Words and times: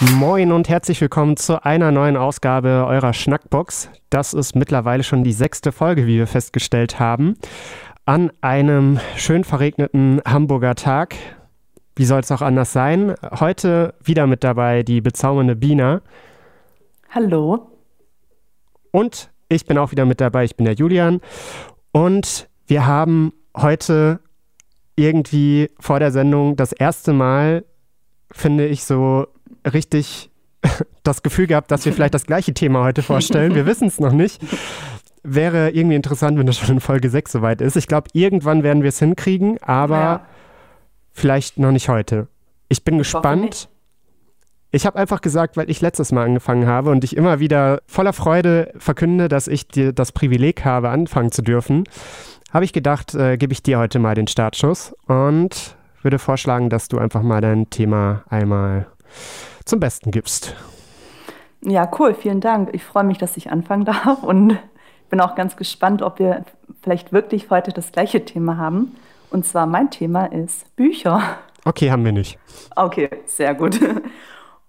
Moin 0.00 0.50
und 0.50 0.70
herzlich 0.70 0.98
willkommen 1.02 1.36
zu 1.36 1.62
einer 1.62 1.92
neuen 1.92 2.16
Ausgabe 2.16 2.86
eurer 2.86 3.12
Schnackbox. 3.12 3.90
Das 4.08 4.32
ist 4.32 4.56
mittlerweile 4.56 5.02
schon 5.02 5.24
die 5.24 5.34
sechste 5.34 5.72
Folge, 5.72 6.06
wie 6.06 6.16
wir 6.16 6.26
festgestellt 6.26 6.98
haben. 6.98 7.34
An 8.06 8.32
einem 8.40 8.98
schön 9.16 9.44
verregneten 9.44 10.22
Hamburger 10.26 10.74
Tag. 10.74 11.16
Wie 11.96 12.06
soll 12.06 12.20
es 12.20 12.32
auch 12.32 12.40
anders 12.40 12.72
sein? 12.72 13.14
Heute 13.30 13.92
wieder 14.02 14.26
mit 14.26 14.42
dabei 14.42 14.84
die 14.84 15.02
bezaubernde 15.02 15.54
Bina. 15.54 16.00
Hallo. 17.10 17.70
Und 18.92 19.30
ich 19.50 19.66
bin 19.66 19.76
auch 19.76 19.90
wieder 19.90 20.06
mit 20.06 20.22
dabei. 20.22 20.44
Ich 20.44 20.56
bin 20.56 20.64
der 20.64 20.76
Julian. 20.76 21.20
Und 21.92 22.48
wir 22.66 22.86
haben 22.86 23.34
heute 23.54 24.20
irgendwie 24.96 25.70
vor 25.78 26.00
der 26.00 26.10
Sendung 26.10 26.56
das 26.56 26.72
erste 26.72 27.12
Mal, 27.12 27.66
finde 28.32 28.66
ich, 28.66 28.84
so 28.84 29.26
richtig 29.64 30.30
das 31.02 31.22
Gefühl 31.22 31.46
gehabt, 31.46 31.70
dass 31.70 31.84
wir 31.84 31.92
vielleicht 31.92 32.14
das 32.14 32.26
gleiche 32.26 32.54
Thema 32.54 32.84
heute 32.84 33.02
vorstellen. 33.02 33.54
Wir 33.54 33.66
wissen 33.66 33.88
es 33.88 34.00
noch 34.00 34.12
nicht. 34.12 34.40
Wäre 35.22 35.70
irgendwie 35.70 35.96
interessant, 35.96 36.38
wenn 36.38 36.46
das 36.46 36.58
schon 36.58 36.76
in 36.76 36.80
Folge 36.80 37.10
6 37.10 37.32
soweit 37.32 37.60
ist. 37.60 37.76
Ich 37.76 37.86
glaube, 37.86 38.08
irgendwann 38.12 38.62
werden 38.62 38.82
wir 38.82 38.88
es 38.88 38.98
hinkriegen, 38.98 39.58
aber 39.62 39.96
ja. 39.96 40.26
vielleicht 41.12 41.58
noch 41.58 41.72
nicht 41.72 41.88
heute. 41.88 42.28
Ich 42.68 42.84
bin 42.84 42.98
gespannt. 42.98 43.68
Ich 44.72 44.86
habe 44.86 44.98
einfach 44.98 45.20
gesagt, 45.20 45.56
weil 45.56 45.68
ich 45.68 45.80
letztes 45.80 46.12
Mal 46.12 46.24
angefangen 46.24 46.66
habe 46.66 46.90
und 46.90 47.02
ich 47.02 47.16
immer 47.16 47.40
wieder 47.40 47.82
voller 47.86 48.12
Freude 48.12 48.72
verkünde, 48.78 49.28
dass 49.28 49.48
ich 49.48 49.66
dir 49.66 49.92
das 49.92 50.12
Privileg 50.12 50.64
habe, 50.64 50.90
anfangen 50.90 51.32
zu 51.32 51.42
dürfen, 51.42 51.84
habe 52.52 52.64
ich 52.64 52.72
gedacht, 52.72 53.14
äh, 53.14 53.36
gebe 53.36 53.52
ich 53.52 53.62
dir 53.62 53.78
heute 53.78 53.98
mal 53.98 54.14
den 54.14 54.28
Startschuss 54.28 54.94
und 55.06 55.76
würde 56.02 56.18
vorschlagen, 56.18 56.70
dass 56.70 56.88
du 56.88 56.98
einfach 56.98 57.22
mal 57.22 57.40
dein 57.40 57.68
Thema 57.70 58.22
einmal 58.28 58.86
zum 59.70 59.80
Besten 59.80 60.10
gibst. 60.10 60.54
Ja, 61.62 61.90
cool, 61.98 62.14
vielen 62.14 62.40
Dank. 62.40 62.70
Ich 62.72 62.84
freue 62.84 63.04
mich, 63.04 63.18
dass 63.18 63.36
ich 63.36 63.50
anfangen 63.50 63.84
darf 63.84 64.22
und 64.22 64.58
bin 65.08 65.20
auch 65.20 65.34
ganz 65.34 65.56
gespannt, 65.56 66.02
ob 66.02 66.18
wir 66.18 66.44
vielleicht 66.82 67.12
wirklich 67.12 67.50
heute 67.50 67.72
das 67.72 67.92
gleiche 67.92 68.24
Thema 68.24 68.56
haben. 68.56 68.96
Und 69.30 69.46
zwar 69.46 69.66
mein 69.66 69.90
Thema 69.90 70.26
ist 70.26 70.74
Bücher. 70.76 71.22
Okay, 71.64 71.90
haben 71.90 72.04
wir 72.04 72.12
nicht. 72.12 72.38
Okay, 72.74 73.10
sehr 73.26 73.54
gut. 73.54 73.78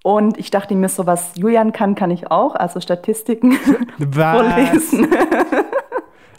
Und 0.04 0.38
ich 0.38 0.52
dachte 0.52 0.76
mir, 0.76 0.90
so 0.90 1.06
was 1.06 1.36
Julian 1.36 1.74
kann, 1.74 1.96
kann 1.96 2.12
ich 2.12 2.30
auch, 2.30 2.56
also 2.56 2.80
Statistiken 2.80 3.54
vorlesen. 4.14 5.08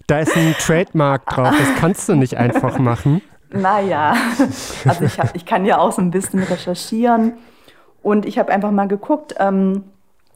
Da 0.07 0.19
ist 0.19 0.37
ein 0.37 0.55
Trademark 0.59 1.27
drauf, 1.27 1.55
das 1.57 1.81
kannst 1.81 2.09
du 2.09 2.15
nicht 2.15 2.37
einfach 2.37 2.79
machen. 2.79 3.23
Naja, 3.51 4.15
also 4.85 5.05
ich, 5.05 5.19
hab, 5.19 5.35
ich 5.37 5.47
kann 5.47 5.65
ja 5.65 5.79
auch 5.79 5.93
so 5.93 6.03
ein 6.03 6.11
bisschen 6.11 6.43
recherchieren 6.43 7.35
und 8.03 8.27
ich 8.27 8.39
habe 8.39 8.53
einfach 8.53 8.71
mal 8.71 8.89
geguckt. 8.89 9.35
Ähm, 9.39 9.85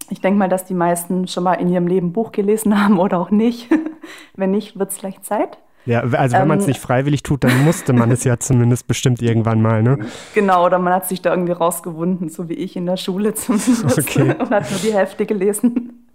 ich 0.09 0.21
denke 0.21 0.39
mal, 0.39 0.49
dass 0.49 0.65
die 0.65 0.75
meisten 0.75 1.27
schon 1.27 1.45
mal 1.45 1.55
in 1.55 1.69
ihrem 1.69 1.87
Leben 1.87 2.13
Buch 2.13 2.33
gelesen 2.33 2.81
haben 2.83 2.99
oder 2.99 3.19
auch 3.19 3.31
nicht. 3.31 3.69
Wenn 4.35 4.51
nicht, 4.51 4.79
wird 4.79 4.91
es 4.91 4.99
vielleicht 4.99 5.25
Zeit. 5.25 5.59
Ja, 5.85 6.01
also 6.01 6.35
wenn 6.35 6.43
ähm, 6.43 6.49
man 6.49 6.59
es 6.59 6.67
nicht 6.67 6.81
freiwillig 6.81 7.23
tut, 7.23 7.45
dann 7.45 7.65
musste 7.65 7.93
man 7.93 8.11
es 8.11 8.25
ja 8.25 8.37
zumindest 8.41 8.89
bestimmt 8.89 9.23
irgendwann 9.23 9.63
mal, 9.63 9.85
ne? 9.85 10.01
Genau, 10.35 10.67
oder 10.67 10.81
man 10.81 10.93
hat 10.93 11.07
sich 11.07 11.23
da 11.23 11.31
irgendwie 11.31 11.53
rausgewunden, 11.53 12.29
so 12.29 12.49
wie 12.49 12.55
ich 12.55 12.75
in 12.75 12.87
der 12.87 12.97
Schule 12.97 13.35
zumindest. 13.35 13.97
Okay. 13.97 14.35
Und 14.37 14.51
hat 14.51 14.69
nur 14.69 14.81
die 14.81 14.93
Hälfte 14.93 15.27
gelesen 15.27 16.09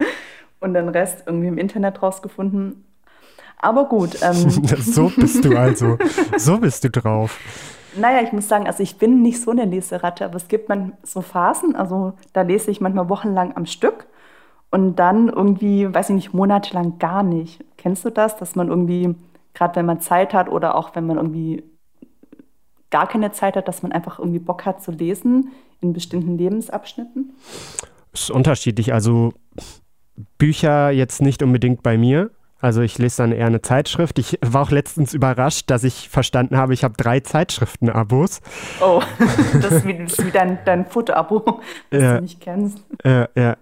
und 0.59 0.73
den 0.73 0.89
Rest 0.89 1.23
irgendwie 1.25 1.47
im 1.47 1.57
Internet 1.57 2.01
rausgefunden. 2.03 2.83
Aber 3.61 3.85
gut. 3.85 4.17
Ähm. 4.21 4.49
so 4.77 5.09
bist 5.15 5.45
du 5.45 5.55
also. 5.55 5.97
So 6.35 6.57
bist 6.57 6.83
du 6.83 6.89
drauf. 6.89 7.39
Naja, 7.95 8.21
ich 8.21 8.31
muss 8.31 8.47
sagen, 8.47 8.67
also 8.67 8.83
ich 8.83 8.97
bin 8.97 9.21
nicht 9.21 9.41
so 9.41 9.51
eine 9.51 9.65
Leseratte, 9.65 10.25
aber 10.25 10.35
es 10.35 10.47
gibt 10.47 10.69
man 10.69 10.93
so 11.03 11.21
Phasen, 11.21 11.75
also 11.75 12.13
da 12.33 12.41
lese 12.41 12.71
ich 12.71 12.81
manchmal 12.81 13.09
wochenlang 13.09 13.55
am 13.55 13.65
Stück 13.65 14.07
und 14.69 14.95
dann 14.95 15.27
irgendwie, 15.27 15.93
weiß 15.93 16.09
ich 16.09 16.15
nicht, 16.15 16.33
monatelang 16.33 16.97
gar 16.97 17.23
nicht. 17.23 17.63
Kennst 17.77 18.05
du 18.05 18.09
das, 18.09 18.37
dass 18.37 18.55
man 18.55 18.69
irgendwie, 18.69 19.13
gerade 19.53 19.75
wenn 19.75 19.85
man 19.85 19.99
Zeit 19.99 20.33
hat 20.33 20.49
oder 20.49 20.75
auch 20.75 20.95
wenn 20.95 21.05
man 21.05 21.17
irgendwie 21.17 21.63
gar 22.89 23.07
keine 23.07 23.31
Zeit 23.31 23.55
hat, 23.55 23.67
dass 23.67 23.83
man 23.83 23.91
einfach 23.91 24.19
irgendwie 24.19 24.39
Bock 24.39 24.65
hat 24.65 24.81
zu 24.81 24.91
lesen 24.91 25.51
in 25.81 25.93
bestimmten 25.93 26.37
Lebensabschnitten? 26.37 27.33
Das 28.11 28.21
ist 28.23 28.31
unterschiedlich. 28.31 28.93
Also 28.93 29.33
Bücher 30.37 30.91
jetzt 30.91 31.21
nicht 31.21 31.43
unbedingt 31.43 31.83
bei 31.83 31.97
mir. 31.97 32.31
Also 32.61 32.81
ich 32.81 32.97
lese 32.97 33.17
dann 33.17 33.31
eher 33.31 33.47
eine 33.47 33.61
Zeitschrift. 33.61 34.19
Ich 34.19 34.37
war 34.41 34.61
auch 34.61 34.71
letztens 34.71 35.13
überrascht, 35.13 35.69
dass 35.69 35.83
ich 35.83 36.09
verstanden 36.09 36.57
habe, 36.57 36.73
ich 36.73 36.83
habe 36.83 36.93
drei 36.95 37.19
Zeitschriften-Abos. 37.19 38.41
Oh, 38.81 39.01
das 39.61 39.71
ist 39.71 39.85
wie, 39.85 39.97
das 39.97 40.13
ist 40.13 40.25
wie 40.25 40.31
dein, 40.31 40.59
dein 40.65 40.85
Foto-Abo, 40.85 41.61
das 41.89 42.01
ja. 42.01 42.15
du 42.15 42.21
nicht 42.21 42.39
kennst. 42.39 42.83
Ja, 43.03 43.27
ja. 43.35 43.57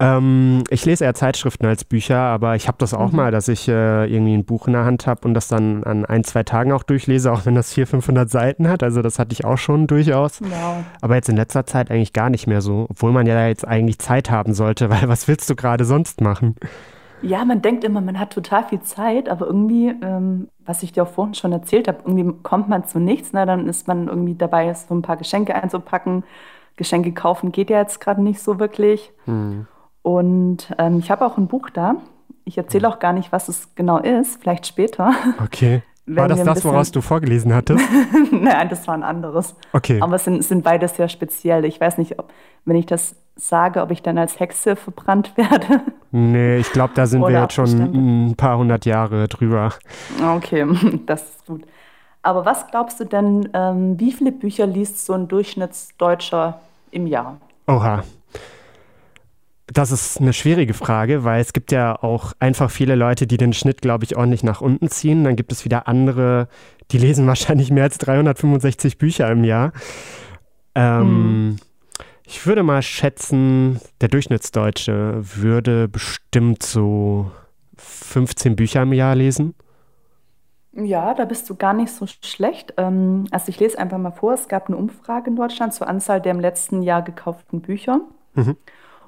Ähm, 0.00 0.64
ich 0.70 0.84
lese 0.84 1.04
eher 1.04 1.14
Zeitschriften 1.14 1.66
als 1.66 1.84
Bücher, 1.84 2.18
aber 2.18 2.56
ich 2.56 2.68
habe 2.68 2.78
das 2.78 2.94
auch 2.94 3.10
mhm. 3.10 3.16
mal, 3.16 3.30
dass 3.30 3.48
ich 3.48 3.68
äh, 3.68 4.06
irgendwie 4.06 4.34
ein 4.34 4.44
Buch 4.44 4.66
in 4.66 4.72
der 4.72 4.84
Hand 4.84 5.06
habe 5.06 5.26
und 5.26 5.34
das 5.34 5.48
dann 5.48 5.84
an 5.84 6.04
ein, 6.06 6.24
zwei 6.24 6.42
Tagen 6.42 6.72
auch 6.72 6.82
durchlese, 6.82 7.32
auch 7.32 7.44
wenn 7.44 7.54
das 7.54 7.74
400, 7.74 7.90
500 7.90 8.30
Seiten 8.30 8.68
hat. 8.68 8.82
Also 8.82 9.02
das 9.02 9.18
hatte 9.18 9.32
ich 9.32 9.44
auch 9.44 9.58
schon 9.58 9.86
durchaus. 9.86 10.40
Wow. 10.40 10.84
Aber 11.00 11.14
jetzt 11.16 11.28
in 11.28 11.36
letzter 11.36 11.66
Zeit 11.66 11.90
eigentlich 11.90 12.12
gar 12.12 12.30
nicht 12.30 12.46
mehr 12.46 12.60
so, 12.60 12.86
obwohl 12.88 13.12
man 13.12 13.26
ja 13.26 13.46
jetzt 13.46 13.66
eigentlich 13.66 13.98
Zeit 13.98 14.30
haben 14.30 14.54
sollte, 14.54 14.90
weil 14.90 15.08
was 15.08 15.28
willst 15.28 15.50
du 15.50 15.56
gerade 15.56 15.84
sonst 15.84 16.20
machen? 16.20 16.56
Ja, 17.22 17.44
man 17.44 17.62
denkt 17.62 17.84
immer, 17.84 18.00
man 18.00 18.18
hat 18.18 18.32
total 18.32 18.64
viel 18.64 18.80
Zeit, 18.80 19.28
aber 19.28 19.46
irgendwie, 19.46 19.88
ähm, 20.02 20.48
was 20.64 20.82
ich 20.82 20.92
dir 20.92 21.02
auch 21.02 21.08
vorhin 21.08 21.34
schon 21.34 21.52
erzählt 21.52 21.88
habe, 21.88 21.98
irgendwie 22.04 22.32
kommt 22.42 22.68
man 22.68 22.86
zu 22.86 23.00
nichts. 23.00 23.32
Ne? 23.32 23.46
Dann 23.46 23.66
ist 23.68 23.88
man 23.88 24.08
irgendwie 24.08 24.34
dabei, 24.34 24.72
so 24.74 24.94
ein 24.94 25.02
paar 25.02 25.16
Geschenke 25.16 25.54
einzupacken. 25.54 26.24
Geschenke 26.76 27.12
kaufen 27.12 27.52
geht 27.52 27.70
ja 27.70 27.78
jetzt 27.80 28.00
gerade 28.00 28.22
nicht 28.22 28.40
so 28.40 28.58
wirklich. 28.58 29.12
Hm. 29.24 29.66
Und 30.02 30.74
ähm, 30.78 30.98
ich 31.00 31.10
habe 31.10 31.26
auch 31.26 31.36
ein 31.36 31.48
Buch 31.48 31.70
da. 31.70 31.96
Ich 32.44 32.56
erzähle 32.56 32.86
hm. 32.86 32.94
auch 32.94 32.98
gar 32.98 33.12
nicht, 33.12 33.32
was 33.32 33.48
es 33.48 33.74
genau 33.74 33.98
ist, 33.98 34.40
vielleicht 34.40 34.66
später. 34.66 35.12
Okay. 35.42 35.82
War 36.06 36.28
das 36.28 36.42
das, 36.42 36.64
woraus 36.64 36.90
du 36.90 37.02
vorgelesen 37.02 37.54
hattest? 37.54 37.84
Nein, 38.32 38.68
das 38.70 38.86
war 38.86 38.94
ein 38.94 39.02
anderes. 39.02 39.54
Okay. 39.72 40.00
Aber 40.00 40.16
es 40.16 40.24
sind, 40.24 40.42
sind 40.42 40.64
beide 40.64 40.88
sehr 40.88 41.08
speziell. 41.08 41.64
Ich 41.66 41.80
weiß 41.80 41.98
nicht, 41.98 42.18
ob, 42.18 42.32
wenn 42.64 42.76
ich 42.76 42.86
das 42.86 43.16
sage, 43.38 43.80
ob 43.80 43.90
ich 43.90 44.02
dann 44.02 44.18
als 44.18 44.38
Hexe 44.40 44.76
verbrannt 44.76 45.36
werde. 45.36 45.82
Nee, 46.10 46.58
ich 46.58 46.70
glaube, 46.72 46.92
da 46.94 47.06
sind 47.06 47.20
wir 47.22 47.30
jetzt 47.30 47.54
schon 47.54 48.28
ein 48.28 48.34
paar 48.36 48.58
hundert 48.58 48.84
Jahre 48.84 49.28
drüber. 49.28 49.72
Okay, 50.22 50.66
das 51.06 51.22
ist 51.22 51.46
gut. 51.46 51.64
Aber 52.22 52.44
was 52.44 52.66
glaubst 52.66 53.00
du 53.00 53.04
denn, 53.04 53.48
ähm, 53.54 53.98
wie 53.98 54.12
viele 54.12 54.32
Bücher 54.32 54.66
liest 54.66 55.06
so 55.06 55.12
ein 55.12 55.28
Durchschnittsdeutscher 55.28 56.60
im 56.90 57.06
Jahr? 57.06 57.38
Oha, 57.66 58.02
das 59.72 59.92
ist 59.92 60.20
eine 60.20 60.32
schwierige 60.32 60.74
Frage, 60.74 61.24
weil 61.24 61.40
es 61.40 61.52
gibt 61.52 61.72
ja 61.72 61.94
auch 62.02 62.32
einfach 62.38 62.70
viele 62.70 62.94
Leute, 62.94 63.26
die 63.26 63.36
den 63.36 63.52
Schnitt, 63.52 63.82
glaube 63.82 64.04
ich, 64.04 64.16
ordentlich 64.16 64.42
nach 64.42 64.60
unten 64.60 64.88
ziehen. 64.88 65.24
Dann 65.24 65.36
gibt 65.36 65.52
es 65.52 65.64
wieder 65.64 65.86
andere, 65.86 66.48
die 66.90 66.98
lesen 66.98 67.26
wahrscheinlich 67.28 67.70
mehr 67.70 67.84
als 67.84 67.98
365 67.98 68.98
Bücher 68.98 69.30
im 69.30 69.44
Jahr. 69.44 69.72
Ähm, 70.74 71.00
hm. 71.00 71.56
Ich 72.30 72.46
würde 72.46 72.62
mal 72.62 72.82
schätzen, 72.82 73.80
der 74.02 74.10
Durchschnittsdeutsche 74.10 75.18
würde 75.22 75.88
bestimmt 75.88 76.62
so 76.62 77.30
15 77.78 78.54
Bücher 78.54 78.82
im 78.82 78.92
Jahr 78.92 79.14
lesen. 79.14 79.54
Ja, 80.72 81.14
da 81.14 81.24
bist 81.24 81.48
du 81.48 81.54
gar 81.54 81.72
nicht 81.72 81.90
so 81.90 82.04
schlecht. 82.06 82.74
Ähm, 82.76 83.24
also 83.30 83.48
ich 83.48 83.58
lese 83.58 83.78
einfach 83.78 83.96
mal 83.96 84.10
vor, 84.10 84.34
es 84.34 84.46
gab 84.46 84.66
eine 84.66 84.76
Umfrage 84.76 85.30
in 85.30 85.36
Deutschland 85.36 85.72
zur 85.72 85.88
Anzahl 85.88 86.20
der 86.20 86.32
im 86.32 86.40
letzten 86.40 86.82
Jahr 86.82 87.00
gekauften 87.00 87.62
Bücher. 87.62 88.02
Mhm. 88.34 88.58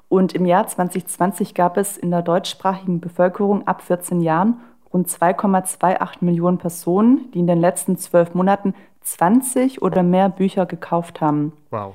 Und 0.09 0.33
im 0.33 0.47
Jahr 0.47 0.65
2020 0.65 1.53
gab 1.53 1.77
es 1.77 1.97
in 1.97 2.09
der 2.09 2.23
deutschsprachigen 2.23 3.01
Bevölkerung 3.01 3.67
ab 3.67 3.83
14 3.83 4.21
Jahren 4.21 4.61
rund 4.91 5.07
2,28 5.07 6.17
Millionen 6.21 6.57
Personen, 6.57 7.29
die 7.35 7.39
in 7.39 7.47
den 7.47 7.61
letzten 7.61 7.99
zwölf 7.99 8.33
Monaten 8.33 8.73
20 9.01 9.83
oder 9.83 10.01
mehr 10.01 10.29
Bücher 10.29 10.65
gekauft 10.65 11.21
haben. 11.21 11.53
Wow. 11.69 11.93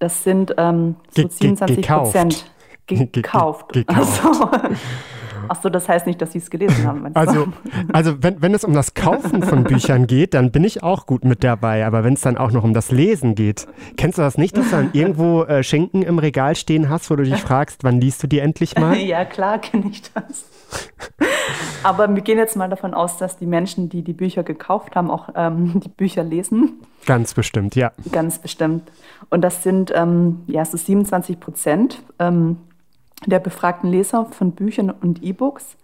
Das 0.00 0.24
sind 0.24 0.54
ähm, 0.56 0.96
so 1.10 1.28
27 1.28 1.86
Prozent 1.86 2.50
gekauft. 2.86 3.72
gekauft. 3.72 3.86
Also, 3.86 4.50
Ach 5.52 5.60
so, 5.60 5.68
das 5.68 5.88
heißt 5.88 6.06
nicht, 6.06 6.22
dass 6.22 6.32
Sie 6.32 6.38
es 6.38 6.48
gelesen 6.48 6.86
haben. 6.86 7.10
Also, 7.14 7.48
also 7.92 8.22
wenn, 8.22 8.40
wenn 8.40 8.54
es 8.54 8.62
um 8.62 8.72
das 8.72 8.94
Kaufen 8.94 9.42
von 9.42 9.64
Büchern 9.64 10.06
geht, 10.06 10.34
dann 10.34 10.52
bin 10.52 10.62
ich 10.62 10.84
auch 10.84 11.06
gut 11.06 11.24
mit 11.24 11.42
dabei. 11.42 11.84
Aber 11.84 12.04
wenn 12.04 12.14
es 12.14 12.20
dann 12.20 12.38
auch 12.38 12.52
noch 12.52 12.62
um 12.62 12.72
das 12.72 12.92
Lesen 12.92 13.34
geht, 13.34 13.66
kennst 13.96 14.18
du 14.18 14.22
das 14.22 14.38
nicht, 14.38 14.56
dass 14.56 14.70
du 14.70 14.76
dann 14.76 14.90
irgendwo 14.92 15.42
äh, 15.42 15.64
Schinken 15.64 16.02
im 16.02 16.20
Regal 16.20 16.54
stehen 16.54 16.88
hast, 16.88 17.10
wo 17.10 17.16
du 17.16 17.24
dich 17.24 17.40
fragst, 17.40 17.82
wann 17.82 18.00
liest 18.00 18.22
du 18.22 18.28
die 18.28 18.38
endlich 18.38 18.76
mal? 18.76 18.96
ja, 18.98 19.24
klar 19.24 19.58
kenne 19.58 19.90
ich 19.90 20.02
das. 20.12 20.44
Aber 21.82 22.14
wir 22.14 22.22
gehen 22.22 22.38
jetzt 22.38 22.56
mal 22.56 22.68
davon 22.68 22.94
aus, 22.94 23.16
dass 23.16 23.38
die 23.38 23.46
Menschen, 23.46 23.88
die 23.88 24.02
die 24.02 24.12
Bücher 24.12 24.42
gekauft 24.42 24.96
haben, 24.96 25.10
auch 25.10 25.30
ähm, 25.34 25.80
die 25.80 25.88
Bücher 25.88 26.22
lesen. 26.22 26.80
Ganz 27.06 27.34
bestimmt, 27.34 27.74
ja. 27.74 27.92
Ganz 28.12 28.38
bestimmt. 28.38 28.90
Und 29.30 29.42
das 29.42 29.62
sind 29.62 29.92
ähm, 29.94 30.42
ja 30.46 30.64
so 30.64 30.76
27 30.76 31.40
Prozent. 31.40 32.02
Ähm, 32.18 32.58
der 33.26 33.38
befragten 33.38 33.90
Leser 33.90 34.26
von 34.26 34.52
Büchern 34.52 34.90
und 34.90 35.22
E-Books, 35.22 35.76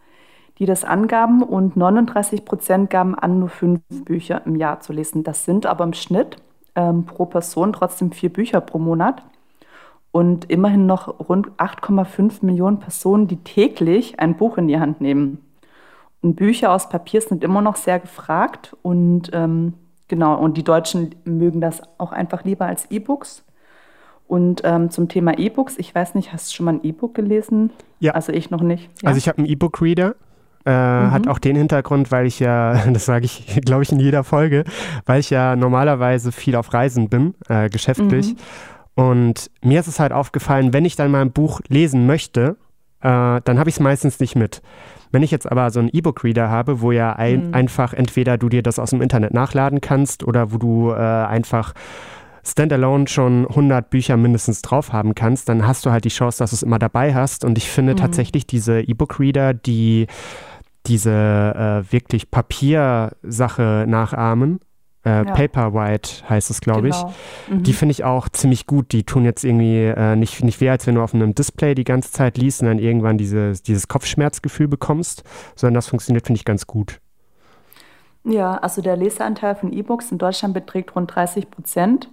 die 0.58 0.66
das 0.66 0.84
angaben 0.84 1.42
und 1.42 1.76
39 1.76 2.44
Prozent 2.44 2.90
gaben 2.90 3.14
an, 3.14 3.40
nur 3.40 3.48
fünf 3.48 3.80
Bücher 3.88 4.42
im 4.46 4.56
Jahr 4.56 4.80
zu 4.80 4.92
lesen. 4.92 5.22
Das 5.22 5.44
sind 5.44 5.66
aber 5.66 5.84
im 5.84 5.92
Schnitt 5.92 6.36
ähm, 6.74 7.04
pro 7.04 7.26
Person 7.26 7.72
trotzdem 7.72 8.12
vier 8.12 8.32
Bücher 8.32 8.60
pro 8.60 8.78
Monat. 8.78 9.22
Und 10.16 10.50
immerhin 10.50 10.86
noch 10.86 11.28
rund 11.28 11.50
8,5 11.58 12.38
Millionen 12.40 12.78
Personen, 12.78 13.28
die 13.28 13.36
täglich 13.36 14.18
ein 14.18 14.34
Buch 14.34 14.56
in 14.56 14.66
die 14.66 14.80
Hand 14.80 15.02
nehmen. 15.02 15.42
Und 16.22 16.36
Bücher 16.36 16.72
aus 16.72 16.88
Papier 16.88 17.20
sind 17.20 17.44
immer 17.44 17.60
noch 17.60 17.76
sehr 17.76 18.00
gefragt 18.00 18.74
und 18.80 19.28
ähm, 19.34 19.74
genau, 20.08 20.38
und 20.38 20.56
die 20.56 20.64
Deutschen 20.64 21.14
mögen 21.26 21.60
das 21.60 21.82
auch 21.98 22.12
einfach 22.12 22.44
lieber 22.44 22.64
als 22.64 22.90
E-Books. 22.90 23.44
Und 24.26 24.62
ähm, 24.64 24.88
zum 24.88 25.10
Thema 25.10 25.38
E-Books, 25.38 25.76
ich 25.76 25.94
weiß 25.94 26.14
nicht, 26.14 26.32
hast 26.32 26.50
du 26.50 26.56
schon 26.56 26.64
mal 26.64 26.72
ein 26.76 26.80
E-Book 26.82 27.14
gelesen? 27.14 27.68
Ja. 28.00 28.12
Also 28.12 28.32
ich 28.32 28.48
noch 28.48 28.62
nicht. 28.62 28.88
Ja. 29.02 29.08
Also 29.08 29.18
ich 29.18 29.28
habe 29.28 29.36
einen 29.36 29.46
E-Book-Reader. 29.48 30.14
Äh, 30.64 30.70
mhm. 30.70 31.10
Hat 31.10 31.28
auch 31.28 31.38
den 31.38 31.56
Hintergrund, 31.56 32.10
weil 32.10 32.24
ich 32.24 32.40
ja, 32.40 32.86
das 32.90 33.04
sage 33.04 33.26
ich, 33.26 33.60
glaube 33.66 33.82
ich, 33.82 33.92
in 33.92 34.00
jeder 34.00 34.24
Folge, 34.24 34.64
weil 35.04 35.20
ich 35.20 35.28
ja 35.28 35.56
normalerweise 35.56 36.32
viel 36.32 36.56
auf 36.56 36.72
Reisen 36.72 37.10
bin, 37.10 37.34
äh, 37.50 37.68
geschäftlich. 37.68 38.32
Mhm. 38.32 38.38
Und 38.96 39.50
mir 39.62 39.78
ist 39.78 39.88
es 39.88 40.00
halt 40.00 40.12
aufgefallen, 40.12 40.72
wenn 40.72 40.86
ich 40.86 40.96
dann 40.96 41.10
mal 41.10 41.20
ein 41.20 41.30
Buch 41.30 41.60
lesen 41.68 42.06
möchte, 42.06 42.56
äh, 43.02 43.40
dann 43.44 43.58
habe 43.58 43.68
ich 43.68 43.76
es 43.76 43.80
meistens 43.80 44.18
nicht 44.20 44.36
mit. 44.36 44.62
Wenn 45.12 45.22
ich 45.22 45.30
jetzt 45.30 45.50
aber 45.50 45.70
so 45.70 45.80
einen 45.80 45.90
E-Book-Reader 45.92 46.50
habe, 46.50 46.80
wo 46.80 46.92
ja 46.92 47.12
ein, 47.12 47.48
mhm. 47.48 47.54
einfach 47.54 47.92
entweder 47.92 48.38
du 48.38 48.48
dir 48.48 48.62
das 48.62 48.78
aus 48.78 48.90
dem 48.90 49.02
Internet 49.02 49.34
nachladen 49.34 49.82
kannst 49.82 50.24
oder 50.24 50.50
wo 50.50 50.56
du 50.56 50.90
äh, 50.90 50.96
einfach 50.96 51.74
standalone 52.42 53.06
schon 53.06 53.46
100 53.46 53.90
Bücher 53.90 54.16
mindestens 54.16 54.62
drauf 54.62 54.94
haben 54.94 55.14
kannst, 55.14 55.48
dann 55.50 55.66
hast 55.66 55.84
du 55.84 55.90
halt 55.90 56.04
die 56.04 56.10
Chance, 56.10 56.38
dass 56.38 56.50
du 56.50 56.56
es 56.56 56.62
immer 56.62 56.78
dabei 56.78 57.14
hast. 57.14 57.44
Und 57.44 57.58
ich 57.58 57.68
finde 57.68 57.92
mhm. 57.92 57.98
tatsächlich 57.98 58.46
diese 58.46 58.80
E-Book-Reader, 58.80 59.52
die 59.52 60.06
diese 60.86 61.10
äh, 61.10 61.92
wirklich 61.92 62.30
Papiersache 62.30 63.84
nachahmen, 63.86 64.60
äh, 65.06 65.24
ja. 65.24 65.24
Paperwhite 65.24 66.28
heißt 66.28 66.50
es, 66.50 66.60
glaube 66.60 66.82
genau. 66.82 67.12
ich. 67.48 67.54
Mhm. 67.54 67.62
Die 67.62 67.72
finde 67.72 67.92
ich 67.92 68.02
auch 68.04 68.28
ziemlich 68.28 68.66
gut. 68.66 68.90
Die 68.92 69.04
tun 69.04 69.24
jetzt 69.24 69.44
irgendwie 69.44 69.84
äh, 69.84 70.16
nicht, 70.16 70.42
nicht 70.42 70.60
weh, 70.60 70.68
als 70.68 70.86
wenn 70.86 70.96
du 70.96 71.02
auf 71.02 71.14
einem 71.14 71.34
Display 71.34 71.74
die 71.76 71.84
ganze 71.84 72.10
Zeit 72.10 72.36
liest 72.36 72.60
und 72.60 72.68
dann 72.68 72.78
irgendwann 72.80 73.16
diese, 73.16 73.52
dieses 73.52 73.86
Kopfschmerzgefühl 73.86 74.66
bekommst, 74.66 75.22
sondern 75.54 75.74
das 75.74 75.86
funktioniert, 75.86 76.26
finde 76.26 76.38
ich, 76.38 76.44
ganz 76.44 76.66
gut. 76.66 77.00
Ja, 78.24 78.56
also 78.56 78.82
der 78.82 78.96
Leseanteil 78.96 79.54
von 79.54 79.72
E-Books 79.72 80.10
in 80.10 80.18
Deutschland 80.18 80.52
beträgt 80.52 80.96
rund 80.96 81.14
30 81.14 81.50
Prozent. 81.50 82.10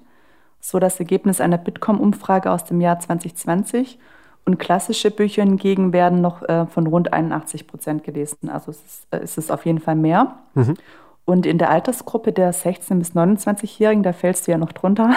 So 0.59 0.79
das 0.79 0.99
Ergebnis 0.99 1.41
einer 1.41 1.57
Bitkom-Umfrage 1.57 2.51
aus 2.51 2.63
dem 2.63 2.79
Jahr 2.79 2.99
2020. 2.99 3.97
Und 4.45 4.59
klassische 4.59 5.09
Bücher 5.09 5.43
hingegen 5.43 5.93
werden 5.93 6.21
noch 6.21 6.43
äh, 6.43 6.67
von 6.67 6.85
rund 6.85 7.11
81 7.11 7.65
Prozent 7.65 8.03
gelesen. 8.03 8.49
Also 8.49 8.71
es 8.71 8.77
ist, 8.83 9.07
äh, 9.09 9.17
es 9.17 9.37
ist 9.37 9.51
auf 9.51 9.65
jeden 9.65 9.79
Fall 9.79 9.95
mehr. 9.95 10.35
Mhm. 10.53 10.75
Und 11.25 11.45
in 11.45 11.57
der 11.57 11.69
Altersgruppe 11.69 12.33
der 12.33 12.53
16- 12.53 12.99
bis 12.99 13.13
29-Jährigen, 13.13 14.03
da 14.03 14.11
fällst 14.11 14.45
du 14.45 14.51
ja 14.51 14.57
noch 14.57 14.73
drunter, 14.73 15.11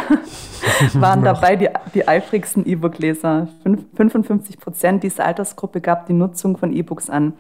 waren 0.95 1.25
dabei 1.25 1.57
die, 1.57 1.69
die 1.95 2.07
eifrigsten 2.07 2.65
E-Book-Leser. 2.65 3.49
55 3.97 4.61
Prozent 4.61 5.03
dieser 5.03 5.25
Altersgruppe 5.25 5.81
gab 5.81 6.07
die 6.07 6.13
Nutzung 6.13 6.57
von 6.59 6.73
E-Books 6.73 7.11
an. 7.11 7.33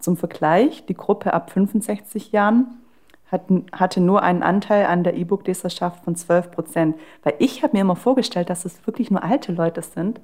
Zum 0.00 0.16
Vergleich, 0.16 0.86
die 0.86 0.94
Gruppe 0.94 1.34
ab 1.34 1.50
65 1.50 2.32
Jahren 2.32 2.78
hatten, 3.30 3.66
hatte 3.72 4.00
nur 4.00 4.22
einen 4.22 4.42
Anteil 4.42 4.86
an 4.86 5.04
der 5.04 5.16
E-Book-Leserschaft 5.16 6.04
von 6.04 6.16
12 6.16 6.50
Prozent. 6.50 6.96
Weil 7.24 7.34
ich 7.40 7.62
habe 7.62 7.76
mir 7.76 7.82
immer 7.82 7.96
vorgestellt, 7.96 8.48
dass 8.48 8.64
es 8.64 8.86
wirklich 8.86 9.10
nur 9.10 9.22
alte 9.22 9.52
Leute 9.52 9.82
sind. 9.82 10.20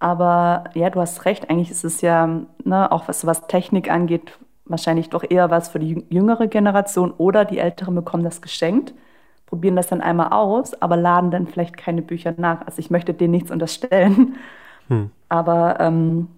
Aber 0.00 0.64
ja, 0.74 0.90
du 0.90 1.00
hast 1.00 1.26
recht, 1.26 1.48
eigentlich 1.48 1.70
ist 1.70 1.84
es 1.84 2.00
ja, 2.00 2.26
ne, 2.64 2.90
auch 2.90 3.06
was, 3.06 3.26
was 3.26 3.46
Technik 3.46 3.90
angeht, 3.90 4.32
wahrscheinlich 4.70 5.10
doch 5.10 5.24
eher 5.28 5.50
was 5.50 5.68
für 5.68 5.78
die 5.78 6.04
jüngere 6.08 6.46
Generation 6.46 7.12
oder 7.18 7.44
die 7.44 7.58
Älteren 7.58 7.94
bekommen 7.94 8.24
das 8.24 8.40
geschenkt, 8.40 8.94
probieren 9.46 9.76
das 9.76 9.88
dann 9.88 10.00
einmal 10.00 10.30
aus, 10.30 10.80
aber 10.80 10.96
laden 10.96 11.30
dann 11.30 11.46
vielleicht 11.46 11.76
keine 11.76 12.02
Bücher 12.02 12.34
nach. 12.36 12.66
Also 12.66 12.78
ich 12.78 12.90
möchte 12.90 13.12
denen 13.12 13.32
nichts 13.32 13.50
unterstellen, 13.50 14.36
hm. 14.88 15.10
aber 15.28 15.80
ähm, 15.80 16.28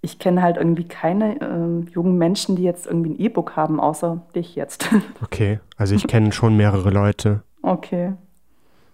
ich 0.00 0.18
kenne 0.18 0.42
halt 0.42 0.56
irgendwie 0.56 0.84
keine 0.84 1.40
äh, 1.40 1.90
jungen 1.90 2.18
Menschen, 2.18 2.56
die 2.56 2.62
jetzt 2.62 2.86
irgendwie 2.86 3.10
ein 3.10 3.18
E-Book 3.18 3.56
haben, 3.56 3.80
außer 3.80 4.22
dich 4.34 4.54
jetzt. 4.54 4.88
Okay, 5.22 5.60
also 5.76 5.94
ich 5.94 6.06
kenne 6.06 6.32
schon 6.32 6.56
mehrere 6.56 6.90
Leute. 6.90 7.42
Okay. 7.62 8.12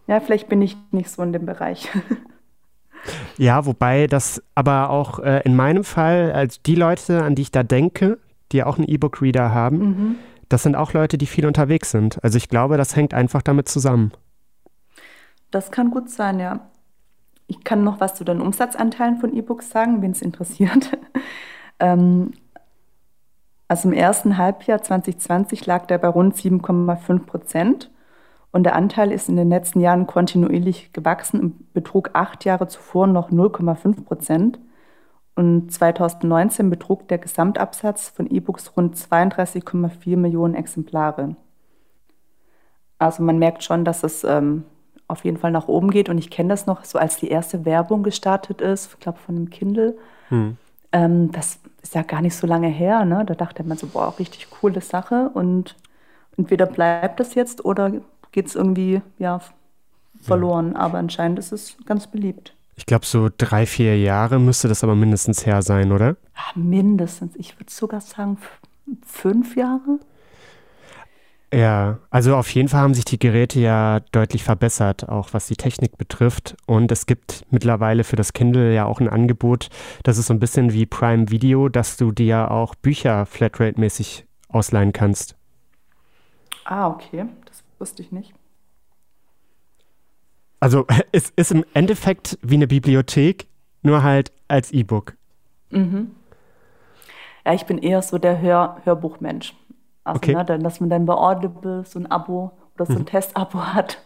Ja, 0.07 0.21
vielleicht 0.21 0.49
bin 0.49 0.63
ich 0.63 0.77
nicht 0.91 1.11
so 1.11 1.23
in 1.23 1.33
dem 1.33 1.47
Bereich. 1.47 1.89
Ja, 3.39 3.65
wobei 3.67 4.07
das 4.07 4.43
aber 4.55 4.91
auch 4.91 5.19
äh, 5.21 5.41
in 5.45 5.57
meinem 5.57 5.85
Fall, 5.85 6.33
als 6.33 6.63
die 6.63 6.75
Leute, 6.75 7.23
an 7.23 7.35
die 7.35 7.43
ich 7.43 7.51
da 7.51 7.63
denke, 7.63 8.19
die 8.53 8.63
auch 8.63 8.79
einen 8.79 8.89
E-Book-Reader 8.89 9.53
haben, 9.53 9.79
mhm. 9.79 10.17
das 10.49 10.63
sind 10.63 10.77
auch 10.77 10.93
Leute, 10.93 11.19
die 11.19 11.27
viel 11.27 11.47
unterwegs 11.47 11.91
sind. 11.91 12.23
Also 12.23 12.37
ich 12.37 12.49
glaube, 12.49 12.77
das 12.77 12.97
hängt 12.97 13.15
einfach 13.15 13.43
damit 13.43 13.69
zusammen. 13.69 14.13
Das 15.51 15.71
kann 15.71 15.91
gut 15.91 16.11
sein, 16.11 16.39
ja. 16.39 16.61
Ich 17.47 17.65
kann 17.65 17.83
noch 17.83 17.99
was 17.99 18.15
zu 18.15 18.25
den 18.25 18.41
Umsatzanteilen 18.41 19.19
von 19.19 19.35
E-Books 19.35 19.71
sagen, 19.71 20.03
wenn 20.03 20.13
es 20.13 20.23
interessiert. 20.23 20.97
ähm, 21.81 22.33
also 23.67 23.89
im 23.89 23.95
ersten 23.95 24.37
Halbjahr 24.37 24.83
2020 24.83 25.67
lag 25.67 25.87
der 25.87 25.99
bei 25.99 26.09
rund 26.09 26.35
7,5 26.35 27.19
Prozent. 27.21 27.91
Und 28.53 28.65
der 28.65 28.75
Anteil 28.75 29.13
ist 29.13 29.29
in 29.29 29.37
den 29.37 29.49
letzten 29.49 29.81
Jahren 29.81 30.07
kontinuierlich 30.07 30.93
gewachsen 30.93 31.41
und 31.41 31.73
betrug 31.73 32.11
acht 32.15 32.45
Jahre 32.45 32.67
zuvor 32.67 33.07
noch 33.07 33.31
0,5 33.31 34.05
Prozent. 34.05 34.59
Und 35.35 35.73
2019 35.73 36.71
betrug 36.71 37.09
der 37.09 37.19
Gesamtabsatz 37.19 38.09
von 38.09 38.31
E-Books 38.31 38.77
rund 38.77 38.97
32,4 38.97 40.17
Millionen 40.17 40.55
Exemplare. 40.55 41.37
Also 42.99 43.23
man 43.23 43.39
merkt 43.39 43.65
schon, 43.65 43.85
dass 43.85 44.03
es 44.03 44.25
ähm, 44.25 44.65
auf 45.09 45.25
jeden 45.25 45.37
Fall 45.37 45.51
nach 45.51 45.69
oben 45.69 45.91
geht. 45.91 46.09
Und 46.09 46.19
ich 46.19 46.31
kenne 46.31 46.51
das 46.51 46.67
noch, 46.67 46.85
so 46.85 46.99
als 46.99 47.17
die 47.17 47.29
erste 47.29 47.65
Werbung 47.65 48.03
gestartet 48.03 48.61
ist, 48.61 48.93
ich 48.93 49.01
glaube 49.01 49.19
von 49.19 49.37
einem 49.37 49.51
Kindle. 49.51 49.97
Hm. 50.29 50.57
Ähm, 50.93 51.33
das 51.33 51.59
ist 51.83 51.95
ja 51.95 52.03
gar 52.03 52.21
nicht 52.21 52.37
so 52.37 52.47
lange 52.47 52.69
her. 52.69 53.05
Ne? 53.05 53.25
Da 53.25 53.35
dachte 53.35 53.65
man 53.65 53.77
so, 53.77 53.87
boah, 53.87 54.15
richtig 54.19 54.51
coole 54.51 54.81
Sache. 54.81 55.31
Und 55.35 55.77
entweder 56.37 56.67
bleibt 56.67 57.21
das 57.21 57.35
jetzt 57.35 57.65
oder 57.65 57.93
geht 58.33 58.47
es 58.47 58.55
irgendwie 58.55 59.03
ja, 59.19 59.41
verloren. 60.21 60.73
Ja. 60.73 60.81
Aber 60.81 60.99
anscheinend 60.99 61.39
ist 61.39 61.53
es 61.53 61.77
ganz 61.87 62.07
beliebt. 62.07 62.55
Ich 62.81 62.87
glaube, 62.87 63.05
so 63.05 63.29
drei, 63.37 63.67
vier 63.67 63.99
Jahre 64.01 64.41
müsste 64.41 64.67
das 64.67 64.83
aber 64.83 64.95
mindestens 64.95 65.45
her 65.45 65.61
sein, 65.61 65.93
oder? 65.93 66.17
Ja, 66.35 66.45
mindestens. 66.55 67.37
Ich 67.37 67.55
würde 67.61 67.71
sogar 67.71 68.01
sagen 68.01 68.39
fünf 69.05 69.55
Jahre. 69.55 70.01
Ja, 71.53 71.99
also 72.09 72.37
auf 72.37 72.49
jeden 72.55 72.69
Fall 72.69 72.81
haben 72.81 72.95
sich 72.95 73.05
die 73.05 73.19
Geräte 73.19 73.61
ja 73.61 74.01
deutlich 74.13 74.45
verbessert, 74.45 75.11
auch 75.11 75.29
was 75.33 75.47
die 75.47 75.57
Technik 75.57 75.99
betrifft. 75.99 76.57
Und 76.67 76.91
es 76.91 77.05
gibt 77.05 77.45
mittlerweile 77.51 78.03
für 78.03 78.17
das 78.17 78.33
Kindle 78.33 78.73
ja 78.73 78.87
auch 78.87 78.99
ein 78.99 79.11
Angebot, 79.11 79.69
das 80.03 80.17
ist 80.17 80.29
so 80.29 80.33
ein 80.33 80.41
bisschen 80.41 80.73
wie 80.73 80.87
Prime 80.87 81.29
Video, 81.31 81.69
dass 81.69 81.99
du 81.99 82.13
dir 82.13 82.51
auch 82.51 82.75
Bücher 82.75 83.27
Flatrate-mäßig 83.27 84.25
ausleihen 84.49 84.95
kannst. 84.95 85.37
Ah, 86.65 86.89
okay. 86.89 87.27
Das 87.45 87.63
wusste 87.79 88.01
ich 88.01 88.11
nicht. 88.11 88.33
Also 90.61 90.87
es 91.13 91.31
ist 91.31 91.51
im 91.51 91.65
Endeffekt 91.75 92.39
wie 92.43 92.55
eine 92.55 92.67
Bibliothek, 92.67 93.49
nur 93.83 94.03
halt 94.03 94.33
als 94.47 94.71
E-Book. 94.71 95.15
Mhm. 95.71 96.13
Ja, 97.45 97.55
ich 97.55 97.65
bin 97.65 97.79
eher 97.79 98.03
so 98.03 98.19
der 98.19 98.41
Hör 98.41 98.77
Hörbuchmensch. 98.85 99.55
Also, 100.05 100.19
okay. 100.19 100.35
ne, 100.35 100.45
dann, 100.45 100.63
dass 100.63 100.81
man 100.81 100.91
dann 100.91 101.07
bei 101.07 101.15
Audible 101.15 101.85
so 101.87 101.99
ein 101.99 102.11
Abo 102.11 102.53
oder 102.75 102.87
so 102.87 102.93
ein 102.93 103.01
mhm. 103.01 103.07
Testabo 103.07 103.61
hat. 103.75 103.99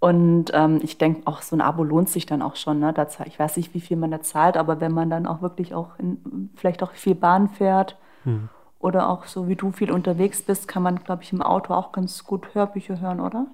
Und 0.00 0.50
ähm, 0.54 0.80
ich 0.82 0.96
denke, 0.96 1.26
auch 1.26 1.42
so 1.42 1.54
ein 1.54 1.60
Abo 1.60 1.84
lohnt 1.84 2.08
sich 2.08 2.24
dann 2.24 2.40
auch 2.40 2.56
schon. 2.56 2.80
Ne? 2.80 2.92
Da, 2.92 3.06
ich 3.26 3.38
weiß 3.38 3.58
nicht, 3.58 3.74
wie 3.74 3.80
viel 3.80 3.98
man 3.98 4.10
da 4.10 4.22
zahlt, 4.22 4.56
aber 4.56 4.80
wenn 4.80 4.92
man 4.92 5.10
dann 5.10 5.26
auch 5.26 5.42
wirklich 5.42 5.74
auch 5.74 5.98
in, 5.98 6.50
vielleicht 6.56 6.82
auch 6.82 6.92
viel 6.92 7.14
Bahn 7.14 7.50
fährt 7.50 7.96
mhm. 8.24 8.48
oder 8.78 9.10
auch 9.10 9.26
so 9.26 9.46
wie 9.46 9.56
du 9.56 9.72
viel 9.72 9.90
unterwegs 9.92 10.40
bist, 10.40 10.68
kann 10.68 10.82
man, 10.82 11.04
glaube 11.04 11.22
ich, 11.22 11.32
im 11.34 11.42
Auto 11.42 11.74
auch 11.74 11.92
ganz 11.92 12.24
gut 12.24 12.54
Hörbücher 12.54 12.98
hören, 12.98 13.20
oder? 13.20 13.46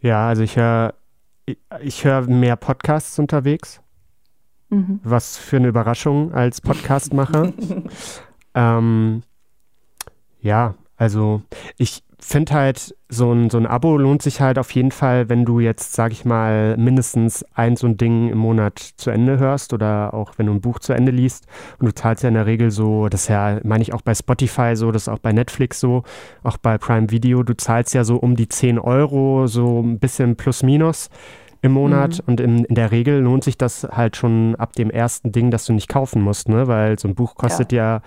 Ja, 0.00 0.26
also 0.26 0.42
ich 0.42 0.56
höre 0.56 0.94
ich 1.80 2.04
höre 2.04 2.22
mehr 2.22 2.56
Podcasts 2.56 3.18
unterwegs. 3.18 3.80
Mhm. 4.68 5.00
Was 5.02 5.36
für 5.36 5.56
eine 5.56 5.68
Überraschung 5.68 6.32
als 6.32 6.60
Podcastmacher. 6.60 7.52
ähm, 8.54 9.22
ja, 10.40 10.74
also 10.96 11.42
ich 11.76 12.02
finde 12.20 12.54
halt, 12.54 12.94
so 13.08 13.32
ein, 13.32 13.50
so 13.50 13.58
ein 13.58 13.66
Abo 13.66 13.96
lohnt 13.96 14.22
sich 14.22 14.40
halt 14.40 14.58
auf 14.58 14.70
jeden 14.72 14.92
Fall, 14.92 15.28
wenn 15.28 15.44
du 15.44 15.58
jetzt, 15.60 15.94
sag 15.94 16.12
ich 16.12 16.24
mal, 16.24 16.76
mindestens 16.76 17.44
ein 17.54 17.76
so 17.76 17.86
ein 17.86 17.96
Ding 17.96 18.28
im 18.28 18.38
Monat 18.38 18.78
zu 18.78 19.10
Ende 19.10 19.38
hörst 19.38 19.72
oder 19.72 20.14
auch 20.14 20.32
wenn 20.36 20.46
du 20.46 20.52
ein 20.52 20.60
Buch 20.60 20.78
zu 20.78 20.92
Ende 20.92 21.12
liest. 21.12 21.46
Und 21.78 21.86
du 21.86 21.94
zahlst 21.94 22.22
ja 22.22 22.28
in 22.28 22.34
der 22.34 22.46
Regel 22.46 22.70
so, 22.70 23.08
das 23.08 23.22
ist 23.22 23.28
ja, 23.28 23.58
meine 23.64 23.82
ich 23.82 23.92
auch 23.92 24.02
bei 24.02 24.14
Spotify 24.14 24.76
so, 24.76 24.92
das 24.92 25.02
ist 25.02 25.08
auch 25.08 25.18
bei 25.18 25.32
Netflix 25.32 25.80
so, 25.80 26.04
auch 26.42 26.56
bei 26.56 26.78
Prime 26.78 27.10
Video, 27.10 27.42
du 27.42 27.56
zahlst 27.56 27.94
ja 27.94 28.04
so 28.04 28.16
um 28.16 28.36
die 28.36 28.48
10 28.48 28.78
Euro, 28.78 29.46
so 29.46 29.80
ein 29.80 29.98
bisschen 29.98 30.36
plus 30.36 30.62
minus 30.62 31.10
im 31.62 31.72
Monat 31.72 32.18
mhm. 32.18 32.24
und 32.26 32.40
in, 32.40 32.64
in, 32.64 32.74
der 32.74 32.90
Regel 32.90 33.20
lohnt 33.20 33.44
sich 33.44 33.58
das 33.58 33.84
halt 33.90 34.16
schon 34.16 34.54
ab 34.56 34.72
dem 34.74 34.90
ersten 34.90 35.32
Ding, 35.32 35.50
das 35.50 35.66
du 35.66 35.72
nicht 35.72 35.88
kaufen 35.88 36.22
musst, 36.22 36.48
ne? 36.48 36.68
weil 36.68 36.98
so 36.98 37.08
ein 37.08 37.14
Buch 37.14 37.34
kostet 37.34 37.72
ja, 37.72 37.96
ja 37.96 38.02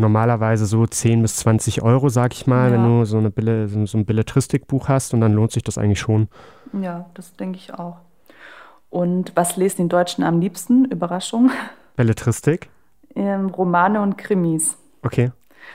normalerweise 0.00 0.66
so 0.66 0.86
10 0.86 1.22
bis 1.22 1.36
20 1.36 1.82
Euro, 1.82 2.08
sag 2.08 2.32
ich 2.32 2.46
mal, 2.46 2.70
ja. 2.70 2.74
wenn 2.74 2.84
du 2.84 3.04
so, 3.04 3.18
eine 3.18 3.30
Bille, 3.30 3.68
so, 3.68 3.98
ein 3.98 4.04
Belletristikbuch 4.04 4.88
hast 4.88 5.14
und 5.14 5.20
dann 5.20 5.32
lohnt 5.32 5.52
sich 5.52 5.62
das 5.62 5.78
eigentlich 5.78 6.00
schon. 6.00 6.28
Ja, 6.72 7.06
das 7.14 7.34
denke 7.36 7.58
ich 7.58 7.74
auch. 7.74 7.98
Und 8.90 9.32
was 9.36 9.56
lesen 9.56 9.82
die 9.82 9.88
Deutschen 9.88 10.24
am 10.24 10.40
liebsten? 10.40 10.84
Überraschung. 10.86 11.50
Belletristik? 11.96 12.68
Ähm, 13.14 13.50
Romane 13.50 14.00
und 14.00 14.18
Krimis. 14.18 14.76
Okay. 15.02 15.30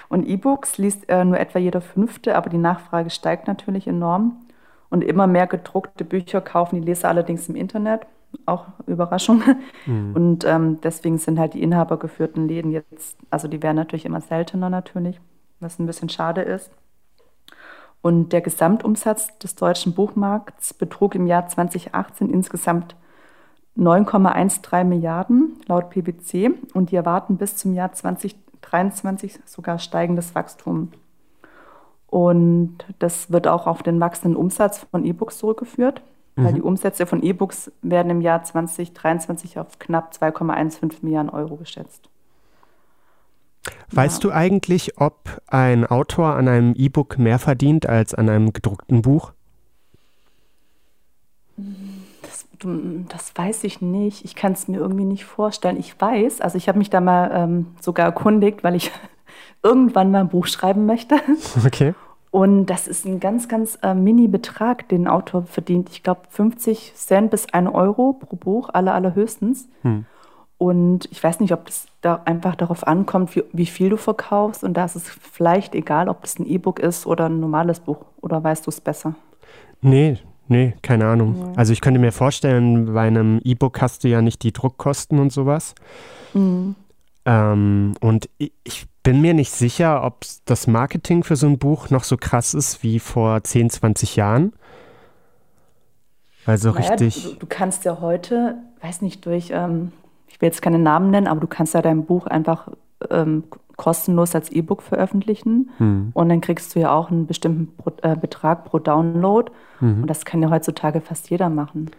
Und 0.10 0.28
E-Books 0.28 0.78
liest 0.78 1.08
äh, 1.10 1.24
nur 1.24 1.40
etwa 1.40 1.60
jeder 1.60 1.82
Fünfte, 1.82 2.36
aber 2.36 2.50
die 2.50 2.58
Nachfrage 2.58 3.10
steigt 3.10 3.48
natürlich 3.48 3.88
enorm. 3.88 4.42
Und 4.90 5.04
immer 5.04 5.28
mehr 5.28 5.48
gedruckte 5.48 6.06
Bücher 6.06 6.42
kaufen 6.42 6.82
die 6.82 6.86
Leser 6.86 7.10
allerdings 7.10 7.50
im 7.50 7.56
Internet. 7.56 8.06
Auch 8.46 8.68
Überraschung. 8.88 9.42
Mhm. 9.86 10.16
Und 10.16 10.46
ähm, 10.46 10.80
deswegen 10.82 11.18
sind 11.18 11.40
halt 11.40 11.54
die 11.54 11.64
inhabergeführten 11.64 12.48
Läden 12.48 12.72
jetzt, 12.72 13.18
also 13.30 13.48
die 13.48 13.62
werden 13.62 13.76
natürlich 13.76 14.06
immer 14.06 14.22
seltener 14.22 14.70
natürlich, 14.70 15.20
was 15.60 15.80
ein 15.80 15.86
bisschen 15.86 16.10
schade 16.10 16.42
ist. 16.42 16.72
Und 18.02 18.34
der 18.34 18.42
Gesamtumsatz 18.42 19.38
des 19.40 19.56
deutschen 19.56 19.94
Buchmarkts 19.94 20.74
betrug 20.74 21.16
im 21.16 21.26
Jahr 21.26 21.48
2018 21.48 22.30
insgesamt 22.30 22.96
9,13 23.78 24.84
Milliarden 24.84 25.60
laut 25.68 25.90
PwC 25.90 26.52
und 26.74 26.92
die 26.92 26.96
erwarten 26.96 27.38
bis 27.38 27.58
zum 27.58 27.74
Jahr 27.74 27.92
2023 27.92 29.40
sogar 29.46 29.80
steigendes 29.80 30.36
Wachstum. 30.36 30.92
Und 32.08 32.78
das 33.00 33.32
wird 33.32 33.48
auch 33.48 33.68
auf 33.68 33.84
den 33.84 34.00
wachsenden 34.00 34.38
Umsatz 34.38 34.86
von 34.92 35.04
E-Books 35.04 35.40
zurückgeführt, 35.40 36.02
mhm. 36.36 36.44
weil 36.46 36.54
die 36.54 36.62
Umsätze 36.62 37.06
von 37.06 37.24
E-Books 37.24 37.72
werden 37.82 38.10
im 38.10 38.22
Jahr 38.22 38.44
2023 38.44 39.60
auf 39.60 39.80
knapp 39.80 40.14
2,15 40.14 40.98
Milliarden 41.02 41.30
Euro 41.30 41.56
geschätzt. 41.56 42.10
Weißt 43.92 44.24
ja. 44.24 44.30
du 44.30 44.36
eigentlich, 44.36 45.00
ob 45.00 45.42
ein 45.48 45.86
Autor 45.86 46.36
an 46.36 46.48
einem 46.48 46.74
E-Book 46.76 47.18
mehr 47.18 47.40
verdient 47.40 47.88
als 47.88 48.14
an 48.14 48.30
einem 48.30 48.54
gedruckten 48.54 49.02
Buch? 49.02 49.34
Das, 52.22 52.48
das 53.10 53.32
weiß 53.36 53.64
ich 53.64 53.82
nicht. 53.82 54.26
Ich 54.26 54.36
kann 54.36 54.54
es 54.54 54.68
mir 54.68 54.78
irgendwie 54.78 55.06
nicht 55.06 55.26
vorstellen. 55.26 55.78
Ich 55.78 56.00
weiß, 56.00 56.42
also 56.42 56.58
ich 56.58 56.68
habe 56.68 56.78
mich 56.78 56.90
da 56.90 57.02
mal 57.02 57.32
ähm, 57.34 57.68
sogar 57.82 58.06
erkundigt, 58.06 58.64
weil 58.64 58.76
ich 58.76 58.92
irgendwann 59.64 60.12
mal 60.12 60.22
ein 60.22 60.30
Buch 60.30 60.48
schreiben 60.48 60.86
möchte. 60.86 61.16
Okay. 61.66 61.94
Und 62.36 62.66
das 62.66 62.86
ist 62.90 63.06
ein 63.06 63.22
ganz, 63.22 63.48
ganz 63.48 63.80
äh, 63.82 63.94
Mini-Betrag, 63.94 64.90
den 64.90 65.04
ein 65.04 65.08
Autor 65.08 65.44
verdient. 65.44 65.88
Ich 65.90 66.04
glaube 66.04 66.24
50 66.32 66.94
Cent 66.94 67.32
bis 67.32 67.48
1 67.54 67.74
Euro 67.74 68.12
pro 68.12 68.36
Buch, 68.36 68.68
aller, 68.74 68.94
allerhöchstens. 68.94 69.70
Hm. 69.84 70.04
Und 70.58 71.08
ich 71.14 71.24
weiß 71.24 71.40
nicht, 71.40 71.54
ob 71.54 71.68
das 71.68 71.88
da 72.02 72.24
einfach 72.26 72.58
darauf 72.58 72.86
ankommt, 72.86 73.38
wie, 73.38 73.44
wie, 73.54 73.66
viel 73.66 73.88
du 73.88 73.96
verkaufst. 73.96 74.66
Und 74.66 74.74
da 74.74 74.84
ist 74.84 74.98
es 74.98 75.08
vielleicht 75.08 75.76
egal, 75.76 76.10
ob 76.10 76.24
das 76.24 76.38
ein 76.38 76.46
E-Book 76.46 76.80
ist 76.82 77.06
oder 77.06 77.28
ein 77.28 77.40
normales 77.40 77.80
Buch. 77.80 78.04
Oder 78.20 78.44
weißt 78.44 78.66
du 78.66 78.70
es 78.70 78.82
besser? 78.82 79.16
Nee, 79.80 80.18
nee, 80.50 80.74
keine 80.82 81.06
Ahnung. 81.06 81.38
Ja. 81.40 81.54
Also 81.56 81.72
ich 81.72 81.80
könnte 81.80 82.02
mir 82.02 82.12
vorstellen, 82.12 82.94
bei 82.94 83.08
einem 83.08 83.40
E-Book 83.46 83.82
hast 83.82 84.04
du 84.04 84.10
ja 84.10 84.22
nicht 84.22 84.44
die 84.44 84.52
Druckkosten 84.52 85.20
und 85.20 85.32
sowas. 85.32 85.74
Mhm. 86.34 86.76
Ähm, 87.24 87.94
und 88.02 88.30
ich 88.38 88.88
bin 89.06 89.22
mir 89.22 89.36
nicht 89.36 89.52
sicher, 89.52 90.04
ob 90.04 90.26
das 90.46 90.68
Marketing 90.68 91.24
für 91.24 91.36
so 91.36 91.46
ein 91.46 91.60
Buch 91.60 91.92
noch 91.92 92.04
so 92.04 92.18
krass 92.18 92.54
ist 92.56 92.82
wie 92.82 93.00
vor 93.00 93.44
10, 93.44 93.70
20 93.70 94.16
Jahren. 94.16 94.52
Also 96.46 96.72
naja, 96.72 96.90
richtig. 96.90 97.24
Du, 97.24 97.36
du, 97.40 97.46
kannst 97.48 97.86
ja 97.86 98.02
heute, 98.02 98.58
weiß 98.82 99.04
nicht, 99.04 99.26
durch 99.26 99.52
ähm, 99.54 99.92
ich 100.28 100.42
will 100.42 100.48
jetzt 100.48 100.62
keine 100.62 100.80
Namen 100.80 101.12
nennen, 101.12 101.28
aber 101.28 101.40
du 101.40 101.48
kannst 101.48 101.76
ja 101.76 101.82
dein 101.84 102.06
Buch 102.06 102.26
einfach 102.26 102.68
ähm, 103.10 103.44
kostenlos 103.78 104.34
als 104.34 104.50
E-Book 104.50 104.82
veröffentlichen 104.82 105.70
mhm. 105.78 106.10
und 106.14 106.30
dann 106.30 106.42
kriegst 106.42 106.76
du 106.76 106.80
ja 106.80 106.92
auch 106.92 107.12
einen 107.12 107.28
bestimmten 107.28 107.76
pro, 107.78 107.92
äh, 108.02 108.16
Betrag 108.16 108.66
pro 108.66 108.80
Download 108.80 109.52
mhm. 109.82 110.02
und 110.02 110.08
das 110.08 110.26
kann 110.26 110.42
ja 110.42 110.50
heutzutage 110.50 111.00
fast 111.00 111.30
jeder 111.30 111.50
machen. 111.50 111.92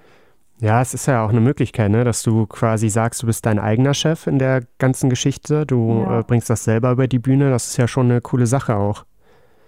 Ja, 0.58 0.80
es 0.80 0.94
ist 0.94 1.06
ja 1.06 1.24
auch 1.24 1.28
eine 1.28 1.40
Möglichkeit, 1.40 1.90
ne, 1.90 2.04
dass 2.04 2.22
du 2.22 2.46
quasi 2.46 2.88
sagst, 2.88 3.22
du 3.22 3.26
bist 3.26 3.44
dein 3.44 3.58
eigener 3.58 3.92
Chef 3.92 4.26
in 4.26 4.38
der 4.38 4.62
ganzen 4.78 5.10
Geschichte, 5.10 5.66
du 5.66 6.04
ja. 6.06 6.20
äh, 6.20 6.22
bringst 6.22 6.48
das 6.48 6.64
selber 6.64 6.92
über 6.92 7.06
die 7.08 7.18
Bühne, 7.18 7.50
das 7.50 7.68
ist 7.68 7.76
ja 7.76 7.86
schon 7.86 8.10
eine 8.10 8.20
coole 8.22 8.46
Sache 8.46 8.76
auch. 8.76 9.04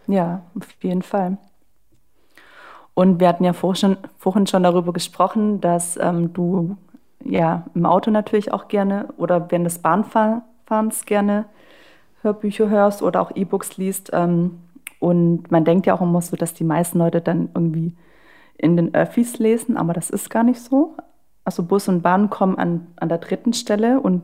Ja, 0.06 0.42
auf 0.58 0.82
jeden 0.82 1.02
Fall. 1.02 1.36
Und 2.94 3.20
wir 3.20 3.28
hatten 3.28 3.44
ja 3.44 3.52
vorhin, 3.52 3.98
vorhin 4.16 4.46
schon 4.46 4.62
darüber 4.62 4.92
gesprochen, 4.92 5.60
dass 5.60 5.98
ähm, 6.00 6.32
du 6.32 6.76
ja, 7.24 7.64
im 7.74 7.86
Auto 7.86 8.10
natürlich 8.10 8.52
auch 8.52 8.68
gerne 8.68 9.08
oder 9.16 9.50
während 9.50 9.66
des 9.66 9.78
Bahnfahrens 9.78 11.04
gerne 11.04 11.44
Hörbücher 12.22 12.68
hörst 12.68 13.02
oder 13.02 13.20
auch 13.20 13.30
E-Books 13.34 13.76
liest. 13.76 14.10
Ähm, 14.12 14.58
und 14.98 15.50
man 15.50 15.64
denkt 15.64 15.86
ja 15.86 15.94
auch 15.94 16.00
immer 16.00 16.20
so, 16.20 16.36
dass 16.36 16.54
die 16.54 16.64
meisten 16.64 16.98
Leute 16.98 17.20
dann 17.20 17.50
irgendwie 17.54 17.94
in 18.58 18.76
den 18.76 18.94
Öffis 18.94 19.38
lesen, 19.38 19.76
aber 19.76 19.92
das 19.92 20.10
ist 20.10 20.28
gar 20.28 20.42
nicht 20.42 20.60
so. 20.60 20.94
Also 21.44 21.62
Bus 21.62 21.88
und 21.88 22.02
Bahn 22.02 22.28
kommen 22.28 22.58
an, 22.58 22.88
an 22.96 23.08
der 23.08 23.18
dritten 23.18 23.54
Stelle 23.54 24.00
und 24.00 24.22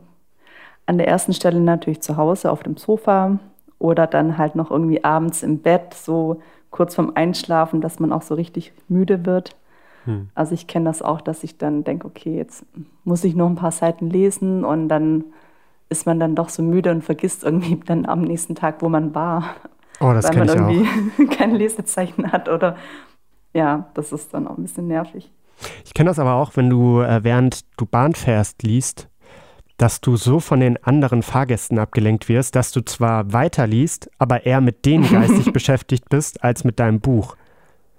an 0.85 0.97
der 0.97 1.07
ersten 1.07 1.33
Stelle 1.33 1.59
natürlich 1.59 2.01
zu 2.01 2.17
Hause 2.17 2.51
auf 2.51 2.61
dem 2.61 2.77
Sofa 2.77 3.39
oder 3.79 4.05
dann 4.05 4.37
halt 4.37 4.55
noch 4.55 4.69
irgendwie 4.69 5.03
abends 5.03 5.41
im 5.41 5.59
Bett, 5.59 5.93
so 5.93 6.41
kurz 6.69 6.95
vorm 6.95 7.13
Einschlafen, 7.15 7.81
dass 7.81 7.99
man 7.99 8.11
auch 8.11 8.21
so 8.21 8.35
richtig 8.35 8.73
müde 8.87 9.25
wird. 9.25 9.55
Hm. 10.03 10.29
Also 10.35 10.53
ich 10.53 10.67
kenne 10.67 10.85
das 10.85 11.01
auch, 11.01 11.21
dass 11.21 11.43
ich 11.43 11.57
dann 11.57 11.83
denke, 11.83 12.05
okay, 12.05 12.35
jetzt 12.35 12.65
muss 13.03 13.23
ich 13.23 13.35
noch 13.35 13.47
ein 13.47 13.55
paar 13.55 13.71
Seiten 13.71 14.09
lesen 14.09 14.63
und 14.63 14.89
dann 14.89 15.23
ist 15.89 16.05
man 16.05 16.19
dann 16.19 16.35
doch 16.35 16.49
so 16.49 16.61
müde 16.61 16.91
und 16.91 17.03
vergisst 17.03 17.43
irgendwie 17.43 17.79
dann 17.85 18.05
am 18.05 18.21
nächsten 18.21 18.55
Tag, 18.55 18.81
wo 18.81 18.89
man 18.89 19.15
war. 19.15 19.55
Oh, 19.99 20.11
das 20.13 20.27
weil 20.27 20.45
man 20.45 20.49
irgendwie 20.49 21.25
kein 21.35 21.55
Lesezeichen 21.55 22.31
hat 22.31 22.49
oder 22.49 22.75
ja, 23.55 23.87
das 23.93 24.11
ist 24.11 24.33
dann 24.33 24.47
auch 24.47 24.57
ein 24.57 24.63
bisschen 24.63 24.87
nervig. 24.87 25.31
Ich 25.85 25.93
kenne 25.93 26.09
das 26.09 26.19
aber 26.19 26.33
auch, 26.33 26.55
wenn 26.55 26.69
du 26.69 26.99
äh, 26.99 27.23
während 27.23 27.61
du 27.77 27.85
Bahn 27.85 28.13
fährst 28.13 28.63
liest, 28.63 29.07
dass 29.77 30.01
du 30.01 30.17
so 30.17 30.41
von 30.41 30.59
den 30.59 30.81
anderen 30.83 31.23
Fahrgästen 31.23 31.79
abgelenkt 31.79 32.27
wirst, 32.27 32.55
dass 32.55 32.71
du 32.71 32.81
zwar 32.81 33.31
weiterliest, 33.31 34.09
aber 34.19 34.45
eher 34.45 34.59
mit 34.59 34.85
denen 34.85 35.09
geistig 35.09 35.53
beschäftigt 35.53 36.09
bist 36.09 36.43
als 36.43 36.65
mit 36.65 36.79
deinem 36.79 36.99
Buch. 36.99 37.37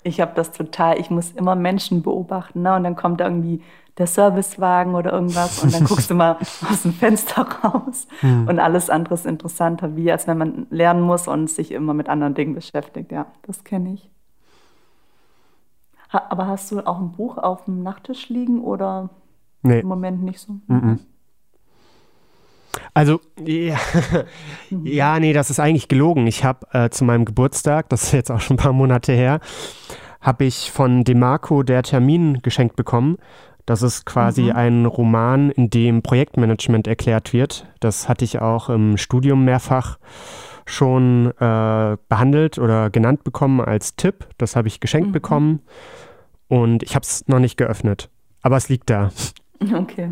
Ich 0.03 0.21
habe 0.21 0.33
das 0.37 0.53
total, 0.53 1.01
ich 1.01 1.11
muss 1.11 1.33
immer 1.33 1.57
Menschen 1.57 2.03
beobachten, 2.03 2.63
ne? 2.63 2.77
Und 2.77 2.85
dann 2.85 2.95
kommt 2.95 3.23
irgendwie 3.23 3.63
der 3.99 4.07
Servicewagen 4.07 4.95
oder 4.95 5.11
irgendwas 5.11 5.63
und 5.63 5.73
dann 5.73 5.85
guckst 5.85 6.11
du 6.11 6.15
mal 6.15 6.37
aus 6.71 6.83
dem 6.83 6.93
Fenster 6.93 7.49
raus 7.65 8.07
hm. 8.21 8.47
und 8.47 8.59
alles 8.59 8.91
andere 8.91 9.15
ist 9.15 9.25
interessanter, 9.25 9.97
wie 9.97 10.13
als 10.13 10.27
wenn 10.27 10.37
man 10.37 10.67
lernen 10.69 11.01
muss 11.01 11.27
und 11.27 11.49
sich 11.49 11.73
immer 11.73 11.95
mit 11.95 12.11
anderen 12.11 12.35
Dingen 12.35 12.55
beschäftigt. 12.55 13.11
Ja, 13.11 13.27
das 13.47 13.65
kenne 13.65 13.95
ich. 13.95 14.11
Aber 16.11 16.47
hast 16.47 16.71
du 16.71 16.87
auch 16.87 16.99
ein 16.99 17.13
Buch 17.13 17.39
auf 17.39 17.65
dem 17.65 17.83
Nachttisch 17.83 18.29
liegen 18.29 18.63
oder 18.63 19.11
nee. 19.63 19.81
im 19.81 19.89
Moment 19.89 20.23
nicht 20.23 20.41
so? 20.41 20.55
Mhm. 20.67 21.01
Also, 22.95 23.21
ja, 23.45 23.79
ja, 24.85 25.21
nee, 25.21 25.33
das 25.33 25.51
ist 25.51 25.61
eigentlich 25.61 25.89
gelogen. 25.89 26.27
Ich 26.27 26.45
habe 26.45 26.67
äh, 26.73 26.91
zu 26.91 27.05
meinem 27.05 27.25
Geburtstag, 27.25 27.89
das 27.89 28.05
ist 28.05 28.13
jetzt 28.13 28.31
auch 28.31 28.41
schon 28.41 28.55
ein 28.55 28.63
paar 28.63 28.73
Monate 28.73 29.13
her, 29.13 29.41
habe 30.21 30.45
ich 30.45 30.71
von 30.71 31.05
DeMarco 31.05 31.63
der 31.63 31.83
Termin 31.83 32.41
geschenkt 32.43 32.77
bekommen. 32.77 33.17
Das 33.67 33.83
ist 33.83 34.07
quasi 34.07 34.45
mhm. 34.45 34.53
ein 34.53 34.87
Roman, 34.87 35.51
in 35.51 35.71
dem 35.71 36.03
Projektmanagement 36.03 36.87
erklärt 36.87 37.33
wird. 37.33 37.67
Das 37.81 38.09
hatte 38.09 38.25
ich 38.25 38.41
auch 38.41 38.69
im 38.69 38.97
Studium 38.97 39.45
mehrfach 39.45 39.99
schon 40.66 41.32
äh, 41.38 41.96
behandelt 42.08 42.58
oder 42.58 42.90
genannt 42.90 43.25
bekommen 43.25 43.61
als 43.61 43.96
Tipp. 43.96 44.28
Das 44.37 44.56
habe 44.56 44.68
ich 44.68 44.80
geschenkt 44.80 45.08
mhm. 45.08 45.12
bekommen 45.12 45.62
und 46.49 46.82
ich 46.82 46.94
habe 46.94 47.04
es 47.04 47.26
noch 47.28 47.38
nicht 47.38 47.56
geöffnet. 47.56 48.11
Aber 48.42 48.56
es 48.56 48.68
liegt 48.68 48.90
da. 48.90 49.11
Okay. 49.75 50.11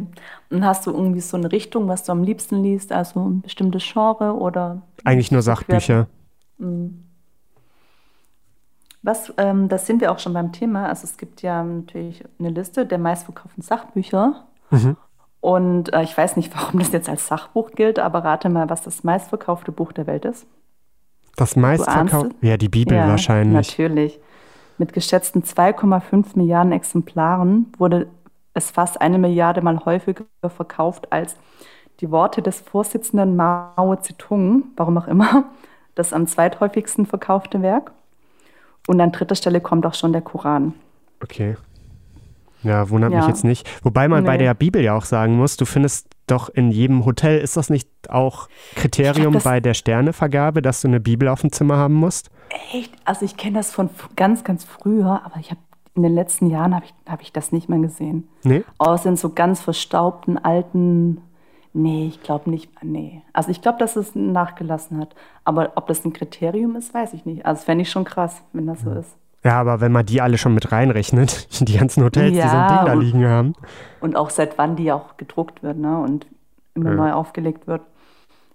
Und 0.48 0.64
hast 0.64 0.86
du 0.86 0.90
irgendwie 0.90 1.20
so 1.20 1.36
eine 1.36 1.52
Richtung, 1.52 1.86
was 1.86 2.02
du 2.02 2.12
am 2.12 2.22
liebsten 2.22 2.62
liest? 2.62 2.92
Also 2.92 3.28
ein 3.28 3.42
bestimmtes 3.42 3.84
Genre 3.84 4.32
oder? 4.32 4.80
Eigentlich 5.04 5.30
nur 5.30 5.42
Sachbücher. 5.42 6.06
Mhm. 6.56 7.04
Was, 9.02 9.34
ähm, 9.36 9.68
das 9.68 9.86
sind 9.86 10.00
wir 10.00 10.10
auch 10.10 10.18
schon 10.18 10.32
beim 10.32 10.50
Thema. 10.52 10.88
Also 10.88 11.04
es 11.04 11.18
gibt 11.18 11.42
ja 11.42 11.62
natürlich 11.62 12.24
eine 12.38 12.48
Liste 12.48 12.86
der 12.86 12.96
meistverkauften 12.96 13.62
Sachbücher. 13.62 14.46
Mhm. 14.70 14.96
Und 15.44 15.92
äh, 15.92 16.02
ich 16.02 16.16
weiß 16.16 16.38
nicht, 16.38 16.56
warum 16.56 16.80
das 16.80 16.90
jetzt 16.92 17.10
als 17.10 17.28
Sachbuch 17.28 17.72
gilt, 17.72 17.98
aber 17.98 18.24
rate 18.24 18.48
mal, 18.48 18.70
was 18.70 18.80
das 18.80 19.04
meistverkaufte 19.04 19.72
Buch 19.72 19.92
der 19.92 20.06
Welt 20.06 20.24
ist. 20.24 20.46
Das 21.36 21.54
meistverkaufte? 21.54 22.34
Ja, 22.40 22.56
die 22.56 22.70
Bibel 22.70 22.96
ja, 22.96 23.08
wahrscheinlich. 23.08 23.68
Natürlich. 23.68 24.18
Mit 24.78 24.94
geschätzten 24.94 25.42
2,5 25.42 26.28
Milliarden 26.36 26.72
Exemplaren 26.72 27.70
wurde 27.76 28.06
es 28.54 28.70
fast 28.70 29.02
eine 29.02 29.18
Milliarde 29.18 29.60
Mal 29.60 29.84
häufiger 29.84 30.24
verkauft 30.48 31.12
als 31.12 31.36
die 32.00 32.10
Worte 32.10 32.40
des 32.40 32.60
Vorsitzenden 32.60 33.36
Mao 33.36 33.96
Zedong, 33.96 34.62
warum 34.76 34.96
auch 34.96 35.08
immer, 35.08 35.44
das 35.94 36.14
am 36.14 36.26
zweithäufigsten 36.26 37.04
verkaufte 37.04 37.60
Werk. 37.60 37.92
Und 38.86 38.98
an 38.98 39.12
dritter 39.12 39.34
Stelle 39.34 39.60
kommt 39.60 39.84
auch 39.84 39.94
schon 39.94 40.14
der 40.14 40.22
Koran. 40.22 40.72
Okay. 41.22 41.56
Ja, 42.64 42.90
wundert 42.90 43.12
ja. 43.12 43.18
mich 43.18 43.28
jetzt 43.28 43.44
nicht. 43.44 43.68
Wobei 43.84 44.08
man 44.08 44.24
nee. 44.24 44.26
bei 44.26 44.36
der 44.36 44.54
Bibel 44.54 44.82
ja 44.82 44.96
auch 44.96 45.04
sagen 45.04 45.36
muss, 45.36 45.56
du 45.56 45.64
findest 45.64 46.08
doch 46.26 46.48
in 46.48 46.70
jedem 46.70 47.04
Hotel, 47.04 47.38
ist 47.38 47.56
das 47.56 47.70
nicht 47.70 47.88
auch 48.08 48.48
Kriterium 48.74 49.32
glaub, 49.32 49.44
bei 49.44 49.60
der 49.60 49.74
Sternevergabe, 49.74 50.62
dass 50.62 50.80
du 50.80 50.88
eine 50.88 51.00
Bibel 51.00 51.28
auf 51.28 51.42
dem 51.42 51.52
Zimmer 51.52 51.76
haben 51.76 51.94
musst? 51.94 52.30
Echt? 52.72 52.92
Also 53.04 53.24
ich 53.24 53.36
kenne 53.36 53.58
das 53.58 53.70
von 53.72 53.90
ganz, 54.16 54.44
ganz 54.44 54.64
früher, 54.64 55.22
aber 55.24 55.38
ich 55.38 55.50
habe 55.50 55.60
in 55.94 56.02
den 56.02 56.14
letzten 56.14 56.50
Jahren 56.50 56.74
habe 56.74 56.86
ich, 56.86 56.94
hab 57.10 57.22
ich 57.22 57.32
das 57.32 57.52
nicht 57.52 57.68
mehr 57.68 57.78
gesehen. 57.78 58.28
Nee? 58.42 58.64
Außer 58.78 59.10
in 59.10 59.16
so 59.16 59.30
ganz 59.30 59.60
verstaubten 59.60 60.38
alten. 60.38 61.20
Nee, 61.72 62.08
ich 62.08 62.22
glaube 62.22 62.50
nicht. 62.50 62.70
Nee. 62.82 63.22
Also 63.32 63.50
ich 63.50 63.62
glaube, 63.62 63.78
dass 63.78 63.96
es 63.96 64.14
nachgelassen 64.14 64.98
hat. 64.98 65.14
Aber 65.44 65.72
ob 65.76 65.86
das 65.86 66.04
ein 66.04 66.12
Kriterium 66.12 66.74
ist, 66.76 66.94
weiß 66.94 67.12
ich 67.14 67.26
nicht. 67.26 67.46
Also 67.46 67.64
fände 67.64 67.82
ich 67.82 67.90
schon 67.90 68.04
krass, 68.04 68.42
wenn 68.52 68.66
das 68.66 68.80
so 68.80 68.90
ist. 68.90 69.16
Ja, 69.44 69.60
aber 69.60 69.80
wenn 69.80 69.92
man 69.92 70.06
die 70.06 70.20
alle 70.22 70.38
schon 70.38 70.54
mit 70.54 70.72
reinrechnet, 70.72 71.48
die 71.68 71.76
ganzen 71.76 72.02
Hotels, 72.04 72.34
Ja, 72.36 72.44
die 72.44 72.50
so 72.50 72.56
ein 72.56 72.68
Ding 72.68 72.86
da 72.86 72.92
liegen 72.94 73.26
haben. 73.28 73.52
Und 74.00 74.16
auch 74.16 74.30
seit 74.30 74.56
wann 74.58 74.76
die 74.76 74.90
auch 74.92 75.16
gedruckt 75.16 75.62
wird, 75.62 75.76
ne? 75.78 75.98
Und 76.00 76.26
immer 76.74 76.90
Ja. 76.90 76.96
neu 76.96 77.12
aufgelegt 77.12 77.66
wird. 77.66 77.82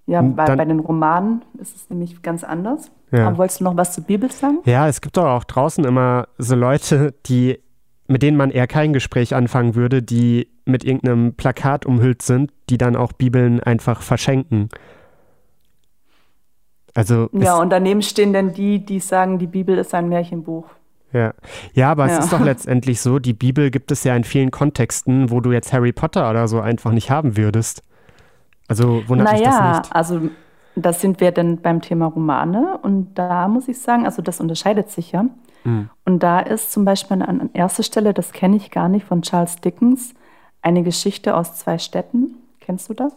Ja, 0.07 0.21
bei, 0.23 0.45
dann- 0.45 0.57
bei 0.57 0.65
den 0.65 0.79
Romanen 0.79 1.43
ist 1.59 1.75
es 1.75 1.89
nämlich 1.89 2.21
ganz 2.23 2.43
anders. 2.43 2.91
Ja. 3.11 3.27
Aber 3.27 3.37
wolltest 3.37 3.59
du 3.59 3.63
noch 3.65 3.77
was 3.77 3.93
zur 3.93 4.03
Bibel 4.03 4.31
sagen? 4.31 4.57
Ja, 4.65 4.87
es 4.87 5.01
gibt 5.01 5.17
doch 5.17 5.25
auch 5.25 5.43
draußen 5.43 5.83
immer 5.85 6.27
so 6.39 6.55
Leute, 6.55 7.13
die, 7.27 7.59
mit 8.07 8.23
denen 8.23 8.35
man 8.37 8.49
eher 8.49 8.65
kein 8.67 8.91
Gespräch 8.93 9.35
anfangen 9.35 9.75
würde, 9.75 10.01
die 10.01 10.47
mit 10.65 10.83
irgendeinem 10.83 11.33
Plakat 11.35 11.85
umhüllt 11.85 12.23
sind, 12.23 12.51
die 12.71 12.77
dann 12.79 12.95
auch 12.95 13.13
Bibeln 13.13 13.59
einfach 13.61 14.01
verschenken. 14.01 14.69
Also 16.95 17.29
Ja, 17.33 17.57
und 17.57 17.69
daneben 17.69 18.01
stehen 18.01 18.33
dann 18.33 18.53
die, 18.53 18.83
die 18.83 18.99
sagen, 18.99 19.37
die 19.39 19.47
Bibel 19.47 19.77
ist 19.77 19.93
ein 19.93 20.09
Märchenbuch. 20.09 20.65
Ja. 21.13 21.33
ja, 21.73 21.91
aber 21.91 22.05
es 22.05 22.11
Ja. 22.13 22.19
ist 22.19 22.33
doch 22.33 22.39
letztendlich 22.41 23.01
so, 23.01 23.19
die 23.19 23.33
Bibel 23.33 23.71
gibt 23.71 23.91
es 23.91 24.03
ja 24.03 24.15
in 24.15 24.23
vielen 24.23 24.51
Kontexten, 24.51 25.29
wo 25.31 25.39
du 25.41 25.51
jetzt 25.51 25.73
Harry 25.73 25.91
Potter 25.91 26.29
oder 26.29 26.47
so 26.47 26.59
einfach 26.61 26.91
nicht 26.91 27.09
haben 27.11 27.35
würdest. 27.37 27.81
Also 28.67 29.01
wundert 29.07 29.31
mich 29.31 29.41
das 29.41 29.55
Naja, 29.59 29.77
nicht. 29.79 29.95
also 29.95 30.21
das 30.75 31.01
sind 31.01 31.19
wir 31.19 31.31
dann 31.31 31.57
beim 31.57 31.81
Thema 31.81 32.05
Romane 32.05 32.77
und 32.81 33.15
da 33.15 33.47
muss 33.47 33.67
ich 33.67 33.79
sagen, 33.79 34.05
also 34.05 34.21
das 34.21 34.39
unterscheidet 34.39 34.89
sich 34.91 35.11
ja. 35.11 35.25
Mhm. 35.63 35.89
Und 36.05 36.23
da 36.23 36.39
ist 36.39 36.71
zum 36.71 36.85
Beispiel 36.85 37.21
an, 37.21 37.49
erster 37.53 37.83
Stelle, 37.83 38.13
das 38.13 38.31
kenne 38.31 38.55
ich 38.55 38.71
gar 38.71 38.87
nicht, 38.87 39.05
von 39.05 39.21
Charles 39.23 39.57
Dickens, 39.57 40.13
eine 40.61 40.83
Geschichte 40.83 41.35
aus 41.35 41.55
zwei 41.55 41.77
Städten. 41.79 42.35
Kennst 42.61 42.87
du 42.89 42.93
das? 42.93 43.13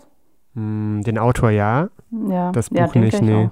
Hm, 0.55 1.03
Den 1.05 1.19
Autor 1.19 1.51
ja. 1.51 1.89
Ja, 2.29 2.51
Das 2.53 2.71
ja, 2.71 2.87
Buch 2.87 2.93
den 2.95 3.03
nicht, 3.03 3.21
nee. 3.23 3.47
auch. 3.47 3.51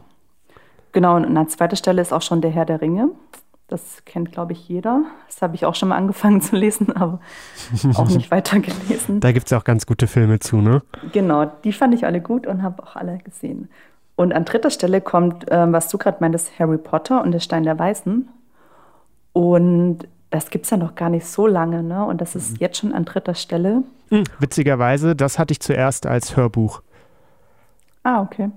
Genau, 0.93 1.15
und 1.17 1.37
an 1.37 1.49
zweiter 1.49 1.77
Stelle 1.77 2.03
ist 2.03 2.13
auch 2.13 2.23
schon 2.23 2.41
Der 2.41 2.51
Herr 2.51 2.65
der 2.65 2.81
Ringe. 2.81 3.11
Das 3.71 4.05
kennt, 4.05 4.33
glaube 4.33 4.53
ich, 4.53 4.69
jeder. 4.69 5.05
Das 5.29 5.43
habe 5.43 5.55
ich 5.55 5.65
auch 5.65 5.77
schon 5.77 5.91
mal 5.91 5.97
angefangen 5.97 6.41
zu 6.41 6.57
lesen, 6.57 6.95
aber 6.97 7.21
auch 7.95 8.09
nicht 8.09 8.31
weitergelesen. 8.33 9.21
Da 9.21 9.31
gibt 9.31 9.47
es 9.47 9.51
ja 9.51 9.59
auch 9.59 9.65
ganz 9.65 9.87
gute 9.87 10.09
Filme 10.09 10.41
zu, 10.41 10.57
ne? 10.57 10.83
Genau, 11.13 11.45
die 11.45 11.73
fand 11.73 11.95
ich 11.95 12.05
alle 12.05 12.21
gut 12.21 12.49
und 12.49 12.65
habe 12.65 12.83
auch 12.83 12.97
alle 12.97 13.19
gesehen. 13.19 13.69
Und 14.17 14.33
an 14.33 14.45
dritter 14.45 14.71
Stelle 14.71 15.01
kommt, 15.01 15.47
ähm, 15.51 15.73
was 15.73 15.89
du 15.89 15.99
gerade 15.99 16.19
meintest, 16.21 16.59
Harry 16.59 16.79
Potter 16.79 17.23
und 17.23 17.31
der 17.31 17.39
Stein 17.39 17.63
der 17.63 17.79
Weißen. 17.79 18.29
Und 19.33 20.09
das 20.31 20.51
gibt 20.51 20.65
es 20.65 20.71
ja 20.71 20.77
noch 20.77 20.97
gar 20.97 21.09
nicht 21.09 21.27
so 21.27 21.47
lange, 21.47 21.85
ne? 21.85 22.05
Und 22.05 22.21
das 22.21 22.35
ist 22.35 22.61
jetzt 22.61 22.79
schon 22.79 22.93
an 22.93 23.05
dritter 23.05 23.35
Stelle. 23.35 23.85
Hm, 24.09 24.25
witzigerweise, 24.41 25.15
das 25.15 25.39
hatte 25.39 25.53
ich 25.53 25.61
zuerst 25.61 26.07
als 26.07 26.37
Hörbuch. 26.37 26.83
Ah, 28.03 28.21
okay. 28.21 28.51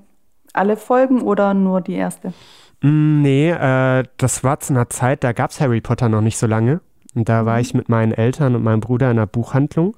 Alle 0.53 0.75
Folgen 0.75 1.21
oder 1.21 1.53
nur 1.53 1.81
die 1.81 1.93
erste? 1.93 2.33
Mm, 2.83 3.21
Nee, 3.21 3.49
äh, 3.51 4.03
das 4.17 4.43
war 4.43 4.59
zu 4.59 4.73
einer 4.73 4.89
Zeit, 4.89 5.23
da 5.23 5.31
gab 5.31 5.49
es 5.51 5.59
Harry 5.61 5.81
Potter 5.81 6.09
noch 6.09 6.21
nicht 6.21 6.37
so 6.37 6.47
lange. 6.47 6.81
Und 7.15 7.29
da 7.29 7.45
war 7.45 7.59
ich 7.59 7.75
mit 7.75 7.89
meinen 7.89 8.11
Eltern 8.11 8.55
und 8.55 8.63
meinem 8.63 8.79
Bruder 8.79 9.11
in 9.11 9.17
einer 9.19 9.27
Buchhandlung. 9.27 9.95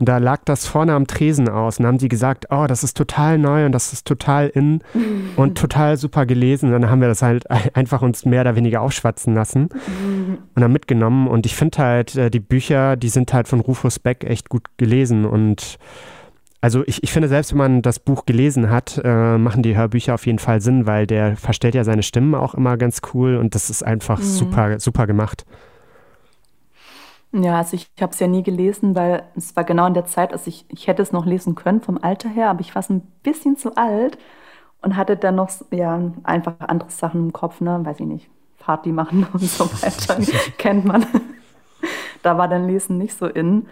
Und 0.00 0.08
da 0.08 0.18
lag 0.18 0.40
das 0.44 0.66
vorne 0.66 0.94
am 0.94 1.06
Tresen 1.06 1.48
aus. 1.48 1.78
Und 1.78 1.86
haben 1.86 2.00
sie 2.00 2.08
gesagt, 2.08 2.46
oh, 2.50 2.66
das 2.66 2.82
ist 2.82 2.96
total 2.96 3.38
neu 3.38 3.64
und 3.66 3.72
das 3.72 3.92
ist 3.92 4.04
total 4.04 4.48
in 4.48 4.80
und 5.36 5.56
total 5.56 5.96
super 5.96 6.26
gelesen. 6.26 6.74
Und 6.74 6.82
dann 6.82 6.90
haben 6.90 7.00
wir 7.00 7.06
das 7.08 7.22
halt 7.22 7.48
ein- 7.50 7.70
einfach 7.74 8.02
uns 8.02 8.24
mehr 8.24 8.40
oder 8.40 8.56
weniger 8.56 8.80
aufschwatzen 8.82 9.32
lassen 9.34 9.68
und 9.68 10.60
dann 10.60 10.72
mitgenommen. 10.72 11.28
Und 11.28 11.46
ich 11.46 11.54
finde 11.54 11.78
halt, 11.78 12.16
äh, 12.16 12.30
die 12.30 12.40
Bücher, 12.40 12.96
die 12.96 13.08
sind 13.10 13.32
halt 13.32 13.46
von 13.46 13.60
Rufus 13.60 14.00
Beck 14.00 14.24
echt 14.24 14.48
gut 14.48 14.64
gelesen. 14.76 15.24
Und 15.24 15.78
also 16.66 16.82
ich, 16.84 17.00
ich 17.04 17.12
finde, 17.12 17.28
selbst 17.28 17.52
wenn 17.52 17.58
man 17.58 17.80
das 17.80 18.00
Buch 18.00 18.26
gelesen 18.26 18.70
hat, 18.70 19.00
äh, 19.04 19.38
machen 19.38 19.62
die 19.62 19.76
Hörbücher 19.76 20.14
auf 20.14 20.26
jeden 20.26 20.40
Fall 20.40 20.60
Sinn, 20.60 20.84
weil 20.84 21.06
der 21.06 21.36
verstellt 21.36 21.76
ja 21.76 21.84
seine 21.84 22.02
Stimmen 22.02 22.34
auch 22.34 22.54
immer 22.54 22.76
ganz 22.76 23.02
cool 23.14 23.36
und 23.36 23.54
das 23.54 23.70
ist 23.70 23.84
einfach 23.84 24.20
super, 24.20 24.80
super 24.80 25.06
gemacht. 25.06 25.46
Ja, 27.30 27.58
also 27.58 27.76
ich 27.76 27.88
habe 28.00 28.10
es 28.10 28.18
ja 28.18 28.26
nie 28.26 28.42
gelesen, 28.42 28.96
weil 28.96 29.22
es 29.36 29.54
war 29.54 29.62
genau 29.62 29.86
in 29.86 29.94
der 29.94 30.06
Zeit, 30.06 30.32
also 30.32 30.48
ich, 30.48 30.64
ich 30.66 30.88
hätte 30.88 31.02
es 31.02 31.12
noch 31.12 31.24
lesen 31.24 31.54
können 31.54 31.82
vom 31.82 31.98
Alter 32.02 32.28
her, 32.28 32.50
aber 32.50 32.62
ich 32.62 32.74
war 32.74 32.82
ein 32.90 33.02
bisschen 33.22 33.56
zu 33.56 33.76
alt 33.76 34.18
und 34.82 34.96
hatte 34.96 35.16
dann 35.16 35.36
noch 35.36 35.50
ja, 35.70 36.00
einfach 36.24 36.54
andere 36.58 36.90
Sachen 36.90 37.26
im 37.26 37.32
Kopf, 37.32 37.60
ne? 37.60 37.78
weiß 37.84 38.00
ich 38.00 38.06
nicht, 38.06 38.28
Party 38.58 38.90
machen 38.90 39.24
und 39.32 39.44
so 39.44 39.66
weiter, 39.66 40.18
kennt 40.58 40.84
man. 40.84 41.06
da 42.24 42.36
war 42.36 42.48
dann 42.48 42.66
Lesen 42.66 42.98
nicht 42.98 43.16
so 43.16 43.26
in. 43.26 43.68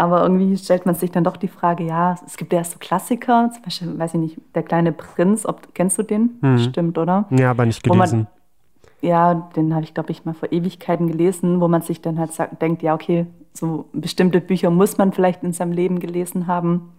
Aber 0.00 0.22
irgendwie 0.22 0.56
stellt 0.56 0.86
man 0.86 0.94
sich 0.94 1.10
dann 1.10 1.24
doch 1.24 1.36
die 1.36 1.46
Frage, 1.48 1.84
ja, 1.84 2.16
es 2.26 2.38
gibt 2.38 2.54
ja 2.54 2.64
so 2.64 2.78
Klassiker, 2.78 3.50
zum 3.52 3.62
Beispiel, 3.62 3.98
weiß 3.98 4.14
ich 4.14 4.20
nicht, 4.20 4.36
Der 4.54 4.62
kleine 4.62 4.92
Prinz, 4.92 5.44
ob, 5.44 5.74
kennst 5.74 5.98
du 5.98 6.02
den? 6.02 6.38
Mhm. 6.40 6.58
Stimmt, 6.58 6.96
oder? 6.96 7.26
Ja, 7.28 7.50
aber 7.50 7.66
nicht 7.66 7.86
Wo 7.86 7.92
man- 7.92 8.08
gelesen. 8.08 8.26
Ja, 9.02 9.50
den 9.56 9.74
habe 9.74 9.84
ich, 9.84 9.92
glaube 9.92 10.10
ich, 10.10 10.24
mal 10.24 10.32
vor 10.32 10.50
Ewigkeiten 10.52 11.06
gelesen, 11.08 11.60
wo 11.60 11.68
man 11.68 11.82
sich 11.82 12.00
dann 12.00 12.18
halt 12.18 12.32
sagt, 12.32 12.62
denkt, 12.62 12.82
ja, 12.82 12.94
okay, 12.94 13.26
so 13.52 13.90
bestimmte 13.92 14.40
Bücher 14.40 14.70
muss 14.70 14.96
man 14.96 15.12
vielleicht 15.12 15.42
in 15.42 15.52
seinem 15.52 15.72
Leben 15.72 16.00
gelesen 16.00 16.46
haben. 16.46 16.92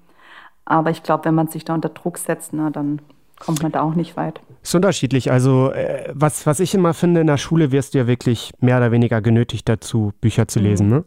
Aber 0.66 0.92
ich 0.92 1.02
glaube, 1.02 1.26
wenn 1.26 1.34
man 1.36 1.48
sich 1.48 1.66
da 1.66 1.74
unter 1.74 1.90
Druck 1.90 2.20
setzt, 2.20 2.54
na, 2.54 2.70
dann 2.70 3.02
kommt 3.40 3.64
man 3.64 3.72
da 3.72 3.82
auch 3.82 3.96
nicht 3.96 4.16
weit. 4.16 4.42
Ist 4.62 4.76
unterschiedlich. 4.76 5.32
Also, 5.32 5.72
äh, 5.72 6.12
was, 6.14 6.46
was 6.46 6.60
ich 6.60 6.76
immer 6.76 6.94
finde, 6.94 7.22
in 7.22 7.28
der 7.28 7.38
Schule 7.38 7.72
wirst 7.72 7.96
du 7.96 7.98
ja 7.98 8.06
wirklich 8.06 8.52
mehr 8.60 8.78
oder 8.78 8.92
weniger 8.92 9.22
genötigt 9.22 9.68
dazu, 9.68 10.12
Bücher 10.22 10.48
zu 10.48 10.60
lesen. 10.60 10.88
Ne? 10.88 11.04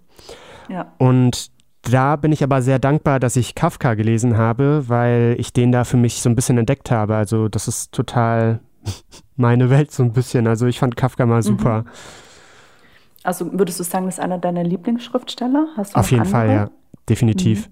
Ja. 0.69 0.87
Und 0.99 1.51
da 1.91 2.17
bin 2.17 2.33
ich 2.33 2.43
aber 2.43 2.63
sehr 2.63 2.79
dankbar, 2.79 3.21
dass 3.21 3.37
ich 3.37 3.55
Kafka 3.55 3.95
gelesen 3.95 4.37
habe, 4.37 4.85
weil 4.89 5.37
ich 5.39 5.53
den 5.53 5.73
da 5.73 5.85
für 5.85 5.97
mich 5.97 6.21
so 6.23 6.29
ein 6.29 6.35
bisschen 6.35 6.59
entdeckt 6.59 6.91
habe. 6.91 7.17
Also, 7.17 7.49
das 7.49 7.69
ist 7.69 7.93
total 7.93 8.61
meine 9.37 9.71
Welt 9.71 9.91
so 9.91 10.03
ein 10.03 10.13
bisschen. 10.13 10.47
Also, 10.47 10.67
ich 10.67 10.79
fand 10.79 10.97
Kafka 10.97 11.27
mal 11.27 11.43
super. 11.43 11.85
Also 13.23 13.51
würdest 13.59 13.81
du 13.81 13.85
sagen, 13.85 14.05
das 14.05 14.17
ist 14.17 14.21
einer 14.21 14.37
deiner 14.37 14.63
Lieblingsschriftsteller? 14.65 15.69
Hast 15.79 15.95
du 15.95 15.99
Auf 15.99 16.11
jeden 16.11 16.27
Fall, 16.27 16.49
andere? 16.49 16.67
ja. 16.67 16.71
Definitiv. 17.09 17.71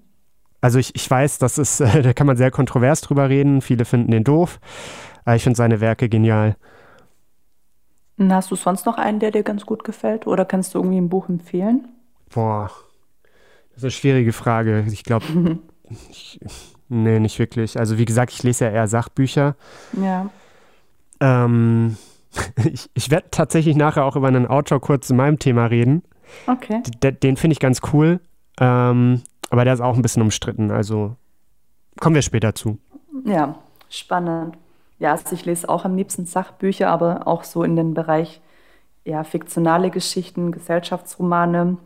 Also, 0.61 0.79
ich, 0.79 0.95
ich 0.95 1.09
weiß, 1.09 1.37
das 1.39 1.57
ist, 1.57 1.79
äh, 1.79 2.01
da 2.03 2.13
kann 2.13 2.27
man 2.27 2.37
sehr 2.37 2.51
kontrovers 2.51 3.01
drüber 3.01 3.29
reden. 3.29 3.61
Viele 3.61 3.85
finden 3.85 4.11
den 4.11 4.23
doof. 4.23 4.59
Aber 5.25 5.35
ich 5.35 5.43
finde 5.43 5.57
seine 5.57 5.79
Werke 5.79 6.09
genial. 6.09 6.55
Und 8.17 8.31
Hast 8.31 8.51
du 8.51 8.55
sonst 8.55 8.85
noch 8.85 8.97
einen, 8.97 9.19
der 9.19 9.31
dir 9.31 9.43
ganz 9.43 9.65
gut 9.65 9.83
gefällt? 9.83 10.27
Oder 10.27 10.45
kannst 10.45 10.73
du 10.73 10.79
irgendwie 10.79 10.97
ein 10.97 11.09
Buch 11.09 11.29
empfehlen? 11.29 11.87
Boah, 12.33 12.69
das 13.73 13.77
ist 13.77 13.83
eine 13.83 13.91
schwierige 13.91 14.33
Frage. 14.33 14.85
Ich 14.91 15.03
glaube, 15.03 15.25
nee, 16.89 17.19
nicht 17.19 17.39
wirklich. 17.39 17.77
Also 17.79 17.97
wie 17.97 18.05
gesagt, 18.05 18.31
ich 18.31 18.43
lese 18.43 18.65
ja 18.65 18.71
eher 18.71 18.87
Sachbücher. 18.87 19.55
Ja. 19.93 20.29
Ähm, 21.19 21.97
ich 22.71 22.89
ich 22.93 23.09
werde 23.11 23.27
tatsächlich 23.31 23.75
nachher 23.75 24.05
auch 24.05 24.15
über 24.15 24.27
einen 24.27 24.47
Autor 24.47 24.79
kurz 24.79 25.07
zu 25.07 25.13
meinem 25.13 25.39
Thema 25.39 25.65
reden. 25.65 26.03
Okay. 26.47 26.81
D 27.03 27.11
den 27.11 27.37
finde 27.37 27.53
ich 27.53 27.59
ganz 27.59 27.81
cool, 27.93 28.19
ähm, 28.59 29.21
aber 29.49 29.65
der 29.65 29.73
ist 29.73 29.81
auch 29.81 29.95
ein 29.95 30.01
bisschen 30.01 30.21
umstritten. 30.21 30.71
Also 30.71 31.15
kommen 31.99 32.15
wir 32.15 32.21
später 32.21 32.55
zu. 32.55 32.79
Ja, 33.25 33.55
spannend. 33.89 34.57
Ja, 34.99 35.11
also 35.11 35.35
ich 35.35 35.45
lese 35.45 35.67
auch 35.69 35.85
am 35.85 35.95
liebsten 35.95 36.25
Sachbücher, 36.25 36.89
aber 36.89 37.27
auch 37.27 37.43
so 37.43 37.63
in 37.63 37.75
den 37.75 37.93
Bereich 37.93 38.41
ja, 39.05 39.23
fiktionale 39.23 39.89
Geschichten, 39.89 40.51
Gesellschaftsromane. 40.51 41.77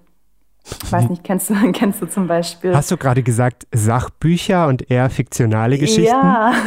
Ich 0.83 0.91
weiß 0.91 1.09
nicht, 1.09 1.23
kennst 1.23 1.49
du, 1.49 1.53
kennst 1.73 2.01
du 2.01 2.05
zum 2.07 2.27
Beispiel? 2.27 2.75
Hast 2.75 2.91
du 2.91 2.97
gerade 2.97 3.23
gesagt 3.23 3.67
Sachbücher 3.73 4.67
und 4.67 4.89
eher 4.89 5.09
fiktionale 5.09 5.77
Geschichten? 5.77 6.05
Ja. 6.15 6.53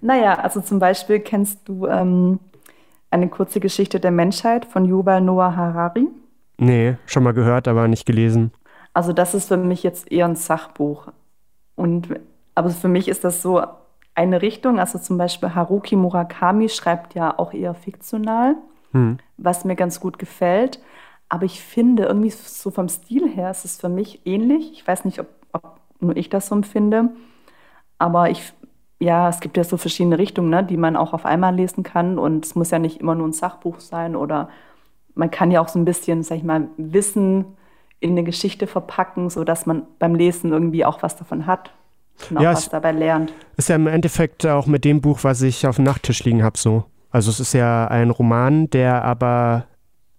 Naja, 0.00 0.34
also 0.34 0.60
zum 0.60 0.80
Beispiel 0.80 1.18
kennst 1.18 1.66
du 1.66 1.86
ähm, 1.86 2.38
eine 3.10 3.28
kurze 3.28 3.58
Geschichte 3.58 4.00
der 4.00 4.10
Menschheit 4.10 4.66
von 4.66 4.84
Yuval 4.84 5.22
Noah 5.22 5.56
Harari. 5.56 6.06
Nee, 6.58 6.98
schon 7.06 7.22
mal 7.22 7.32
gehört, 7.32 7.68
aber 7.68 7.88
nicht 7.88 8.04
gelesen. 8.04 8.52
Also 8.92 9.14
das 9.14 9.32
ist 9.32 9.48
für 9.48 9.56
mich 9.56 9.82
jetzt 9.82 10.12
eher 10.12 10.26
ein 10.26 10.36
Sachbuch. 10.36 11.08
Und 11.74 12.08
aber 12.54 12.68
für 12.68 12.88
mich 12.88 13.08
ist 13.08 13.24
das 13.24 13.40
so 13.40 13.62
eine 14.14 14.42
Richtung. 14.42 14.78
Also 14.78 14.98
zum 14.98 15.16
Beispiel 15.16 15.54
Haruki 15.54 15.96
Murakami 15.96 16.68
schreibt 16.68 17.14
ja 17.14 17.38
auch 17.38 17.54
eher 17.54 17.72
fiktional, 17.72 18.56
Hm. 18.92 19.16
was 19.38 19.64
mir 19.64 19.74
ganz 19.74 20.00
gut 20.00 20.18
gefällt. 20.18 20.80
Aber 21.34 21.46
ich 21.46 21.60
finde 21.60 22.04
irgendwie 22.04 22.30
so 22.30 22.70
vom 22.70 22.88
Stil 22.88 23.28
her 23.28 23.50
ist 23.50 23.64
es 23.64 23.80
für 23.80 23.88
mich 23.88 24.24
ähnlich. 24.24 24.70
Ich 24.70 24.86
weiß 24.86 25.04
nicht, 25.04 25.18
ob, 25.18 25.26
ob 25.50 25.80
nur 25.98 26.16
ich 26.16 26.30
das 26.30 26.46
so 26.46 26.54
empfinde. 26.54 27.08
Aber 27.98 28.30
ich, 28.30 28.52
ja, 29.00 29.28
es 29.28 29.40
gibt 29.40 29.56
ja 29.56 29.64
so 29.64 29.76
verschiedene 29.76 30.16
Richtungen, 30.16 30.50
ne, 30.50 30.62
die 30.62 30.76
man 30.76 30.94
auch 30.94 31.12
auf 31.12 31.26
einmal 31.26 31.52
lesen 31.52 31.82
kann. 31.82 32.20
Und 32.20 32.46
es 32.46 32.54
muss 32.54 32.70
ja 32.70 32.78
nicht 32.78 33.00
immer 33.00 33.16
nur 33.16 33.26
ein 33.26 33.32
Sachbuch 33.32 33.80
sein 33.80 34.14
oder 34.14 34.48
man 35.16 35.32
kann 35.32 35.50
ja 35.50 35.60
auch 35.60 35.66
so 35.66 35.76
ein 35.76 35.84
bisschen, 35.84 36.22
sag 36.22 36.36
ich 36.36 36.44
mal, 36.44 36.68
Wissen 36.76 37.46
in 37.98 38.12
eine 38.12 38.22
Geschichte 38.22 38.68
verpacken, 38.68 39.28
sodass 39.28 39.66
man 39.66 39.82
beim 39.98 40.14
Lesen 40.14 40.52
irgendwie 40.52 40.84
auch 40.84 41.02
was 41.02 41.16
davon 41.16 41.46
hat 41.46 41.72
und 42.30 42.38
auch 42.38 42.42
Ja, 42.42 42.52
was 42.52 42.68
dabei 42.68 42.92
lernt. 42.92 43.32
Ist 43.56 43.70
ja 43.70 43.74
im 43.74 43.88
Endeffekt 43.88 44.46
auch 44.46 44.66
mit 44.68 44.84
dem 44.84 45.00
Buch, 45.00 45.24
was 45.24 45.42
ich 45.42 45.66
auf 45.66 45.76
dem 45.76 45.84
Nachttisch 45.84 46.22
liegen 46.22 46.44
habe, 46.44 46.58
so. 46.58 46.84
Also 47.10 47.30
es 47.30 47.40
ist 47.40 47.54
ja 47.54 47.88
ein 47.88 48.10
Roman, 48.10 48.70
der 48.70 49.04
aber 49.04 49.64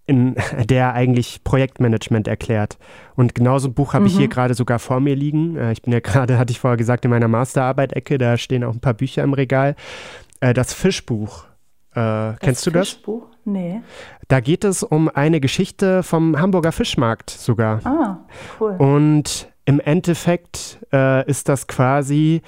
in 0.06 0.36
der 0.64 0.94
eigentlich 0.94 1.42
Projektmanagement 1.44 2.28
erklärt. 2.28 2.78
Und 3.14 3.34
genauso 3.34 3.68
ein 3.68 3.74
Buch 3.74 3.94
habe 3.94 4.02
mhm. 4.02 4.10
ich 4.10 4.16
hier 4.16 4.28
gerade 4.28 4.54
sogar 4.54 4.78
vor 4.78 5.00
mir 5.00 5.14
liegen. 5.14 5.56
Äh, 5.56 5.72
ich 5.72 5.82
bin 5.82 5.92
ja 5.92 6.00
gerade, 6.02 6.38
hatte 6.38 6.52
ich 6.52 6.60
vorher 6.60 6.76
gesagt, 6.76 7.04
in 7.04 7.10
meiner 7.10 7.28
Masterarbeit-Ecke, 7.28 8.18
da 8.18 8.36
stehen 8.36 8.64
auch 8.64 8.72
ein 8.72 8.80
paar 8.80 8.94
Bücher 8.94 9.22
im 9.22 9.32
Regal. 9.32 9.74
Äh, 10.40 10.54
das 10.54 10.72
Fischbuch. 10.72 11.44
Äh, 11.92 11.94
das 11.94 12.38
kennst 12.40 12.66
du 12.66 12.70
das? 12.70 12.90
Fischbuch? 12.90 13.26
Nee. 13.44 13.80
Da 14.28 14.40
geht 14.40 14.64
es 14.64 14.82
um 14.82 15.08
eine 15.08 15.40
Geschichte 15.40 16.02
vom 16.02 16.38
Hamburger 16.38 16.72
Fischmarkt 16.72 17.30
sogar. 17.30 17.80
Ah, 17.84 18.18
cool. 18.58 18.74
Und 18.78 19.48
im 19.66 19.78
Endeffekt 19.78 20.80
ist 21.26 21.48
das 21.48 21.66
quasi, 21.68 22.42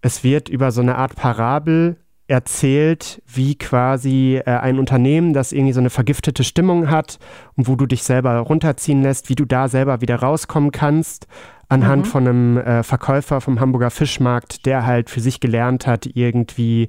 es 0.00 0.24
wird 0.24 0.48
über 0.48 0.72
so 0.72 0.80
eine 0.80 0.96
Art 0.96 1.14
Parabel 1.14 1.96
erzählt, 2.28 3.22
wie 3.26 3.56
quasi 3.56 4.40
äh, 4.44 4.50
ein 4.50 4.78
Unternehmen, 4.78 5.32
das 5.32 5.52
irgendwie 5.52 5.72
so 5.72 5.80
eine 5.80 5.90
vergiftete 5.90 6.44
Stimmung 6.44 6.90
hat 6.90 7.18
und 7.56 7.68
wo 7.68 7.76
du 7.76 7.86
dich 7.86 8.02
selber 8.02 8.38
runterziehen 8.38 9.02
lässt, 9.02 9.28
wie 9.28 9.34
du 9.34 9.44
da 9.44 9.68
selber 9.68 10.00
wieder 10.00 10.16
rauskommen 10.16 10.70
kannst, 10.70 11.26
anhand 11.68 12.06
mhm. 12.06 12.08
von 12.08 12.28
einem 12.28 12.56
äh, 12.58 12.82
Verkäufer 12.82 13.40
vom 13.40 13.60
Hamburger 13.60 13.90
Fischmarkt, 13.90 14.66
der 14.66 14.86
halt 14.86 15.10
für 15.10 15.20
sich 15.20 15.40
gelernt 15.40 15.86
hat, 15.86 16.06
irgendwie 16.06 16.88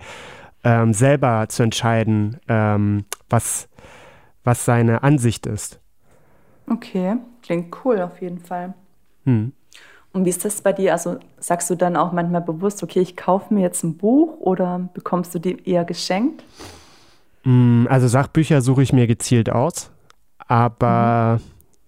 ähm, 0.64 0.94
selber 0.94 1.46
zu 1.50 1.64
entscheiden, 1.64 2.40
ähm, 2.48 3.06
was, 3.30 3.70
was 4.44 4.66
seine 4.66 5.04
Ansicht 5.04 5.46
ist. 5.46 5.80
Okay, 6.70 7.18
klingt 7.42 7.76
cool 7.84 8.02
auf 8.02 8.22
jeden 8.22 8.40
Fall. 8.40 8.74
Hm. 9.26 9.54
Und 10.14 10.26
wie 10.26 10.30
ist 10.30 10.46
das 10.46 10.62
bei 10.62 10.74
dir? 10.74 10.94
Also 10.94 11.18
sagst 11.40 11.70
du 11.72 11.76
dann 11.76 11.98
auch 11.98 12.12
manchmal 12.12 12.42
bewusst, 12.42 12.84
okay, 12.84 13.00
ich 13.00 13.18
kaufe 13.18 13.52
mir 13.54 13.62
jetzt 13.62 13.84
ein 13.84 13.98
Buch 13.98 14.38
oder 14.40 14.90
bekommst 14.94 15.34
du 15.34 15.40
die 15.40 15.58
eher 15.68 15.86
geschenkt? 15.86 16.44
Mm, 17.44 17.88
also 17.90 18.08
Sachbücher 18.08 18.62
suche 18.62 18.84
ich 18.84 18.94
mir 18.94 19.08
gezielt 19.08 19.50
aus, 19.50 19.92
aber 20.38 21.40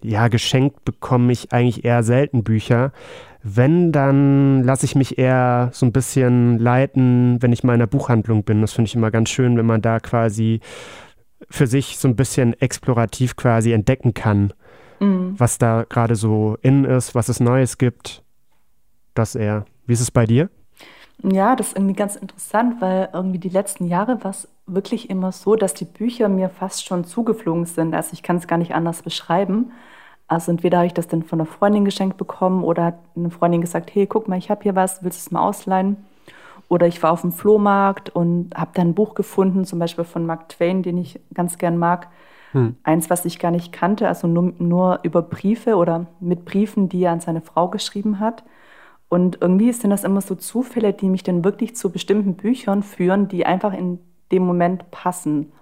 mhm. 0.02 0.10
ja, 0.10 0.26
geschenkt 0.26 0.84
bekomme 0.84 1.32
ich 1.32 1.52
eigentlich 1.52 1.84
eher 1.84 2.02
selten 2.02 2.42
Bücher. 2.42 2.92
Wenn, 3.44 3.92
dann 3.92 4.64
lasse 4.64 4.86
ich 4.86 4.96
mich 4.96 5.18
eher 5.18 5.70
so 5.72 5.86
ein 5.86 5.92
bisschen 5.92 6.58
leiten, 6.58 7.40
wenn 7.40 7.52
ich 7.52 7.62
mal 7.62 7.74
in 7.74 7.78
der 7.78 7.86
Buchhandlung 7.86 8.42
bin. 8.42 8.60
Das 8.60 8.72
finde 8.72 8.88
ich 8.88 8.96
immer 8.96 9.12
ganz 9.12 9.28
schön, 9.28 9.56
wenn 9.56 9.66
man 9.66 9.82
da 9.82 10.00
quasi 10.00 10.58
für 11.48 11.68
sich 11.68 11.96
so 11.96 12.08
ein 12.08 12.16
bisschen 12.16 12.60
explorativ 12.60 13.36
quasi 13.36 13.70
entdecken 13.70 14.14
kann 14.14 14.52
mhm. 15.00 15.34
was 15.38 15.58
da 15.58 15.84
gerade 15.88 16.14
so 16.14 16.56
in 16.62 16.84
ist, 16.84 17.14
was 17.14 17.28
es 17.28 17.40
Neues 17.40 17.78
gibt. 17.78 18.22
Das 19.14 19.34
eher. 19.34 19.64
Wie 19.86 19.92
ist 19.92 20.00
es 20.00 20.10
bei 20.10 20.26
dir? 20.26 20.50
Ja, 21.22 21.56
das 21.56 21.68
ist 21.68 21.76
irgendwie 21.76 21.94
ganz 21.94 22.16
interessant, 22.16 22.80
weil 22.80 23.08
irgendwie 23.12 23.38
die 23.38 23.48
letzten 23.48 23.86
Jahre 23.86 24.22
war 24.22 24.32
es 24.32 24.48
wirklich 24.66 25.08
immer 25.08 25.32
so, 25.32 25.56
dass 25.56 25.74
die 25.74 25.84
Bücher 25.84 26.28
mir 26.28 26.50
fast 26.50 26.84
schon 26.84 27.04
zugeflogen 27.04 27.64
sind. 27.64 27.94
Also 27.94 28.12
ich 28.12 28.22
kann 28.22 28.36
es 28.36 28.46
gar 28.46 28.58
nicht 28.58 28.74
anders 28.74 29.02
beschreiben. 29.02 29.72
Also 30.28 30.50
entweder 30.50 30.78
habe 30.78 30.86
ich 30.88 30.94
das 30.94 31.08
dann 31.08 31.22
von 31.22 31.40
einer 31.40 31.48
Freundin 31.48 31.84
geschenkt 31.84 32.16
bekommen 32.16 32.64
oder 32.64 32.86
hat 32.86 32.98
eine 33.14 33.30
Freundin 33.30 33.60
gesagt, 33.60 33.94
hey, 33.94 34.06
guck 34.06 34.28
mal, 34.28 34.38
ich 34.38 34.50
habe 34.50 34.62
hier 34.62 34.74
was, 34.74 35.02
willst 35.02 35.18
du 35.18 35.26
es 35.26 35.30
mal 35.30 35.40
ausleihen? 35.40 35.96
Oder 36.68 36.88
ich 36.88 37.00
war 37.02 37.12
auf 37.12 37.20
dem 37.20 37.32
Flohmarkt 37.32 38.10
und 38.10 38.52
habe 38.56 38.72
dann 38.74 38.88
ein 38.88 38.94
Buch 38.94 39.14
gefunden, 39.14 39.64
zum 39.64 39.78
Beispiel 39.78 40.04
von 40.04 40.26
Mark 40.26 40.48
Twain, 40.48 40.82
den 40.82 40.98
ich 40.98 41.20
ganz 41.32 41.58
gern 41.58 41.78
mag. 41.78 42.08
Hm. 42.52 42.76
Eins, 42.82 43.10
was 43.10 43.24
ich 43.24 43.38
gar 43.38 43.50
nicht 43.50 43.72
kannte, 43.72 44.08
also 44.08 44.26
nur, 44.26 44.52
nur 44.58 45.00
über 45.02 45.22
Briefe 45.22 45.76
oder 45.76 46.06
mit 46.20 46.44
Briefen, 46.44 46.88
die 46.88 47.02
er 47.02 47.12
an 47.12 47.20
seine 47.20 47.40
Frau 47.40 47.68
geschrieben 47.68 48.20
hat. 48.20 48.44
Und 49.08 49.38
irgendwie 49.40 49.72
sind 49.72 49.90
das 49.90 50.04
immer 50.04 50.20
so 50.20 50.34
Zufälle, 50.34 50.92
die 50.92 51.08
mich 51.08 51.22
dann 51.22 51.44
wirklich 51.44 51.76
zu 51.76 51.90
bestimmten 51.90 52.34
Büchern 52.34 52.82
führen, 52.82 53.28
die 53.28 53.46
einfach 53.46 53.72
in 53.72 54.00
dem 54.32 54.44
Moment 54.44 54.90
passen. 54.90 55.52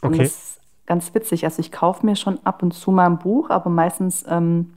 Und 0.00 0.14
okay. 0.14 0.24
das 0.24 0.32
ist 0.32 0.60
ganz 0.86 1.14
witzig. 1.14 1.44
Also 1.44 1.60
ich 1.60 1.70
kaufe 1.70 2.04
mir 2.04 2.16
schon 2.16 2.40
ab 2.44 2.62
und 2.62 2.72
zu 2.72 2.90
mal 2.90 3.06
ein 3.06 3.18
Buch, 3.18 3.50
aber 3.50 3.70
meistens 3.70 4.24
ähm, 4.28 4.74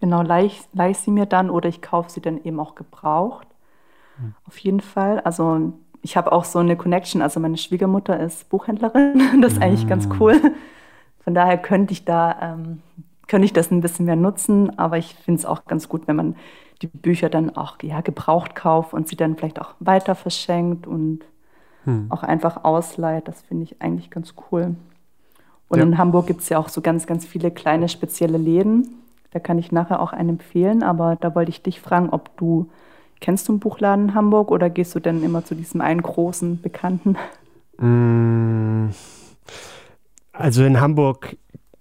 genau 0.00 0.22
leih 0.22 0.50
leih 0.72 0.94
sie 0.94 1.10
mir 1.10 1.26
dann 1.26 1.50
oder 1.50 1.68
ich 1.68 1.80
kaufe 1.80 2.10
sie 2.10 2.20
dann 2.20 2.42
eben 2.42 2.58
auch 2.58 2.74
gebraucht. 2.74 3.46
Hm. 4.16 4.34
Auf 4.46 4.58
jeden 4.58 4.80
Fall. 4.80 5.20
Also 5.20 5.72
ich 6.02 6.16
habe 6.16 6.32
auch 6.32 6.44
so 6.44 6.58
eine 6.58 6.76
Connection. 6.76 7.22
Also 7.22 7.40
meine 7.40 7.56
Schwiegermutter 7.56 8.18
ist 8.18 8.48
Buchhändlerin. 8.48 9.20
Das 9.40 9.54
ist 9.54 9.62
eigentlich 9.62 9.86
ganz 9.86 10.08
cool. 10.18 10.40
Von 11.20 11.34
daher 11.34 11.58
könnte 11.58 11.92
ich 11.92 12.04
da, 12.04 12.36
ähm, 12.40 12.82
könnte 13.26 13.44
ich 13.44 13.52
das 13.52 13.70
ein 13.70 13.80
bisschen 13.80 14.06
mehr 14.06 14.16
nutzen, 14.16 14.78
aber 14.78 14.98
ich 14.98 15.14
finde 15.14 15.40
es 15.40 15.46
auch 15.46 15.64
ganz 15.66 15.88
gut, 15.88 16.08
wenn 16.08 16.16
man 16.16 16.36
die 16.80 16.86
Bücher 16.86 17.28
dann 17.28 17.56
auch 17.56 17.76
ja, 17.82 18.00
gebraucht 18.00 18.54
kauft 18.54 18.94
und 18.94 19.08
sie 19.08 19.16
dann 19.16 19.36
vielleicht 19.36 19.60
auch 19.60 19.74
weiter 19.80 20.14
verschenkt 20.14 20.86
und 20.86 21.20
hm. 21.84 22.06
auch 22.10 22.22
einfach 22.22 22.64
ausleiht. 22.64 23.28
Das 23.28 23.42
finde 23.42 23.64
ich 23.64 23.82
eigentlich 23.82 24.10
ganz 24.10 24.34
cool. 24.50 24.76
Und 25.68 25.78
ja. 25.78 25.84
in 25.84 25.98
Hamburg 25.98 26.26
gibt 26.26 26.40
es 26.40 26.48
ja 26.48 26.58
auch 26.58 26.68
so 26.68 26.80
ganz, 26.80 27.06
ganz 27.06 27.26
viele 27.26 27.50
kleine 27.50 27.88
spezielle 27.88 28.38
Läden. 28.38 29.02
Da 29.30 29.38
kann 29.38 29.58
ich 29.58 29.72
nachher 29.72 30.00
auch 30.00 30.12
einen 30.12 30.30
empfehlen, 30.30 30.82
aber 30.82 31.16
da 31.16 31.34
wollte 31.34 31.50
ich 31.50 31.62
dich 31.62 31.80
fragen, 31.80 32.10
ob 32.10 32.34
du, 32.38 32.70
kennst 33.20 33.48
du 33.48 33.52
einen 33.52 33.60
Buchladen 33.60 34.08
in 34.08 34.14
Hamburg 34.14 34.50
oder 34.50 34.70
gehst 34.70 34.94
du 34.94 35.00
denn 35.00 35.22
immer 35.22 35.44
zu 35.44 35.54
diesem 35.54 35.80
einen 35.80 36.02
großen 36.02 36.60
Bekannten? 36.60 37.16
Mmh. 37.78 38.90
Also 40.32 40.64
in 40.64 40.80
Hamburg 40.80 41.36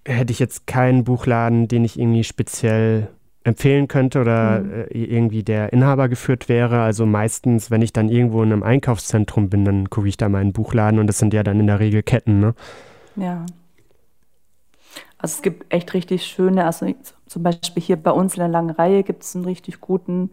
hätte 0.05 0.31
ich 0.31 0.39
jetzt 0.39 0.67
keinen 0.67 1.03
Buchladen, 1.03 1.67
den 1.67 1.85
ich 1.85 1.99
irgendwie 1.99 2.23
speziell 2.23 3.09
empfehlen 3.47 3.87
könnte 3.87 4.19
oder 4.19 4.59
mhm. 4.59 4.71
Äh, 4.73 4.83
irgendwie 4.91 5.41
der 5.41 5.71
Inhaber 5.73 6.09
geführt 6.09 6.49
wäre. 6.49 6.81
Also 6.81 7.05
meistens, 7.05 7.71
wenn 7.71 7.81
ich 7.81 7.93
dann 7.93 8.09
irgendwo 8.09 8.43
in 8.43 8.51
einem 8.51 8.63
Einkaufszentrum 8.63 9.49
bin, 9.49 9.63
dann 9.63 9.89
gucke 9.89 10.07
ich 10.07 10.17
da 10.17 10.27
mal 10.29 10.39
einen 10.39 10.53
Buchladen 10.53 10.99
und 10.99 11.07
das 11.07 11.17
sind 11.17 11.33
ja 11.33 11.43
dann 11.43 11.59
in 11.59 11.67
der 11.67 11.79
Regel 11.79 12.03
Ketten, 12.03 12.39
ne? 12.39 12.53
Ja. 13.15 13.45
Also 15.17 15.35
es 15.35 15.41
gibt 15.41 15.73
echt 15.73 15.93
richtig 15.93 16.25
schöne, 16.25 16.65
also 16.65 16.93
zum 17.25 17.43
Beispiel 17.43 17.81
hier 17.81 17.95
bei 17.95 18.11
uns 18.11 18.35
in 18.35 18.39
der 18.41 18.49
langen 18.49 18.69
Reihe 18.69 19.03
gibt 19.03 19.23
es 19.23 19.35
einen 19.35 19.45
richtig 19.45 19.81
guten, 19.81 20.31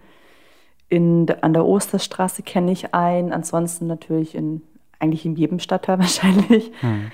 in, 0.95 1.27
an 1.41 1.53
der 1.53 1.67
Osterstraße 1.67 2.43
kenne 2.43 2.73
ich 2.73 2.95
einen, 2.95 3.33
ansonsten 3.33 3.87
natürlich 3.87 4.35
in, 4.35 4.63
eigentlich 5.01 5.27
in 5.27 5.35
jedem 5.35 5.59
Stadtteil 5.59 5.99
wahrscheinlich. 6.01 6.73
Hm. 6.81 7.11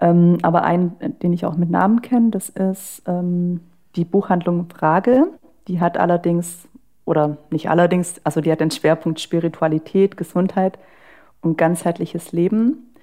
Ähm, 0.00 0.38
aber 0.42 0.62
einen, 0.62 0.96
den 1.22 1.32
ich 1.32 1.44
auch 1.44 1.56
mit 1.56 1.70
Namen 1.70 2.02
kenne, 2.02 2.30
das 2.30 2.48
ist 2.48 3.02
ähm, 3.06 3.60
die 3.96 4.04
Buchhandlung 4.04 4.68
Frage. 4.68 5.28
Die 5.68 5.80
hat 5.80 5.98
allerdings, 5.98 6.68
oder 7.04 7.36
nicht 7.50 7.70
allerdings, 7.70 8.20
also 8.24 8.40
die 8.40 8.50
hat 8.50 8.60
den 8.60 8.70
Schwerpunkt 8.70 9.20
Spiritualität, 9.20 10.16
Gesundheit 10.16 10.78
und 11.42 11.58
ganzheitliches 11.58 12.32
Leben. 12.32 12.94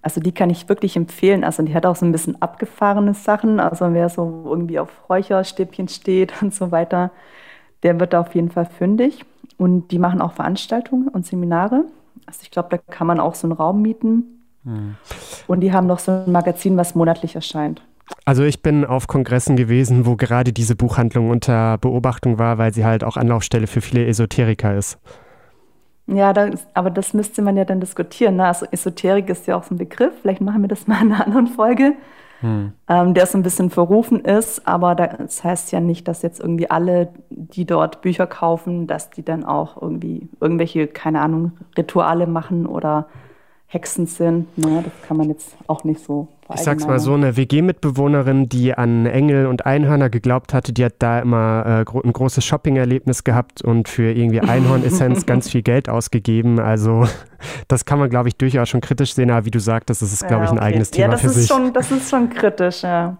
Also 0.00 0.20
die 0.20 0.32
kann 0.32 0.50
ich 0.50 0.68
wirklich 0.68 0.96
empfehlen. 0.96 1.42
Also 1.42 1.62
die 1.62 1.74
hat 1.74 1.86
auch 1.86 1.96
so 1.96 2.06
ein 2.06 2.12
bisschen 2.12 2.40
abgefahrene 2.40 3.14
Sachen. 3.14 3.58
Also 3.58 3.92
wer 3.92 4.08
so 4.08 4.44
irgendwie 4.46 4.78
auf 4.78 5.08
Räucherstäbchen 5.08 5.88
steht 5.88 6.32
und 6.42 6.54
so 6.54 6.70
weiter, 6.70 7.10
der 7.82 7.98
wird 7.98 8.12
da 8.12 8.20
auf 8.20 8.34
jeden 8.34 8.50
Fall 8.50 8.66
fündig. 8.66 9.24
Und 9.58 9.88
die 9.88 9.98
machen 9.98 10.22
auch 10.22 10.32
Veranstaltungen 10.32 11.08
und 11.08 11.26
Seminare. 11.26 11.84
Also 12.26 12.40
ich 12.42 12.50
glaube, 12.50 12.68
da 12.70 12.78
kann 12.78 13.06
man 13.06 13.20
auch 13.20 13.34
so 13.34 13.46
einen 13.46 13.52
Raum 13.52 13.82
mieten 13.82 14.38
hm. 14.64 14.96
Und 15.46 15.60
die 15.60 15.72
haben 15.72 15.86
noch 15.86 15.98
so 15.98 16.12
ein 16.12 16.32
Magazin, 16.32 16.76
was 16.76 16.94
monatlich 16.94 17.34
erscheint. 17.34 17.82
Also 18.24 18.42
ich 18.44 18.62
bin 18.62 18.84
auf 18.84 19.06
Kongressen 19.06 19.56
gewesen, 19.56 20.06
wo 20.06 20.16
gerade 20.16 20.52
diese 20.52 20.76
Buchhandlung 20.76 21.30
unter 21.30 21.78
Beobachtung 21.78 22.38
war, 22.38 22.58
weil 22.58 22.72
sie 22.72 22.84
halt 22.84 23.04
auch 23.04 23.16
Anlaufstelle 23.16 23.66
für 23.66 23.80
viele 23.80 24.06
Esoteriker 24.06 24.76
ist. 24.76 24.98
Ja, 26.06 26.32
das, 26.32 26.66
aber 26.72 26.88
das 26.88 27.12
müsste 27.12 27.42
man 27.42 27.56
ja 27.56 27.66
dann 27.66 27.80
diskutieren. 27.80 28.36
Ne? 28.36 28.46
Also 28.46 28.66
Esoterik 28.70 29.28
ist 29.28 29.46
ja 29.46 29.56
auch 29.56 29.64
so 29.64 29.74
ein 29.74 29.78
Begriff, 29.78 30.12
vielleicht 30.22 30.40
machen 30.40 30.62
wir 30.62 30.68
das 30.68 30.86
mal 30.86 31.02
in 31.02 31.12
einer 31.12 31.26
anderen 31.26 31.48
Folge, 31.48 31.94
hm. 32.40 32.72
ähm, 32.88 33.14
der 33.14 33.26
so 33.26 33.38
ein 33.38 33.42
bisschen 33.42 33.70
verrufen 33.70 34.24
ist, 34.24 34.66
aber 34.66 34.94
das 34.94 35.42
heißt 35.42 35.72
ja 35.72 35.80
nicht, 35.80 36.06
dass 36.06 36.22
jetzt 36.22 36.40
irgendwie 36.40 36.70
alle, 36.70 37.08
die 37.30 37.64
dort 37.64 38.00
Bücher 38.00 38.26
kaufen, 38.26 38.86
dass 38.86 39.10
die 39.10 39.24
dann 39.24 39.44
auch 39.44 39.80
irgendwie 39.80 40.28
irgendwelche, 40.40 40.86
keine 40.86 41.20
Ahnung, 41.20 41.52
Rituale 41.76 42.26
machen 42.26 42.66
oder 42.66 43.06
Hexen 43.70 44.06
sind. 44.06 44.56
Ne? 44.56 44.82
Das 44.82 44.92
kann 45.06 45.18
man 45.18 45.28
jetzt 45.28 45.54
auch 45.66 45.84
nicht 45.84 46.02
so 46.02 46.28
Ich 46.54 46.62
sag's 46.62 46.86
mal 46.86 46.98
so, 46.98 47.12
eine 47.12 47.36
WG-Mitbewohnerin, 47.36 48.48
die 48.48 48.72
an 48.72 49.04
Engel 49.04 49.46
und 49.46 49.66
Einhörner 49.66 50.08
geglaubt 50.08 50.54
hatte, 50.54 50.72
die 50.72 50.86
hat 50.86 50.94
da 51.00 51.20
immer 51.20 51.80
äh, 51.80 51.84
gro 51.84 52.00
ein 52.00 52.14
großes 52.14 52.46
Shopping-Erlebnis 52.46 53.24
gehabt 53.24 53.60
und 53.60 53.88
für 53.88 54.10
irgendwie 54.10 54.40
Einhornessenz 54.40 55.26
ganz 55.26 55.50
viel 55.50 55.60
Geld 55.60 55.90
ausgegeben. 55.90 56.58
Also 56.58 57.06
das 57.68 57.84
kann 57.84 57.98
man, 57.98 58.08
glaube 58.08 58.28
ich, 58.28 58.36
durchaus 58.36 58.70
schon 58.70 58.80
kritisch 58.80 59.12
sehen, 59.12 59.30
aber 59.30 59.44
wie 59.44 59.50
du 59.50 59.60
sagtest, 59.60 60.00
das 60.00 60.14
ist, 60.14 60.26
glaube 60.26 60.44
ich, 60.44 60.50
ein 60.50 60.56
okay. 60.56 60.66
eigenes 60.66 60.90
Thema 60.90 61.04
ja, 61.04 61.10
das 61.12 61.20
für 61.20 61.26
ist 61.26 61.34
sich. 61.34 61.48
Schon, 61.48 61.72
das 61.74 61.90
ist 61.90 62.08
schon 62.08 62.30
kritisch, 62.30 62.82
ja. 62.82 63.18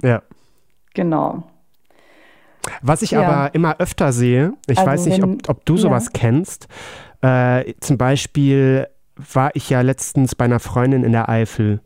Ja. 0.00 0.22
Genau. 0.94 1.42
Was 2.82 3.02
ich 3.02 3.12
ja. 3.12 3.22
aber 3.22 3.54
immer 3.54 3.80
öfter 3.80 4.12
sehe, 4.12 4.52
ich 4.68 4.78
also 4.78 4.90
weiß 4.90 5.06
nicht, 5.06 5.22
wenn, 5.22 5.34
ob, 5.34 5.48
ob, 5.48 5.64
du 5.64 5.76
sowas 5.76 6.06
ja. 6.06 6.10
kennst, 6.14 6.68
äh, 7.20 7.74
zum 7.80 7.98
Beispiel 7.98 8.86
war 9.32 9.50
ich 9.54 9.70
ja 9.70 9.80
letztens 9.80 10.34
bei 10.34 10.44
einer 10.44 10.60
Freundin 10.60 11.04
in 11.04 11.12
der 11.12 11.28
Eifel. 11.28 11.80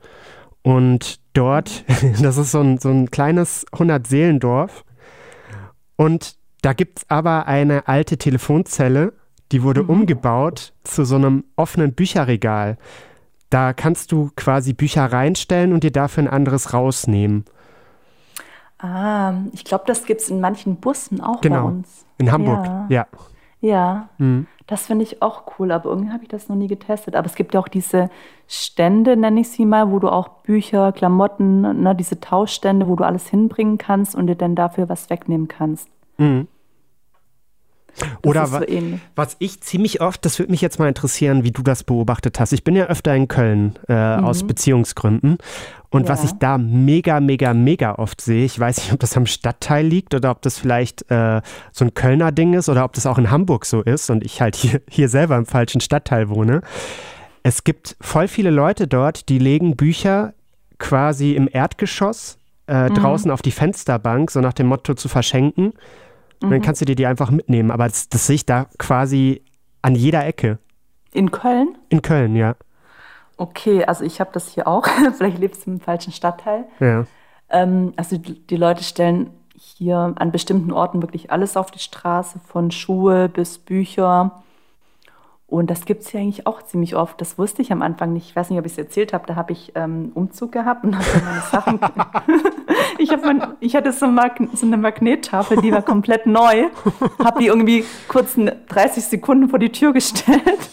Und 0.63 1.21
dort, 1.33 1.85
das 2.23 2.37
ist 2.37 2.53
so 2.53 2.61
ein, 2.61 2.79
so 2.79 2.91
ein 2.91 3.11
kleines 3.11 3.67
100-Seelendorf. 3.73 4.85
Und 5.97 6.37
da 6.63 6.73
gibt 6.73 6.99
es 6.99 7.11
aber 7.11 7.47
eine 7.47 7.89
alte 7.89 8.19
Telefonzelle, 8.19 9.13
die 9.51 9.63
wurde 9.63 9.83
mhm. 9.83 9.91
umgebaut 9.91 10.73
zu 10.85 11.05
so 11.05 11.17
einem 11.17 11.45
offenen 11.57 11.93
Bücherregal. 11.93 12.79
Da 13.51 13.73
kannst 13.75 14.13
du 14.13 14.31
quasi 14.35 14.73
Bücher 14.73 15.05
reinstellen 15.05 15.73
und 15.73 15.85
dir 15.85 15.93
dafür 15.93 16.25
ein 16.25 16.29
anderes 16.29 16.73
rausnehmen. 16.73 17.45
Ah, 18.79 19.35
ich 19.53 19.65
glaube, 19.65 19.85
das 19.87 20.07
gibt 20.07 20.23
es 20.23 20.31
in 20.31 20.41
manchen 20.41 20.77
Bussen 20.77 21.21
auch 21.21 21.41
genau. 21.41 21.57
bei 21.57 21.69
uns. 21.69 22.07
In 22.19 22.33
Hamburg, 22.33 22.65
ja. 22.65 22.87
Ja, 22.89 23.07
ja. 23.63 24.11
Mhm. 24.19 24.47
das 24.67 24.87
finde 24.87 25.05
ich 25.05 25.23
auch 25.23 25.45
cool, 25.59 25.73
aber 25.73 25.91
irgendwie 25.91 26.13
habe 26.13 26.23
ich 26.23 26.29
das 26.29 26.49
noch 26.49 26.57
nie 26.57 26.69
getestet. 26.69 27.17
Aber 27.17 27.27
es 27.27 27.35
gibt 27.35 27.55
ja 27.55 27.61
auch 27.61 27.69
diese 27.69 28.11
Stände, 28.49 29.17
nenne 29.17 29.41
ich 29.41 29.51
sie 29.51 29.65
mal, 29.65 29.91
wo 29.91 29.99
du 29.99 30.09
auch 30.09 30.29
Bücher, 30.45 30.93
Klamotten, 30.93 31.83
ne, 31.83 31.95
diese 31.95 32.21
Tauschstände, 32.21 32.89
wo 32.89 32.97
du 32.97 33.05
alles 33.05 33.29
hinbringen 33.29 33.79
kannst 33.79 34.15
und 34.15 34.27
dir 34.27 34.37
dann 34.37 34.55
dafür 34.55 34.89
was 34.89 35.09
wegnehmen 35.11 35.49
kannst. 35.49 35.89
Mhm. 36.19 36.49
Oder 38.25 38.47
so 38.47 38.61
was 39.15 39.37
ich 39.39 39.61
ziemlich 39.61 40.01
oft, 40.01 40.25
das 40.25 40.39
würde 40.39 40.51
mich 40.51 40.61
jetzt 40.61 40.79
mal 40.79 40.89
interessieren, 40.89 41.45
wie 41.45 41.51
du 41.51 41.63
das 41.63 41.85
beobachtet 41.85 42.41
hast. 42.41 42.53
Ich 42.53 42.65
bin 42.65 42.75
ja 42.75 42.87
öfter 42.87 43.15
in 43.15 43.29
Köln 43.29 43.79
äh, 43.89 44.17
mhm. 44.17 44.25
aus 44.25 44.47
Beziehungsgründen. 44.47 45.39
Und 45.91 46.05
ja. 46.05 46.09
was 46.09 46.25
ich 46.25 46.33
da 46.33 46.57
mega, 46.57 47.21
mega, 47.21 47.53
mega 47.53 47.97
oft 47.97 48.23
sehe, 48.23 48.47
ich 48.47 48.59
weiß 48.59 48.79
nicht, 48.79 48.93
ob 48.95 49.01
das 49.01 49.17
am 49.17 49.27
Stadtteil 49.27 49.87
liegt 49.87 50.15
oder 50.15 50.31
ob 50.31 50.41
das 50.41 50.59
vielleicht 50.59 51.11
äh, 51.11 51.43
so 51.71 51.85
ein 51.85 51.93
Kölner 51.93 52.33
Ding 52.33 52.55
ist 52.55 52.71
oder 52.71 52.85
ob 52.85 52.95
das 52.95 53.05
auch 53.05 53.19
in 53.19 53.31
Hamburg 53.31 53.67
so 53.67 53.83
ist 53.83 54.09
und 54.09 54.25
ich 54.25 54.41
halt 54.41 54.57
hier, 54.57 54.81
hier 54.89 55.11
selber 55.11 55.37
im 55.37 55.45
falschen 55.45 55.83
Stadtteil 55.83 56.31
wohne. 56.31 56.63
Es 57.43 57.65
gibt 57.65 57.97
voll 58.01 58.29
viele 58.29 58.51
Leute 58.51 58.89
dort, 58.89 59.29
die 59.29 59.39
legen 59.39 59.77
Bücher 59.77 60.33
quasi 60.79 61.33
im 61.33 61.49
Erdgeschoss 61.51 62.39
äh, 62.67 62.89
mhm. 62.89 62.95
draußen 62.95 63.31
auf 63.31 63.43
die 63.43 63.51
Fensterbank, 63.51 64.31
so 64.31 64.41
nach 64.41 64.55
dem 64.55 64.69
Motto 64.69 64.95
zu 64.95 65.09
verschenken. 65.09 65.75
Und 66.43 66.51
dann 66.51 66.61
mhm. 66.61 66.65
kannst 66.65 66.81
du 66.81 66.85
dir 66.85 66.97
die 66.97 67.07
einfach 67.07 67.31
mitnehmen. 67.31 67.71
Aber 67.71 67.87
das, 67.87 68.09
das 68.09 68.27
sehe 68.27 68.37
ich 68.37 68.47
da 68.47 68.67
quasi 68.79 69.43
an 69.83 69.95
jeder 69.95 70.27
Ecke. 70.27 70.59
In 71.13 71.31
Köln? 71.31 71.77
In 71.89 72.03
Köln, 72.03 72.37
ja. 72.37 72.57
Okay, 73.37 73.85
also 73.85 74.05
ich 74.05 74.21
habe 74.21 74.31
das 74.33 74.49
hier 74.49 74.67
auch. 74.67 74.87
Vielleicht 75.17 75.39
lebst 75.39 75.67
du 75.67 75.73
im 75.73 75.81
falschen 75.81 76.13
Stadtteil. 76.13 76.65
Ja. 76.81 77.07
Ähm, 77.51 77.93
also 77.97 78.17
die 78.19 78.57
Leute 78.57 78.85
stellen 78.85 79.31
hier 79.55 80.15
an 80.17 80.33
bestimmten 80.33 80.73
Orten 80.73 81.03
wirklich 81.03 81.31
alles 81.31 81.57
auf 81.57 81.71
die 81.71 81.79
Straße, 81.79 82.41
von 82.41 82.71
Schuhe 82.71 83.29
bis 83.29 83.59
Bücher. 83.59 84.43
Und 85.53 85.69
das 85.69 85.85
gibt 85.85 86.01
es 86.01 86.09
hier 86.09 86.21
eigentlich 86.21 86.47
auch 86.47 86.63
ziemlich 86.63 86.97
oft. 86.97 87.21
Das 87.21 87.37
wusste 87.37 87.61
ich 87.61 87.73
am 87.73 87.83
Anfang 87.83 88.15
nicht. 88.15 88.27
Ich 88.27 88.35
weiß 88.35 88.49
nicht, 88.49 88.59
ob 88.59 88.65
ich 88.65 88.73
es 88.73 88.79
erzählt 88.79 89.13
habe. 89.13 89.27
Da 89.27 89.37
habe 89.37 89.53
ich 89.53 89.73
ähm, 89.75 90.11
Umzug 90.15 90.51
gehabt 90.51 90.83
und 90.83 90.97
habe 90.97 91.05
meine 91.23 91.43
Sachen. 91.43 91.79
ich, 92.99 93.11
mein, 93.23 93.43
ich 93.61 93.77
hatte 93.77 93.93
so, 93.93 94.07
so, 94.55 94.67
eine 94.67 94.79
Magnettafel, 94.79 95.59
die 95.61 95.71
war 95.71 95.83
komplett 95.83 96.25
neu. 96.25 96.71
Habe 97.23 97.41
die 97.41 97.49
irgendwie 97.49 97.85
kurz 98.09 98.35
30 98.35 99.05
Sekunden 99.05 99.51
vor 99.51 99.59
die 99.59 99.71
Tür 99.71 99.93
gestellt, 99.93 100.71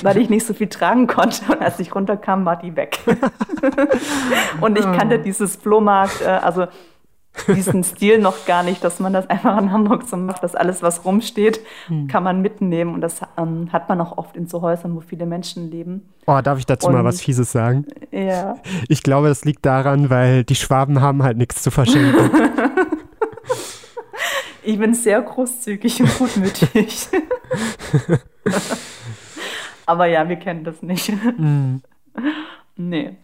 weil 0.00 0.16
ich 0.16 0.30
nicht 0.30 0.46
so 0.46 0.54
viel 0.54 0.68
tragen 0.68 1.06
konnte. 1.06 1.52
Und 1.52 1.60
als 1.60 1.78
ich 1.78 1.94
runterkam, 1.94 2.46
war 2.46 2.56
die 2.56 2.74
weg. 2.76 3.00
und 4.62 4.78
ich 4.78 4.84
kannte 4.84 5.18
dieses 5.18 5.56
Flohmarkt, 5.56 6.22
äh, 6.22 6.28
also 6.28 6.66
diesen 7.48 7.82
Stil 7.84 8.18
noch 8.18 8.46
gar 8.46 8.62
nicht, 8.62 8.84
dass 8.84 9.00
man 9.00 9.12
das 9.12 9.28
einfach 9.28 9.58
in 9.60 9.72
Hamburg 9.72 10.04
so 10.04 10.16
macht, 10.16 10.42
dass 10.42 10.54
alles, 10.54 10.82
was 10.82 11.04
rumsteht, 11.04 11.60
hm. 11.88 12.06
kann 12.06 12.22
man 12.22 12.42
mitnehmen. 12.42 12.94
Und 12.94 13.00
das 13.00 13.20
ähm, 13.36 13.72
hat 13.72 13.88
man 13.88 14.00
auch 14.00 14.16
oft 14.18 14.36
in 14.36 14.46
so 14.46 14.62
Häusern, 14.62 14.94
wo 14.94 15.00
viele 15.00 15.26
Menschen 15.26 15.70
leben. 15.70 16.08
Oh, 16.26 16.40
darf 16.42 16.58
ich 16.58 16.66
dazu 16.66 16.86
Und, 16.88 16.94
mal 16.94 17.04
was 17.04 17.20
Fieses 17.20 17.52
sagen? 17.52 17.86
Ja. 18.10 18.56
Ich 18.88 19.02
glaube, 19.02 19.28
das 19.28 19.44
liegt 19.44 19.66
daran, 19.66 20.10
weil 20.10 20.44
die 20.44 20.54
Schwaben 20.54 21.00
haben 21.00 21.22
halt 21.22 21.36
nichts 21.36 21.62
zu 21.62 21.70
verschenken. 21.70 22.30
ich 24.62 24.78
bin 24.78 24.94
sehr 24.94 25.20
großzügig 25.20 26.00
und 26.00 26.18
gutmütig. 26.18 27.08
Aber 29.86 30.06
ja, 30.06 30.28
wir 30.28 30.36
kennen 30.36 30.64
das 30.64 30.82
nicht. 30.82 31.12
Mm. 31.38 31.82
Nee. 32.76 33.16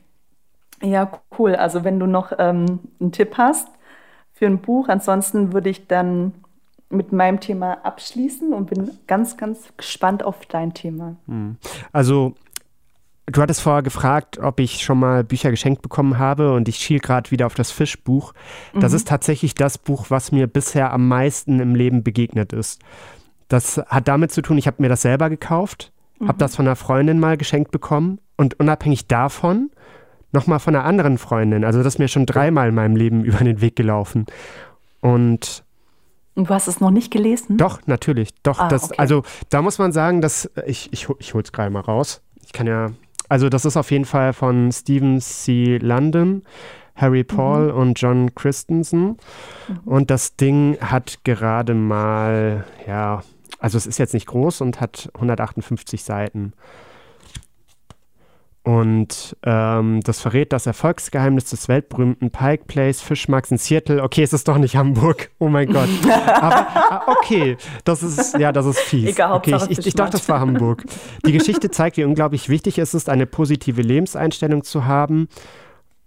Ja, 0.83 1.11
cool. 1.39 1.55
Also 1.55 1.85
wenn 1.85 1.99
du 1.99 2.07
noch 2.07 2.33
ähm, 2.39 2.81
einen 3.01 3.13
Tipp 3.13 3.35
hast, 3.39 3.69
für 4.41 4.47
ein 4.47 4.59
Buch. 4.59 4.89
Ansonsten 4.89 5.53
würde 5.53 5.69
ich 5.69 5.87
dann 5.87 6.33
mit 6.89 7.13
meinem 7.13 7.41
Thema 7.41 7.75
abschließen 7.85 8.55
und 8.55 8.71
bin 8.71 8.91
ganz, 9.07 9.37
ganz 9.37 9.69
gespannt 9.77 10.23
auf 10.23 10.47
dein 10.47 10.73
Thema. 10.73 11.17
Hm. 11.27 11.57
Also 11.93 12.35
Du 13.27 13.41
hattest 13.41 13.61
vorher 13.61 13.83
gefragt, 13.85 14.39
ob 14.39 14.59
ich 14.59 14.83
schon 14.83 14.99
mal 14.99 15.23
Bücher 15.23 15.53
geschenkt 15.53 15.83
bekommen 15.83 16.19
habe 16.19 16.53
und 16.53 16.69
ich 16.69 16.79
schiel 16.79 16.99
gerade 16.99 17.31
wieder 17.31 17.47
auf 17.47 17.55
das 17.55 17.71
Fischbuch. 17.71 18.33
Das 18.75 18.91
mhm. 18.91 18.97
ist 18.97 19.07
tatsächlich 19.07 19.55
das 19.55 19.79
Buch, 19.79 20.07
was 20.09 20.33
mir 20.33 20.49
bisher 20.49 20.93
am 20.93 21.07
meisten 21.07 21.61
im 21.61 21.77
Leben 21.77 22.03
begegnet 22.03 22.53
ist. 22.53 22.83
Das 23.47 23.77
hat 23.87 24.09
damit 24.09 24.33
zu 24.33 24.43
tun, 24.43 24.59
ich 24.59 24.67
habe 24.67 24.83
mir 24.83 24.89
das 24.89 25.03
selber 25.03 25.31
gekauft, 25.31 25.93
mhm. 26.19 26.27
habe 26.27 26.39
das 26.39 26.57
von 26.57 26.67
einer 26.67 26.75
Freundin 26.75 27.21
mal 27.21 27.37
geschenkt 27.37 27.71
bekommen 27.71 28.19
und 28.37 28.59
unabhängig 28.59 29.07
davon 29.07 29.71
nochmal 30.33 30.59
von 30.59 30.75
einer 30.75 30.85
anderen 30.85 31.19
Freundin. 31.19 31.65
Also 31.65 31.83
das 31.83 31.95
ist 31.95 31.99
mir 31.99 32.09
schon 32.09 32.27
dreimal 32.27 32.69
in 32.69 32.75
meinem 32.75 32.97
Leben 32.97 33.25
über 33.25 33.39
den 33.39 33.61
Weg 33.61 33.77
gelaufen. 33.77 34.27
Und 35.01 35.65
und 36.37 36.49
du 36.49 36.55
hast 36.55 36.69
es 36.69 36.81
noch 36.81 36.93
nicht 36.93 37.11
gelesen? 37.11 37.57
Doch, 37.57 37.81
natürlich. 37.87 38.31
Doch, 38.43 38.61
ah, 38.61 38.69
das, 38.69 38.85
okay. 38.85 38.95
also 38.99 39.25
da 39.51 39.63
muss 39.63 39.79
man 39.79 39.93
sagen, 39.93 40.21
dass 40.21 40.51
ich, 40.65 40.93
ich, 40.93 41.09
ich 41.19 41.35
hole 41.35 41.43
es 41.43 41.53
gerade 41.53 41.71
mal 41.71 41.81
raus. 41.81 42.23
Ich 42.45 42.53
kann 42.53 42.67
ja, 42.67 42.93
also 43.29 43.49
das 43.49 43.65
ist 43.65 43.77
auf 43.77 43.91
jeden 43.91 44.05
Fall 44.05 44.33
von 44.33 44.71
Stephen 44.73 45.21
C. 45.21 45.79
London, 45.79 46.43
Harry 46.95 47.25
Paul 47.25 47.73
mhm. 47.73 47.79
und 47.79 48.01
John 48.01 48.35
Christensen. 48.35 49.19
Mhm. 49.69 49.79
Und 49.85 50.11
das 50.11 50.37
Ding 50.37 50.79
hat 50.81 51.25
gerade 51.25 51.75
mal, 51.75 52.65
ja, 52.87 53.23
also 53.59 53.77
es 53.77 53.87
ist 53.87 53.99
jetzt 53.99 54.15
nicht 54.15 54.27
groß 54.27 54.61
und 54.61 54.81
hat 54.81 55.11
158 55.15 56.03
Seiten. 56.03 56.53
Und 58.71 59.37
ähm, 59.43 60.01
das 60.05 60.21
verrät 60.21 60.53
das 60.53 60.65
Erfolgsgeheimnis 60.65 61.47
des 61.47 61.67
weltberühmten 61.67 62.31
Pike 62.31 62.67
Place 62.69 63.01
Fischmarkts 63.01 63.51
in 63.51 63.59
Seattle. 63.59 64.01
Okay, 64.01 64.23
es 64.23 64.33
ist 64.33 64.47
doch 64.47 64.59
nicht 64.59 64.77
Hamburg. 64.77 65.33
Oh 65.41 65.49
mein 65.49 65.73
Gott. 65.73 65.89
Aber 66.09 66.69
ah, 66.69 67.03
okay, 67.09 67.57
das 67.83 68.05
ist 68.05 68.39
ja, 68.39 68.53
das 68.53 68.67
ist 68.67 68.79
fies. 68.79 69.11
Egal, 69.11 69.33
okay, 69.33 69.57
ich, 69.57 69.79
ich, 69.81 69.87
ich 69.89 69.95
dachte, 69.95 70.13
das 70.13 70.29
war 70.29 70.39
Hamburg. 70.39 70.85
Die 71.27 71.33
Geschichte 71.33 71.69
zeigt, 71.73 71.97
wie 71.97 72.05
unglaublich 72.05 72.49
wichtig 72.49 72.79
es 72.79 72.95
ist, 72.95 73.09
eine 73.09 73.27
positive 73.27 73.83
Lebenseinstellung 73.83 74.63
zu 74.63 74.85
haben. 74.85 75.27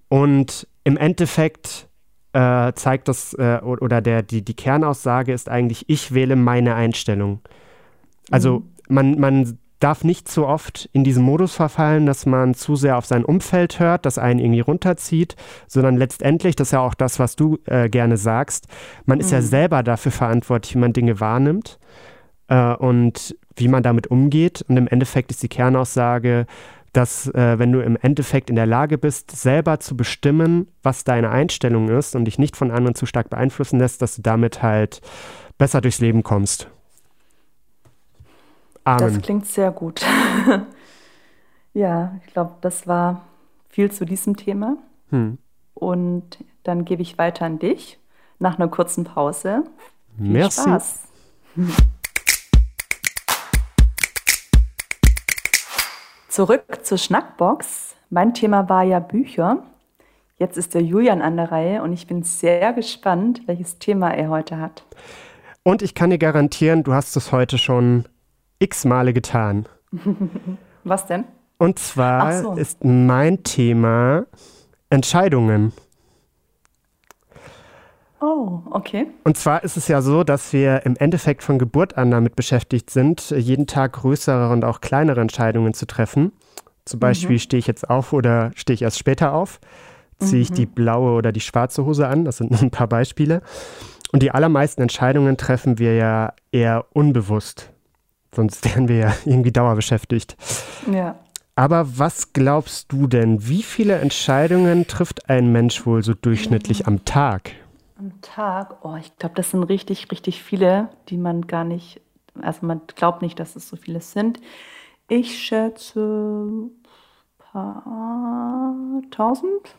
Und 0.08 0.66
im 0.86 0.96
Endeffekt 0.96 1.90
äh, 2.32 2.72
zeigt 2.76 3.10
das 3.10 3.34
äh, 3.34 3.60
oder 3.62 4.00
der 4.00 4.24
die 4.24 4.42
die 4.42 4.56
Kernaussage 4.56 5.34
ist 5.34 5.50
eigentlich: 5.50 5.84
Ich 5.90 6.14
wähle 6.14 6.38
meine 6.38 6.76
Einstellung. 6.76 7.42
Also 8.32 8.60
mhm. 8.60 8.66
man 8.88 9.20
man 9.20 9.58
darf 9.84 10.04
nicht 10.04 10.30
zu 10.30 10.46
oft 10.46 10.90
in 10.94 11.04
diesen 11.04 11.24
Modus 11.24 11.56
verfallen, 11.56 12.06
dass 12.06 12.26
man 12.26 12.54
zu 12.54 12.76
sehr 12.76 12.98
auf 12.98 13.06
sein 13.06 13.26
Umfeld 13.26 13.80
hört, 13.80 14.06
das 14.06 14.18
einen 14.18 14.40
irgendwie 14.40 14.62
runterzieht, 14.62 15.36
sondern 15.68 15.98
letztendlich, 15.98 16.56
das 16.56 16.70
ist 16.70 16.72
ja 16.72 16.80
auch 16.80 16.94
das, 16.94 17.20
was 17.20 17.36
du 17.36 17.60
äh, 17.66 17.90
gerne 17.90 18.16
sagst, 18.16 18.68
man 19.06 19.20
ist 19.20 19.32
ja 19.32 19.40
mhm. 19.40 19.46
selber 19.46 19.84
dafür 19.84 20.14
verantwortlich, 20.14 20.76
wie 20.76 20.80
man 20.80 20.94
Dinge 20.94 21.20
wahrnimmt 21.20 21.80
äh, 22.48 22.74
und 22.76 23.36
wie 23.56 23.68
man 23.68 23.84
damit 23.84 24.08
umgeht. 24.08 24.64
Und 24.68 24.78
im 24.78 24.88
Endeffekt 24.88 25.32
ist 25.32 25.44
die 25.44 25.50
Kernaussage, 25.50 26.46
dass 26.94 27.28
äh, 27.34 27.60
wenn 27.60 27.72
du 27.72 27.82
im 27.82 27.98
Endeffekt 28.00 28.50
in 28.50 28.56
der 28.56 28.68
Lage 28.68 28.98
bist, 28.98 29.32
selber 29.32 29.80
zu 29.80 29.98
bestimmen, 29.98 30.68
was 30.82 31.04
deine 31.04 31.30
Einstellung 31.30 31.90
ist 31.90 32.16
und 32.16 32.26
dich 32.26 32.40
nicht 32.40 32.56
von 32.56 32.72
anderen 32.72 32.96
zu 32.96 33.06
stark 33.06 33.30
beeinflussen 33.30 33.80
lässt, 33.80 34.02
dass 34.02 34.16
du 34.16 34.22
damit 34.22 34.62
halt 34.62 35.02
besser 35.58 35.82
durchs 35.82 36.00
Leben 36.00 36.24
kommst. 36.24 36.70
Amen. 38.86 39.00
Das 39.00 39.22
klingt 39.22 39.46
sehr 39.46 39.72
gut. 39.72 40.02
ja, 41.74 42.20
ich 42.26 42.34
glaube, 42.34 42.56
das 42.62 42.88
war 42.88 43.22
viel 43.70 43.92
zu 43.92 44.06
diesem 44.06 44.36
Thema. 44.36 44.78
Hm. 45.10 45.38
Und 45.74 46.38
dann 46.64 46.86
gebe 46.86 47.02
ich 47.02 47.18
weiter 47.18 47.46
an 47.46 47.60
dich 47.60 48.00
nach 48.40 48.58
einer 48.60 48.68
kurzen 48.68 49.04
Pause. 49.06 49.64
Viel 50.18 50.28
Merci. 50.32 50.62
Spaß. 50.62 51.04
Zurück 56.30 56.80
zur 56.84 56.98
Schnackbox. 56.98 57.96
Mein 58.10 58.34
Thema 58.34 58.68
war 58.68 58.84
ja 58.84 59.00
Bücher. 59.00 59.64
Jetzt 60.40 60.58
ist 60.58 60.74
der 60.74 60.82
Julian 60.82 61.22
an 61.22 61.38
der 61.38 61.52
Reihe 61.52 61.84
und 61.84 61.94
ich 61.94 62.08
bin 62.08 62.24
sehr 62.24 62.74
gespannt, 62.74 63.44
welches 63.46 63.78
Thema 63.78 64.10
er 64.10 64.30
heute 64.30 64.58
hat. 64.58 64.84
Und 65.62 65.82
ich 65.82 65.96
kann 65.96 66.10
dir 66.10 66.18
garantieren, 66.18 66.84
du 66.84 66.94
hast 66.94 67.16
es 67.16 67.32
heute 67.32 67.58
schon 67.58 68.06
x 68.64 68.86
Male 68.86 69.14
getan. 69.14 69.68
Was 70.84 71.06
denn? 71.06 71.26
Und 71.58 71.80
zwar 71.80 72.42
so. 72.42 72.54
ist 72.54 72.84
mein 72.84 73.44
Thema 73.44 74.26
Entscheidungen. 74.90 75.74
Oh, 78.20 78.62
okay. 78.72 79.08
Und 79.26 79.38
zwar 79.38 79.64
ist 79.66 79.76
es 79.76 79.90
ja 79.90 80.02
so, 80.02 80.24
dass 80.24 80.54
wir 80.54 80.86
im 80.86 80.96
Endeffekt 80.96 81.44
von 81.44 81.60
Geburt 81.60 81.98
an 81.98 82.10
damit 82.10 82.38
beschäftigt 82.38 82.90
sind, 82.90 83.32
jeden 83.32 83.68
Tag 83.68 83.94
größere 83.94 84.50
und 84.50 84.64
auch 84.64 84.80
kleinere 84.80 85.20
Entscheidungen 85.20 85.74
zu 85.74 85.86
treffen. 85.86 86.32
Zum 86.86 87.02
Beispiel 87.02 87.36
mhm. 87.36 87.40
stehe 87.40 87.60
ich 87.60 87.68
jetzt 87.68 87.90
auf 87.90 88.14
oder 88.14 88.52
stehe 88.56 88.76
ich 88.76 88.82
erst 88.82 88.98
später 88.98 89.34
auf? 89.34 89.60
Ziehe 90.20 90.42
ich 90.42 90.52
mhm. 90.52 90.56
die 90.56 90.66
blaue 90.66 91.12
oder 91.18 91.34
die 91.34 91.42
schwarze 91.42 91.86
Hose 91.86 92.08
an? 92.08 92.24
Das 92.24 92.38
sind 92.38 92.52
nur 92.52 92.62
ein 92.62 92.72
paar 92.72 92.88
Beispiele. 92.88 93.42
Und 94.14 94.24
die 94.24 94.32
allermeisten 94.32 94.82
Entscheidungen 94.82 95.36
treffen 95.36 95.78
wir 95.78 95.96
ja 95.96 96.34
eher 96.52 96.86
unbewusst. 96.94 97.73
Sonst 98.36 98.66
wären 98.66 98.88
wir 98.88 98.98
ja 98.98 99.14
irgendwie 99.26 99.52
dauerbeschäftigt. 99.52 100.36
Ja. 100.92 101.16
Aber 101.56 102.00
was 102.00 102.34
glaubst 102.34 102.92
du 102.92 103.06
denn, 103.08 103.48
wie 103.48 103.62
viele 103.62 104.00
Entscheidungen 104.00 104.88
trifft 104.88 105.30
ein 105.30 105.52
Mensch 105.52 105.86
wohl 105.86 106.04
so 106.04 106.14
durchschnittlich 106.16 106.88
am 106.88 107.06
Tag? 107.06 107.52
Am 108.00 108.12
Tag, 108.22 108.84
oh, 108.84 108.96
ich 108.96 109.16
glaube, 109.18 109.36
das 109.36 109.52
sind 109.52 109.64
richtig, 109.64 110.10
richtig 110.12 110.42
viele, 110.42 110.90
die 111.10 111.18
man 111.18 111.46
gar 111.46 111.64
nicht, 111.64 112.02
also 112.42 112.66
man 112.66 112.82
glaubt 112.96 113.22
nicht, 113.22 113.40
dass 113.40 113.56
es 113.56 113.70
so 113.70 113.76
viele 113.76 114.02
sind. 114.02 114.40
Ich 115.08 115.38
schätze 115.38 116.00
ein 116.00 116.72
paar 117.38 118.74
tausend. 119.12 119.76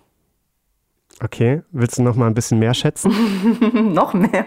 Okay, 1.23 1.62
willst 1.73 1.99
du 1.99 2.03
noch 2.03 2.14
mal 2.14 2.27
ein 2.27 2.35
bisschen 2.35 2.61
mehr 2.61 2.75
schätzen? 2.75 3.93
noch 3.93 4.14
mehr? 4.14 4.47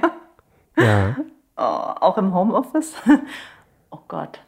Ja. 0.77 1.15
Oh, 1.59 1.63
auch 1.63 2.19
im 2.19 2.35
Homeoffice? 2.35 2.93
Oh 3.91 3.99
Gott. 4.07 4.39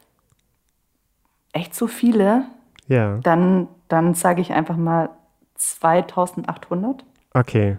Echt 1.52 1.74
so 1.74 1.86
viele? 1.86 2.44
Ja. 2.86 3.18
Dann, 3.18 3.68
dann 3.88 4.14
sage 4.14 4.40
ich 4.40 4.52
einfach 4.52 4.76
mal 4.76 5.10
2800. 5.56 7.04
Okay. 7.34 7.78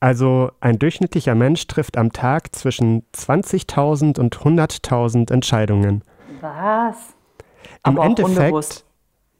Also 0.00 0.52
ein 0.60 0.78
durchschnittlicher 0.78 1.34
Mensch 1.34 1.66
trifft 1.66 1.96
am 1.96 2.12
Tag 2.12 2.54
zwischen 2.54 3.02
20.000 3.14 4.18
und 4.20 4.36
100.000 4.36 5.32
Entscheidungen. 5.32 6.02
Was? 6.40 6.96
Im 7.84 7.96
Aber 7.98 8.04
Endeffekt, 8.04 8.38
unbewusst. 8.38 8.84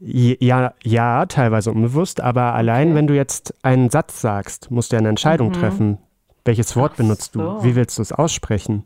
ja, 0.00 0.74
ja, 0.82 1.26
teilweise 1.26 1.70
unbewusst, 1.70 2.20
aber 2.20 2.54
allein 2.54 2.88
Okay. 2.88 2.96
wenn 2.96 3.06
du 3.06 3.14
jetzt 3.14 3.54
einen 3.62 3.90
Satz 3.90 4.20
sagst, 4.20 4.70
musst 4.72 4.92
du 4.92 4.96
eine 4.96 5.08
Entscheidung 5.08 5.48
Mhm. 5.48 5.52
treffen. 5.52 5.98
Welches 6.44 6.74
Wort 6.76 6.92
Ach 6.94 6.96
benutzt 6.96 7.34
du? 7.36 7.40
so. 7.40 7.62
Wie 7.62 7.76
willst 7.76 7.98
du 7.98 8.02
es 8.02 8.10
aussprechen? 8.12 8.84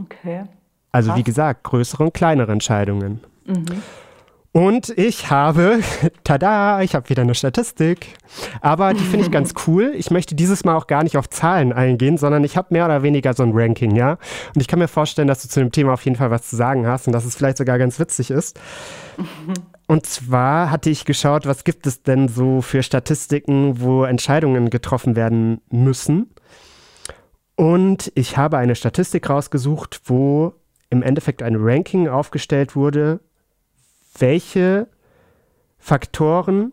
Okay. 0.00 0.44
Also 0.92 1.10
wie 1.10 1.20
Krass. 1.20 1.24
gesagt, 1.24 1.64
größere 1.64 2.04
und 2.04 2.14
kleinere 2.14 2.52
Entscheidungen. 2.52 3.20
Mhm. 3.46 3.82
Und 4.52 4.88
ich 4.98 5.30
habe, 5.30 5.80
tada, 6.24 6.80
ich 6.80 6.94
habe 6.94 7.08
wieder 7.10 7.22
eine 7.22 7.34
Statistik. 7.34 8.16
Aber 8.60 8.94
die 8.94 9.04
finde 9.04 9.26
ich 9.26 9.30
ganz 9.30 9.54
cool. 9.66 9.92
Ich 9.96 10.10
möchte 10.10 10.34
dieses 10.34 10.64
Mal 10.64 10.74
auch 10.74 10.86
gar 10.86 11.04
nicht 11.04 11.16
auf 11.16 11.28
Zahlen 11.28 11.72
eingehen, 11.72 12.16
sondern 12.16 12.42
ich 12.44 12.56
habe 12.56 12.68
mehr 12.70 12.86
oder 12.86 13.02
weniger 13.02 13.34
so 13.34 13.42
ein 13.42 13.52
Ranking, 13.54 13.94
ja. 13.94 14.12
Und 14.54 14.60
ich 14.60 14.66
kann 14.66 14.78
mir 14.78 14.88
vorstellen, 14.88 15.28
dass 15.28 15.42
du 15.42 15.48
zu 15.48 15.60
dem 15.60 15.70
Thema 15.70 15.92
auf 15.92 16.04
jeden 16.04 16.16
Fall 16.16 16.30
was 16.30 16.48
zu 16.48 16.56
sagen 16.56 16.86
hast 16.86 17.06
und 17.06 17.12
dass 17.12 17.24
es 17.24 17.36
vielleicht 17.36 17.58
sogar 17.58 17.78
ganz 17.78 17.98
witzig 17.98 18.30
ist. 18.30 18.58
Und 19.90 20.04
zwar 20.04 20.70
hatte 20.70 20.90
ich 20.90 21.06
geschaut, 21.06 21.46
was 21.46 21.64
gibt 21.64 21.86
es 21.86 22.02
denn 22.02 22.28
so 22.28 22.60
für 22.60 22.82
Statistiken, 22.82 23.80
wo 23.80 24.04
Entscheidungen 24.04 24.68
getroffen 24.68 25.16
werden 25.16 25.62
müssen. 25.70 26.28
Und 27.56 28.12
ich 28.14 28.36
habe 28.36 28.58
eine 28.58 28.74
Statistik 28.74 29.30
rausgesucht, 29.30 30.02
wo 30.04 30.52
im 30.90 31.02
Endeffekt 31.02 31.42
ein 31.42 31.56
Ranking 31.56 32.08
aufgestellt 32.08 32.74
wurde, 32.74 33.20
welche 34.18 34.88
Faktoren 35.78 36.72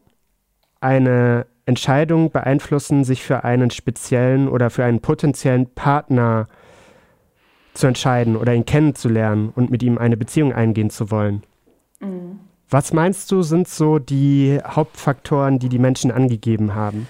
eine 0.79 1.45
Entscheidung 1.65 2.31
beeinflussen, 2.31 3.03
sich 3.03 3.23
für 3.23 3.43
einen 3.43 3.71
speziellen 3.71 4.47
oder 4.47 4.69
für 4.69 4.85
einen 4.85 5.01
potenziellen 5.01 5.67
Partner 5.73 6.47
zu 7.73 7.87
entscheiden 7.87 8.35
oder 8.35 8.53
ihn 8.53 8.65
kennenzulernen 8.65 9.49
und 9.49 9.69
mit 9.69 9.83
ihm 9.83 9.97
eine 9.97 10.15
Beziehung 10.15 10.53
eingehen 10.53 10.89
zu 10.89 11.11
wollen. 11.11 11.43
Was 12.69 12.93
meinst 12.93 13.31
du, 13.31 13.41
sind 13.41 13.67
so 13.67 13.99
die 13.99 14.59
Hauptfaktoren, 14.65 15.59
die 15.59 15.69
die 15.69 15.79
Menschen 15.79 16.11
angegeben 16.11 16.73
haben, 16.75 17.07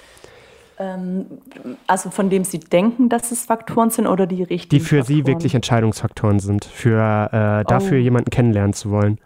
also 1.87 2.09
von 2.09 2.29
dem 2.29 2.43
Sie 2.43 2.59
denken, 2.59 3.07
dass 3.09 3.31
es 3.31 3.45
Faktoren 3.45 3.89
sind 3.89 4.07
oder 4.07 4.27
die 4.27 4.43
richtigen 4.43 4.69
die 4.69 4.79
für 4.85 5.03
sie 5.03 5.17
Faktoren? 5.17 5.27
wirklich 5.27 5.55
Entscheidungsfaktoren 5.55 6.39
sind, 6.39 6.65
für 6.65 7.29
äh, 7.31 7.65
dafür 7.65 7.97
Oh. 7.97 8.01
jemanden 8.01 8.29
kennenlernen 8.29 8.73
zu 8.73 8.91
wollen 8.91 9.19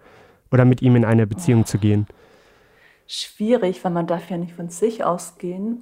oder 0.52 0.66
mit 0.66 0.82
ihm 0.82 0.96
in 0.96 1.06
eine 1.06 1.26
Beziehung 1.28 1.66
zu 1.66 1.80
gehen? 1.80 2.08
Schwierig, 3.08 3.84
weil 3.84 3.92
man 3.92 4.06
darf 4.08 4.30
ja 4.30 4.38
nicht 4.38 4.54
von 4.54 4.70
sich 4.70 5.04
ausgehen. 5.04 5.80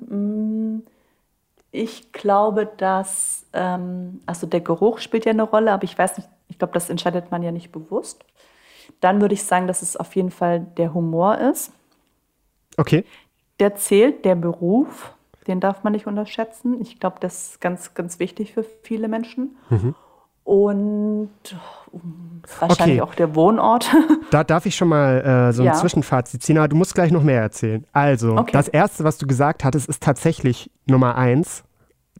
Mm, 0.81 0.87
Ich 1.71 2.13
glaube, 2.13 2.65
dass, 2.77 3.45
ähm, 3.53 4.21
also 4.25 4.47
der 4.47 4.61
Geruch 4.61 4.99
spielt 4.99 5.25
ja 5.25 5.31
eine 5.33 5.43
Rolle, 5.43 5.71
aber 5.73 5.83
ich 5.83 5.97
weiß 5.97 6.17
nicht, 6.17 6.29
ich 6.47 6.57
glaube, 6.57 6.73
das 6.73 6.89
entscheidet 6.89 7.29
man 7.29 7.43
ja 7.43 7.51
nicht 7.51 7.71
bewusst. 7.73 8.23
Dann 9.01 9.19
würde 9.21 9.33
ich 9.33 9.43
sagen, 9.43 9.67
dass 9.67 9.81
es 9.81 9.97
auf 9.97 10.15
jeden 10.15 10.31
Fall 10.31 10.61
der 10.77 10.93
Humor 10.93 11.37
ist. 11.39 11.71
Okay. 12.77 13.03
Der 13.59 13.75
zählt, 13.75 14.23
der 14.23 14.35
Beruf, 14.35 15.13
den 15.47 15.59
darf 15.59 15.83
man 15.83 15.93
nicht 15.93 16.07
unterschätzen. 16.07 16.79
Ich 16.81 16.99
glaube, 16.99 17.17
das 17.19 17.49
ist 17.51 17.61
ganz, 17.61 17.93
ganz 17.93 18.19
wichtig 18.19 18.53
für 18.53 18.63
viele 18.83 19.07
Menschen. 19.07 19.55
Mhm. 19.69 19.95
Und 20.43 21.29
oh, 21.91 21.99
wahrscheinlich 22.59 23.01
Okay. 23.01 23.09
auch 23.11 23.15
der 23.15 23.35
Wohnort. 23.35 23.89
Da 24.31 24.43
darf 24.43 24.65
ich 24.65 24.75
schon 24.75 24.87
mal 24.89 25.21
äh, 25.49 25.53
so 25.53 25.61
ein 25.61 25.67
Ja. 25.67 25.73
Zwischenfazit 25.73 26.41
ziehen, 26.43 26.57
aber 26.57 26.67
du 26.67 26.75
musst 26.75 26.95
gleich 26.95 27.11
noch 27.11 27.23
mehr 27.23 27.41
erzählen. 27.41 27.85
Also, 27.93 28.35
Okay. 28.37 28.51
das 28.53 28.67
Erste, 28.67 29.03
was 29.03 29.17
du 29.17 29.27
gesagt 29.27 29.63
hattest, 29.63 29.87
ist 29.89 30.03
tatsächlich 30.03 30.69
Nummer 30.85 31.15
eins, 31.15 31.63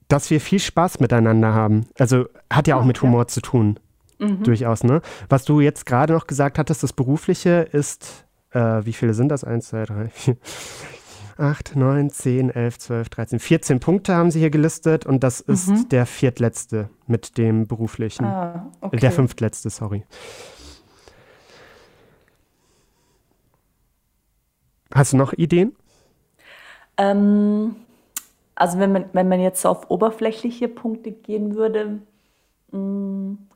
dass 0.10 0.30
wir 0.30 0.40
viel 0.42 0.60
Spaß 0.60 1.00
miteinander 1.02 1.54
haben. 1.54 1.88
Also 2.00 2.26
hat 2.52 2.68
ja 2.68 2.76
auch 2.78 2.82
Ah, 2.82 2.86
mit. 2.86 3.02
Humor 3.02 3.28
zu 3.28 3.42
tun, 3.42 3.78
Mhm. 4.20 4.44
durchaus, 4.44 4.84
ne? 4.84 5.02
Was 5.30 5.44
du 5.46 5.60
jetzt 5.62 5.86
gerade 5.86 6.14
noch 6.14 6.28
gesagt 6.28 6.58
hattest, 6.60 6.82
das 6.84 6.94
Berufliche 6.94 7.68
ist, 7.72 8.26
äh, 8.52 8.60
wie 8.86 8.94
viele 8.94 9.14
sind 9.14 9.30
das? 9.30 9.44
Eins, 9.44 9.68
zwei, 9.70 9.84
drei, 9.86 10.08
vier, 10.10 10.38
acht, 11.40 11.76
neun, 11.76 12.10
zehn, 12.10 12.50
elf, 12.50 12.78
zwölf, 12.80 13.10
dreizehn, 13.10 13.40
14 13.40 13.80
Punkte 13.80 14.16
haben 14.16 14.32
sie 14.32 14.40
hier 14.40 14.50
gelistet 14.50 15.06
und 15.06 15.24
das 15.24 15.40
ist 15.42 15.68
Mhm. 15.68 15.90
der 15.90 16.06
viertletzte 16.06 16.90
mit 17.06 17.38
dem 17.38 17.68
Beruflichen. 17.68 18.26
Ah, 18.26 18.68
okay. 18.82 18.98
Der 18.98 19.12
fünftletzte, 19.12 19.70
sorry. 19.70 20.04
Hast 24.94 25.14
du 25.14 25.18
noch 25.18 25.34
Ideen? 25.34 25.76
Ähm, 26.98 27.76
also 28.56 28.80
wenn 28.80 28.92
man, 28.92 29.06
wenn 29.14 29.28
man 29.28 29.40
jetzt 29.40 29.66
auf 29.66 29.90
oberflächliche 29.90 30.68
Punkte 30.68 31.12
gehen 31.12 31.56
würde, 31.56 32.00
mh, 32.72 33.38
ich 33.44 33.47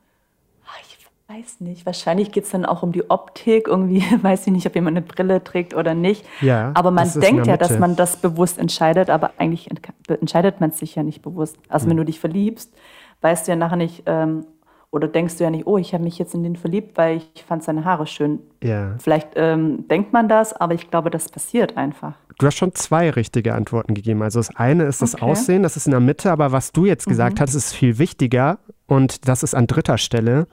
weiß 1.38 1.60
nicht, 1.60 1.86
wahrscheinlich 1.86 2.32
geht 2.32 2.44
es 2.44 2.50
dann 2.50 2.64
auch 2.64 2.82
um 2.82 2.92
die 2.92 3.08
Optik. 3.10 3.68
Irgendwie 3.68 4.02
weiß 4.22 4.46
ich 4.46 4.52
nicht, 4.52 4.66
ob 4.66 4.74
jemand 4.74 4.96
eine 4.96 5.06
Brille 5.06 5.42
trägt 5.42 5.74
oder 5.74 5.94
nicht. 5.94 6.24
Ja. 6.40 6.72
Aber 6.74 6.90
man 6.90 7.10
denkt 7.12 7.46
ja, 7.46 7.56
dass 7.56 7.78
man 7.78 7.96
das 7.96 8.16
bewusst 8.16 8.58
entscheidet, 8.58 9.10
aber 9.10 9.32
eigentlich 9.38 9.70
ent 9.70 9.80
entscheidet 10.08 10.60
man 10.60 10.72
sich 10.72 10.94
ja 10.94 11.02
nicht 11.02 11.22
bewusst. 11.22 11.56
Also 11.68 11.84
Hm. 11.84 11.90
wenn 11.90 11.96
du 11.98 12.04
dich 12.04 12.20
verliebst, 12.20 12.72
weißt 13.20 13.46
du 13.46 13.52
ja 13.52 13.56
nachher 13.56 13.76
nicht, 13.76 14.02
ähm, 14.06 14.44
oder 14.90 15.08
denkst 15.08 15.38
du 15.38 15.44
ja 15.44 15.50
nicht, 15.50 15.66
oh, 15.66 15.78
ich 15.78 15.94
habe 15.94 16.04
mich 16.04 16.18
jetzt 16.18 16.34
in 16.34 16.42
den 16.42 16.54
verliebt, 16.54 16.98
weil 16.98 17.22
ich 17.34 17.44
fand 17.44 17.62
seine 17.62 17.86
Haare 17.86 18.06
schön. 18.06 18.40
Ja. 18.62 18.94
Vielleicht 18.98 19.28
ähm, 19.36 19.88
denkt 19.88 20.12
man 20.12 20.28
das, 20.28 20.52
aber 20.52 20.74
ich 20.74 20.90
glaube, 20.90 21.08
das 21.08 21.30
passiert 21.30 21.78
einfach. 21.78 22.12
Du 22.38 22.46
hast 22.46 22.56
schon 22.56 22.74
zwei 22.74 23.08
richtige 23.08 23.54
Antworten 23.54 23.94
gegeben. 23.94 24.22
Also 24.22 24.38
das 24.38 24.54
eine 24.54 24.84
ist 24.84 25.00
das 25.00 25.14
Okay. 25.14 25.24
Mhm. 25.24 25.30
Aussehen, 25.30 25.62
das 25.62 25.78
ist 25.78 25.86
in 25.86 25.92
der 25.92 26.00
Mitte, 26.00 26.30
aber 26.30 26.52
was 26.52 26.72
du 26.72 26.84
jetzt 26.84 27.06
gesagt 27.06 27.40
hast, 27.40 27.54
ist 27.54 27.72
viel 27.72 27.98
wichtiger 27.98 28.58
und 28.86 29.28
das 29.28 29.42
ist 29.42 29.54
an 29.54 29.66
dritter 29.66 29.96
Stelle 29.96 30.46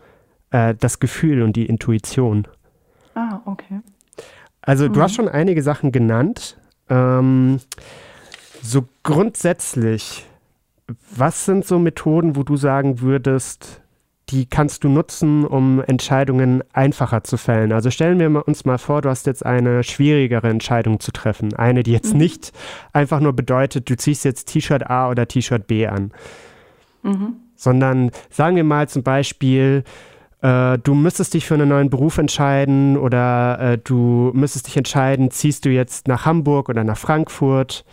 äh, 0.52 0.76
das 0.80 1.00
Gefühl 1.00 1.42
und 1.42 1.56
die 1.56 1.66
Intuition. 1.66 2.48
Ah, 3.16 3.40
okay. 3.46 3.82
Also 4.62 4.88
du 4.88 5.00
Mhm. 5.00 5.04
hast 5.04 5.16
schon 5.16 5.30
einige 5.30 5.64
Sachen 5.64 5.92
genannt. 5.92 6.58
Ähm, 6.90 7.60
so 8.62 8.88
grundsätzlich, 9.04 10.26
was 11.16 11.46
sind 11.46 11.66
so 11.66 11.80
Methoden, 11.80 12.36
wo 12.36 12.44
du 12.44 12.58
sagen 12.58 13.00
würdest, 13.02 13.82
die 14.30 14.46
kannst 14.46 14.84
du 14.84 14.90
nutzen, 14.90 15.44
um 15.46 15.82
Entscheidungen 15.82 16.64
einfacher 16.74 17.24
zu 17.24 17.38
fällen? 17.38 17.72
Also 17.72 17.90
stellen 17.90 18.20
wir 18.20 18.48
uns 18.48 18.64
mal 18.66 18.78
vor, 18.78 19.02
du 19.02 19.10
hast 19.10 19.26
jetzt 19.26 19.44
eine 19.46 19.84
schwierigere 19.84 20.50
Entscheidung 20.50 21.00
zu 21.00 21.12
treffen. 21.12 21.56
Eine, 21.56 21.82
die 21.84 21.94
jetzt 21.94 22.14
nicht 22.14 22.52
einfach 22.94 23.22
nur 23.22 23.34
bedeutet, 23.34 23.90
du 23.90 23.96
ziehst 23.98 24.26
jetzt 24.26 24.46
T-Shirt 24.50 24.88
A 24.90 25.10
oder 25.10 25.28
T-Shirt 25.28 25.66
B 25.66 25.88
an, 25.88 26.12
sondern 27.56 28.12
sagen 28.30 28.56
wir 28.56 28.64
mal 28.64 28.88
zum 28.88 29.02
Beispiel, 29.04 29.84
äh, 30.42 30.78
du 30.78 30.94
müsstest 30.94 31.34
dich 31.34 31.46
für 31.46 31.56
einen 31.56 31.70
neuen 31.70 31.90
Beruf 31.90 32.18
entscheiden 32.18 32.98
oder 32.98 33.60
äh, 33.60 33.78
du 33.78 34.32
müsstest 34.34 34.68
dich 34.68 34.78
entscheiden, 34.78 35.32
ziehst 35.32 35.66
du 35.66 35.70
jetzt 35.70 36.08
nach 36.08 36.26
Hamburg 36.26 36.70
oder 36.70 36.84
nach 36.84 36.98
Frankfurt. 36.98 37.86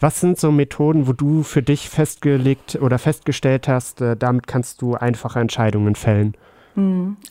Was 0.00 0.20
sind 0.20 0.38
so 0.38 0.50
Methoden, 0.50 1.06
wo 1.06 1.12
du 1.12 1.44
für 1.44 1.62
dich 1.62 1.88
festgelegt 1.88 2.78
oder 2.80 2.98
festgestellt 2.98 3.68
hast, 3.68 4.00
äh, 4.00 4.16
damit 4.16 4.46
kannst 4.46 4.82
du 4.82 4.94
einfache 4.94 5.38
Entscheidungen 5.38 5.94
fällen? 5.94 6.36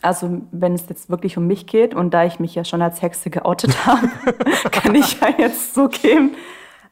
Also 0.02 0.42
wenn 0.52 0.74
es 0.74 0.88
jetzt 0.88 1.10
wirklich 1.10 1.36
um 1.36 1.48
mich 1.48 1.66
geht 1.66 1.94
und 1.94 2.14
da 2.14 2.24
ich 2.24 2.38
mich 2.38 2.54
ja 2.54 2.64
schon 2.64 2.80
als 2.80 3.02
Hexe 3.02 3.28
geoutet 3.28 3.86
habe, 3.86 4.08
kann 4.70 4.94
ich 4.94 5.20
ja 5.20 5.28
jetzt 5.36 5.74
zugeben. 5.74 6.36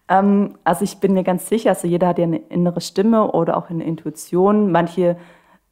Ähm, 0.09 0.55
also 0.65 0.85
ich 0.85 0.99
bin 0.99 1.15
mir 1.15 1.23
ganz 1.23 1.49
sicher, 1.49 1.71
also 1.71 1.87
jeder 1.87 2.09
hat 2.09 2.19
ja 2.19 2.25
eine 2.25 2.39
innere 2.39 2.81
Stimme 2.81 3.31
oder 3.31 3.57
auch 3.57 3.71
eine 3.71 3.85
Intuition. 3.85 4.73
Manche 4.73 5.17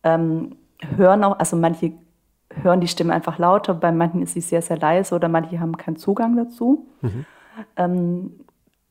ähm, 0.04 0.56
hören 0.96 1.24
auch, 1.24 1.38
also 1.38 1.56
manche 1.56 1.92
hören 2.62 2.80
die 2.80 2.88
Stimme 2.88 3.12
einfach 3.12 3.38
lauter, 3.38 3.74
bei 3.74 3.92
manchen 3.92 4.22
ist 4.22 4.34
sie 4.34 4.40
sehr, 4.40 4.62
sehr 4.62 4.78
leise 4.78 5.14
oder 5.14 5.28
manche 5.28 5.60
haben 5.60 5.76
keinen 5.76 5.96
Zugang 5.96 6.36
dazu. 6.36 6.86
Ähm, 7.76 8.32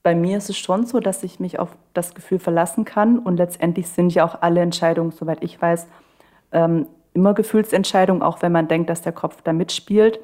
bei 0.04 0.16
mir 0.16 0.38
ist 0.38 0.50
es 0.50 0.58
schon 0.58 0.86
so, 0.86 1.00
dass 1.00 1.24
ich 1.24 1.40
mich 1.40 1.60
auf 1.60 1.76
das 1.94 2.16
Gefühl 2.16 2.40
verlassen 2.40 2.86
kann 2.86 3.20
und 3.20 3.38
letztendlich 3.38 3.90
sind 3.90 4.14
ja 4.14 4.26
auch 4.26 4.42
alle 4.42 4.62
Entscheidungen, 4.62 5.12
soweit 5.12 5.44
ich 5.44 5.62
weiß, 5.62 5.88
ähm, 6.54 6.88
immer 7.14 7.34
Gefühlsentscheidungen, 7.34 8.22
auch 8.22 8.42
wenn 8.42 8.52
man 8.52 8.68
denkt, 8.68 8.90
dass 8.90 9.02
der 9.02 9.12
Kopf 9.12 9.42
da 9.42 9.52
mitspielt. 9.52 10.20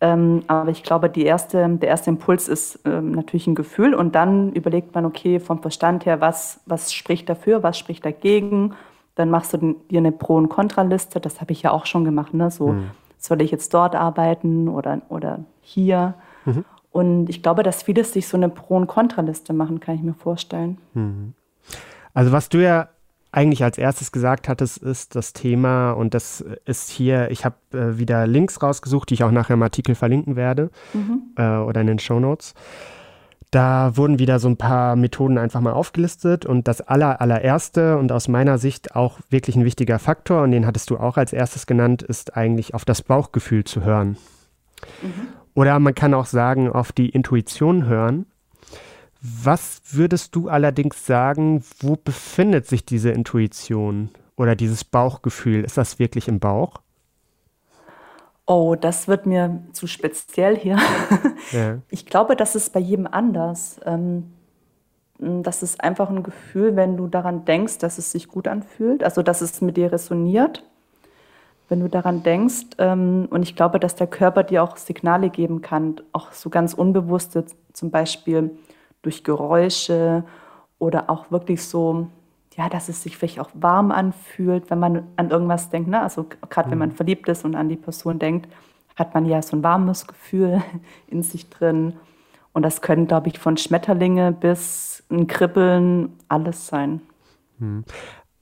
Ähm, 0.00 0.42
aber 0.48 0.70
ich 0.70 0.82
glaube, 0.82 1.10
erste, 1.14 1.66
der 1.68 1.88
erste 1.88 2.10
Impuls 2.10 2.48
ist 2.48 2.80
ähm, 2.84 3.12
natürlich 3.12 3.46
ein 3.46 3.54
Gefühl 3.54 3.94
und 3.94 4.14
dann 4.14 4.52
überlegt 4.52 4.94
man, 4.94 5.06
okay, 5.06 5.38
vom 5.40 5.62
Verstand 5.62 6.04
her, 6.04 6.20
was, 6.20 6.60
was 6.66 6.92
spricht 6.92 7.28
dafür, 7.28 7.62
was 7.62 7.78
spricht 7.78 8.04
dagegen. 8.04 8.74
Dann 9.14 9.30
machst 9.30 9.52
du 9.52 9.76
dir 9.90 9.98
eine 9.98 10.12
Pro- 10.12 10.36
und 10.36 10.48
Kontraliste. 10.48 11.20
Das 11.20 11.40
habe 11.40 11.52
ich 11.52 11.62
ja 11.62 11.70
auch 11.70 11.86
schon 11.86 12.04
gemacht. 12.04 12.34
Ne? 12.34 12.50
So, 12.50 12.68
mhm. 12.68 12.90
soll 13.18 13.42
ich 13.42 13.50
jetzt 13.50 13.72
dort 13.74 13.94
arbeiten 13.94 14.68
oder, 14.68 15.02
oder 15.08 15.40
hier? 15.60 16.14
Mhm. 16.44 16.64
Und 16.90 17.28
ich 17.28 17.42
glaube, 17.42 17.62
dass 17.62 17.82
viele 17.82 18.04
sich 18.04 18.28
so 18.28 18.36
eine 18.36 18.48
Pro- 18.48 18.76
und 18.76 18.86
Kontraliste 18.86 19.52
machen, 19.52 19.80
kann 19.80 19.96
ich 19.96 20.02
mir 20.02 20.14
vorstellen. 20.14 20.78
Mhm. 20.94 21.34
Also 22.12 22.30
was 22.30 22.48
du 22.48 22.62
ja 22.62 22.88
eigentlich 23.32 23.64
als 23.64 23.78
erstes 23.78 24.12
gesagt 24.12 24.48
hattest, 24.48 24.78
ist 24.78 25.16
das 25.16 25.32
Thema, 25.32 25.90
und 25.90 26.14
das 26.14 26.44
ist 26.64 26.90
hier, 26.90 27.32
ich 27.32 27.44
habe 27.44 27.56
äh, 27.72 27.98
wieder 27.98 28.28
Links 28.28 28.62
rausgesucht, 28.62 29.10
die 29.10 29.14
ich 29.14 29.24
auch 29.24 29.32
nachher 29.32 29.54
im 29.54 29.62
Artikel 29.62 29.96
verlinken 29.96 30.36
werde 30.36 30.70
mhm. 30.92 31.22
äh, 31.36 31.56
oder 31.56 31.80
in 31.80 31.88
den 31.88 31.98
Show 31.98 32.20
Notes. 32.20 32.54
Da 33.54 33.96
wurden 33.96 34.18
wieder 34.18 34.40
so 34.40 34.48
ein 34.48 34.56
paar 34.56 34.96
Methoden 34.96 35.38
einfach 35.38 35.60
mal 35.60 35.74
aufgelistet 35.74 36.44
und 36.44 36.66
das 36.66 36.80
aller, 36.80 37.20
allererste 37.20 37.98
und 37.98 38.10
aus 38.10 38.26
meiner 38.26 38.58
Sicht 38.58 38.96
auch 38.96 39.20
wirklich 39.30 39.54
ein 39.54 39.64
wichtiger 39.64 40.00
Faktor, 40.00 40.42
und 40.42 40.50
den 40.50 40.66
hattest 40.66 40.90
du 40.90 40.96
auch 40.96 41.16
als 41.16 41.32
erstes 41.32 41.64
genannt, 41.66 42.02
ist 42.02 42.36
eigentlich 42.36 42.74
auf 42.74 42.84
das 42.84 43.00
Bauchgefühl 43.00 43.62
zu 43.62 43.84
hören. 43.84 44.16
Mhm. 45.02 45.28
Oder 45.54 45.78
man 45.78 45.94
kann 45.94 46.14
auch 46.14 46.26
sagen, 46.26 46.68
auf 46.68 46.90
die 46.90 47.10
Intuition 47.10 47.86
hören. 47.86 48.26
Was 49.20 49.82
würdest 49.92 50.34
du 50.34 50.48
allerdings 50.48 51.06
sagen, 51.06 51.62
wo 51.78 51.94
befindet 51.94 52.66
sich 52.66 52.84
diese 52.84 53.10
Intuition 53.10 54.08
oder 54.34 54.56
dieses 54.56 54.82
Bauchgefühl? 54.82 55.62
Ist 55.62 55.78
das 55.78 56.00
wirklich 56.00 56.26
im 56.26 56.40
Bauch? 56.40 56.80
Oh, 58.46 58.74
das 58.78 59.08
wird 59.08 59.24
mir 59.24 59.62
zu 59.72 59.86
speziell 59.86 60.56
hier. 60.56 60.78
Ja. 61.52 61.78
Ich 61.90 62.06
glaube, 62.06 62.36
das 62.36 62.54
ist 62.54 62.72
bei 62.72 62.80
jedem 62.80 63.06
anders. 63.06 63.80
Ähm, 63.84 64.32
das 65.18 65.62
ist 65.62 65.80
einfach 65.82 66.10
ein 66.10 66.22
Gefühl, 66.22 66.76
wenn 66.76 66.96
du 66.96 67.06
daran 67.06 67.44
denkst, 67.44 67.78
dass 67.78 67.98
es 67.98 68.10
sich 68.10 68.28
gut 68.28 68.48
anfühlt, 68.48 69.04
also 69.04 69.22
dass 69.22 69.40
es 69.40 69.60
mit 69.60 69.76
dir 69.76 69.92
resoniert. 69.92 70.64
Wenn 71.68 71.80
du 71.80 71.88
daran 71.88 72.22
denkst, 72.22 72.66
ähm, 72.78 73.26
und 73.30 73.42
ich 73.42 73.56
glaube, 73.56 73.80
dass 73.80 73.94
der 73.94 74.06
Körper 74.06 74.42
dir 74.42 74.62
auch 74.62 74.76
Signale 74.76 75.30
geben 75.30 75.62
kann, 75.62 76.00
auch 76.12 76.32
so 76.32 76.50
ganz 76.50 76.74
unbewusste, 76.74 77.46
zum 77.72 77.90
Beispiel 77.90 78.50
durch 79.02 79.24
Geräusche 79.24 80.24
oder 80.78 81.08
auch 81.08 81.30
wirklich 81.30 81.62
so, 81.64 82.08
ja, 82.56 82.68
dass 82.68 82.88
es 82.88 83.02
sich 83.02 83.16
vielleicht 83.16 83.40
auch 83.40 83.50
warm 83.54 83.90
anfühlt, 83.90 84.70
wenn 84.70 84.78
man 84.78 85.02
an 85.16 85.30
irgendwas 85.30 85.70
denkt. 85.70 85.88
Ne? 85.88 86.00
Also 86.00 86.26
gerade 86.48 86.68
mhm. 86.68 86.72
wenn 86.72 86.78
man 86.78 86.92
verliebt 86.92 87.28
ist 87.28 87.44
und 87.44 87.54
an 87.54 87.68
die 87.68 87.76
Person 87.76 88.18
denkt, 88.18 88.48
hat 88.96 89.14
man 89.14 89.26
ja 89.26 89.42
so 89.42 89.56
ein 89.56 89.62
warmes 89.62 90.06
Gefühl 90.06 90.62
in 91.08 91.22
sich 91.22 91.50
drin. 91.50 91.94
Und 92.52 92.62
das 92.62 92.80
können, 92.80 93.06
glaube 93.06 93.28
ich, 93.28 93.38
von 93.38 93.56
Schmetterlinge 93.56 94.32
bis 94.32 95.02
ein 95.10 95.26
Kribbeln 95.26 96.12
alles 96.28 96.68
sein. 96.68 97.00
Mhm. 97.58 97.84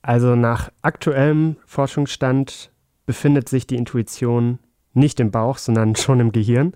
Also 0.01 0.35
nach 0.35 0.69
aktuellem 0.81 1.55
Forschungsstand 1.65 2.71
befindet 3.05 3.49
sich 3.49 3.65
die 3.67 3.77
Intuition 3.77 4.59
nicht 4.93 5.19
im 5.19 5.31
Bauch, 5.31 5.57
sondern 5.57 5.95
schon 5.95 6.19
im 6.19 6.31
Gehirn. 6.31 6.73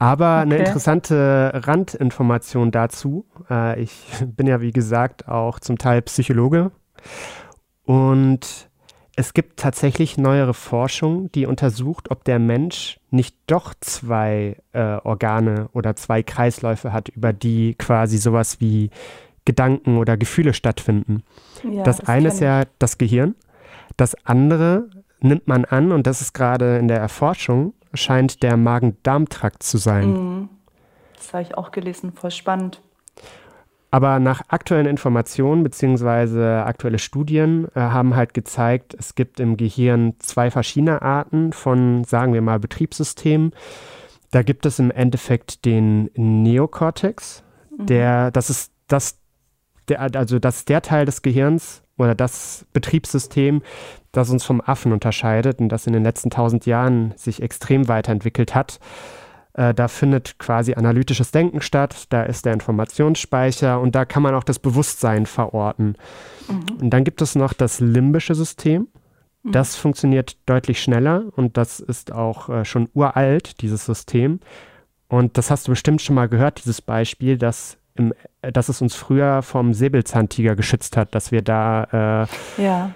Aber 0.00 0.38
okay. 0.38 0.54
eine 0.54 0.56
interessante 0.56 1.52
Randinformation 1.54 2.70
dazu. 2.70 3.26
Äh, 3.50 3.82
ich 3.82 4.06
bin 4.26 4.46
ja, 4.46 4.60
wie 4.60 4.72
gesagt, 4.72 5.28
auch 5.28 5.60
zum 5.60 5.78
Teil 5.78 6.02
Psychologe. 6.02 6.72
Und 7.84 8.70
es 9.14 9.34
gibt 9.34 9.60
tatsächlich 9.60 10.16
neuere 10.16 10.54
Forschung, 10.54 11.30
die 11.32 11.44
untersucht, 11.44 12.10
ob 12.10 12.24
der 12.24 12.38
Mensch 12.38 12.98
nicht 13.10 13.36
doch 13.46 13.74
zwei 13.78 14.56
äh, 14.72 14.96
Organe 15.04 15.68
oder 15.74 15.94
zwei 15.96 16.22
Kreisläufe 16.22 16.94
hat, 16.94 17.10
über 17.10 17.34
die 17.34 17.74
quasi 17.74 18.16
sowas 18.16 18.58
wie 18.60 18.88
Gedanken 19.44 19.98
oder 19.98 20.16
Gefühle 20.16 20.54
stattfinden. 20.54 21.24
Ja, 21.62 21.82
das, 21.82 21.98
das 21.98 22.08
eine 22.08 22.28
ist 22.28 22.40
ja 22.40 22.62
das 22.78 22.96
Gehirn. 22.96 23.34
Das 23.98 24.14
andere 24.24 24.88
nimmt 25.20 25.46
man 25.46 25.66
an, 25.66 25.92
und 25.92 26.06
das 26.06 26.22
ist 26.22 26.32
gerade 26.32 26.78
in 26.78 26.88
der 26.88 26.98
Erforschung, 26.98 27.74
scheint 27.94 28.42
der 28.42 28.56
Magen-Darm-Trakt 28.56 29.62
zu 29.62 29.78
sein. 29.78 30.12
Mhm. 30.12 30.48
Das 31.16 31.32
habe 31.32 31.42
ich 31.42 31.56
auch 31.56 31.70
gelesen, 31.70 32.12
voll 32.12 32.30
spannend. 32.30 32.80
Aber 33.90 34.20
nach 34.20 34.42
aktuellen 34.48 34.86
Informationen 34.86 35.64
bzw. 35.64 36.60
aktuelle 36.60 36.98
Studien 36.98 37.66
äh, 37.74 37.80
haben 37.80 38.14
halt 38.14 38.34
gezeigt, 38.34 38.94
es 38.96 39.16
gibt 39.16 39.40
im 39.40 39.56
Gehirn 39.56 40.14
zwei 40.20 40.50
verschiedene 40.50 41.02
Arten 41.02 41.52
von, 41.52 42.04
sagen 42.04 42.32
wir 42.32 42.40
mal, 42.40 42.60
Betriebssystemen. 42.60 43.52
Da 44.30 44.42
gibt 44.42 44.64
es 44.64 44.78
im 44.78 44.92
Endeffekt 44.92 45.64
den 45.64 46.08
Neokortex, 46.14 47.42
mhm. 47.76 47.86
der, 47.86 48.30
das 48.30 48.48
ist 48.48 48.72
das, 48.86 49.18
der, 49.88 50.00
also 50.00 50.38
das 50.38 50.58
ist 50.58 50.68
der 50.68 50.82
Teil 50.82 51.04
des 51.04 51.22
Gehirns 51.22 51.82
oder 52.00 52.14
das 52.14 52.64
Betriebssystem, 52.72 53.62
das 54.10 54.30
uns 54.30 54.42
vom 54.42 54.60
Affen 54.60 54.92
unterscheidet 54.92 55.60
und 55.60 55.68
das 55.68 55.86
in 55.86 55.92
den 55.92 56.02
letzten 56.02 56.30
tausend 56.30 56.64
Jahren 56.64 57.12
sich 57.16 57.42
extrem 57.42 57.88
weiterentwickelt 57.88 58.54
hat. 58.54 58.80
Äh, 59.52 59.74
da 59.74 59.86
findet 59.86 60.38
quasi 60.38 60.74
analytisches 60.74 61.30
Denken 61.30 61.60
statt, 61.60 62.06
da 62.08 62.22
ist 62.22 62.46
der 62.46 62.54
Informationsspeicher 62.54 63.78
und 63.78 63.94
da 63.94 64.06
kann 64.06 64.22
man 64.22 64.34
auch 64.34 64.44
das 64.44 64.58
Bewusstsein 64.58 65.26
verorten. 65.26 65.96
Mhm. 66.48 66.80
Und 66.80 66.90
dann 66.90 67.04
gibt 67.04 67.20
es 67.20 67.34
noch 67.34 67.52
das 67.52 67.80
limbische 67.80 68.34
System. 68.34 68.88
Mhm. 69.42 69.52
Das 69.52 69.76
funktioniert 69.76 70.38
deutlich 70.46 70.80
schneller 70.82 71.24
und 71.36 71.58
das 71.58 71.80
ist 71.80 72.12
auch 72.12 72.48
äh, 72.48 72.64
schon 72.64 72.88
uralt, 72.94 73.60
dieses 73.60 73.84
System. 73.84 74.40
Und 75.08 75.36
das 75.36 75.50
hast 75.50 75.68
du 75.68 75.72
bestimmt 75.72 76.00
schon 76.00 76.14
mal 76.16 76.28
gehört, 76.28 76.60
dieses 76.60 76.80
Beispiel, 76.80 77.36
dass 77.36 77.76
im, 78.00 78.14
dass 78.40 78.68
es 78.68 78.80
uns 78.82 78.94
früher 78.94 79.42
vom 79.42 79.74
Säbelzahntiger 79.74 80.56
geschützt 80.56 80.96
hat, 80.96 81.14
dass 81.14 81.30
wir 81.30 81.42
da 81.42 82.26
äh, 82.58 82.62
ja. 82.62 82.90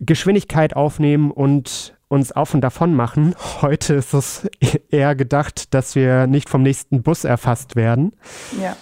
Geschwindigkeit 0.00 0.76
aufnehmen 0.76 1.30
und 1.30 1.96
uns 2.08 2.32
auf 2.32 2.54
und 2.54 2.60
davon 2.60 2.94
machen. 2.94 3.34
Heute 3.62 3.94
ist 3.94 4.14
es 4.14 4.48
eher 4.90 5.14
gedacht, 5.14 5.72
dass 5.74 5.94
wir 5.94 6.26
nicht 6.26 6.48
vom 6.48 6.62
nächsten 6.62 7.02
Bus 7.02 7.24
erfasst 7.24 7.76
werden. 7.76 8.12
Ja. 8.60 8.76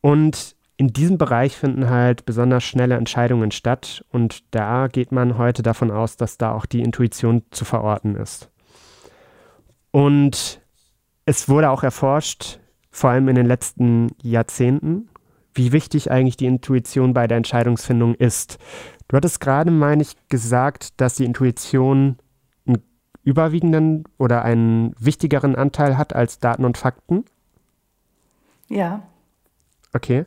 Und 0.00 0.54
in 0.76 0.92
diesem 0.92 1.16
Bereich 1.16 1.56
finden 1.56 1.88
halt 1.88 2.26
besonders 2.26 2.62
schnelle 2.62 2.96
Entscheidungen 2.96 3.50
statt 3.50 4.04
und 4.10 4.44
da 4.54 4.88
geht 4.88 5.10
man 5.10 5.38
heute 5.38 5.62
davon 5.62 5.90
aus, 5.90 6.16
dass 6.16 6.36
da 6.36 6.52
auch 6.52 6.66
die 6.66 6.82
Intuition 6.82 7.42
zu 7.50 7.64
verorten 7.64 8.14
ist. 8.14 8.50
Und 9.90 10.60
es 11.24 11.48
wurde 11.48 11.70
auch 11.70 11.82
erforscht, 11.82 12.60
vor 12.96 13.10
allem 13.10 13.28
in 13.28 13.34
den 13.34 13.44
letzten 13.44 14.08
Jahrzehnten, 14.22 15.10
wie 15.52 15.72
wichtig 15.72 16.10
eigentlich 16.10 16.38
die 16.38 16.46
Intuition 16.46 17.12
bei 17.12 17.26
der 17.26 17.36
Entscheidungsfindung 17.36 18.14
ist. 18.14 18.58
Du 19.08 19.16
hattest 19.16 19.38
gerade, 19.40 19.70
meine 19.70 20.00
ich, 20.00 20.16
gesagt, 20.30 20.98
dass 20.98 21.16
die 21.16 21.26
Intuition 21.26 22.16
einen 22.66 22.82
überwiegenden 23.22 24.04
oder 24.16 24.42
einen 24.42 24.94
wichtigeren 24.98 25.56
Anteil 25.56 25.98
hat 25.98 26.14
als 26.14 26.38
Daten 26.38 26.64
und 26.64 26.78
Fakten. 26.78 27.26
Ja. 28.68 29.02
Okay. 29.92 30.24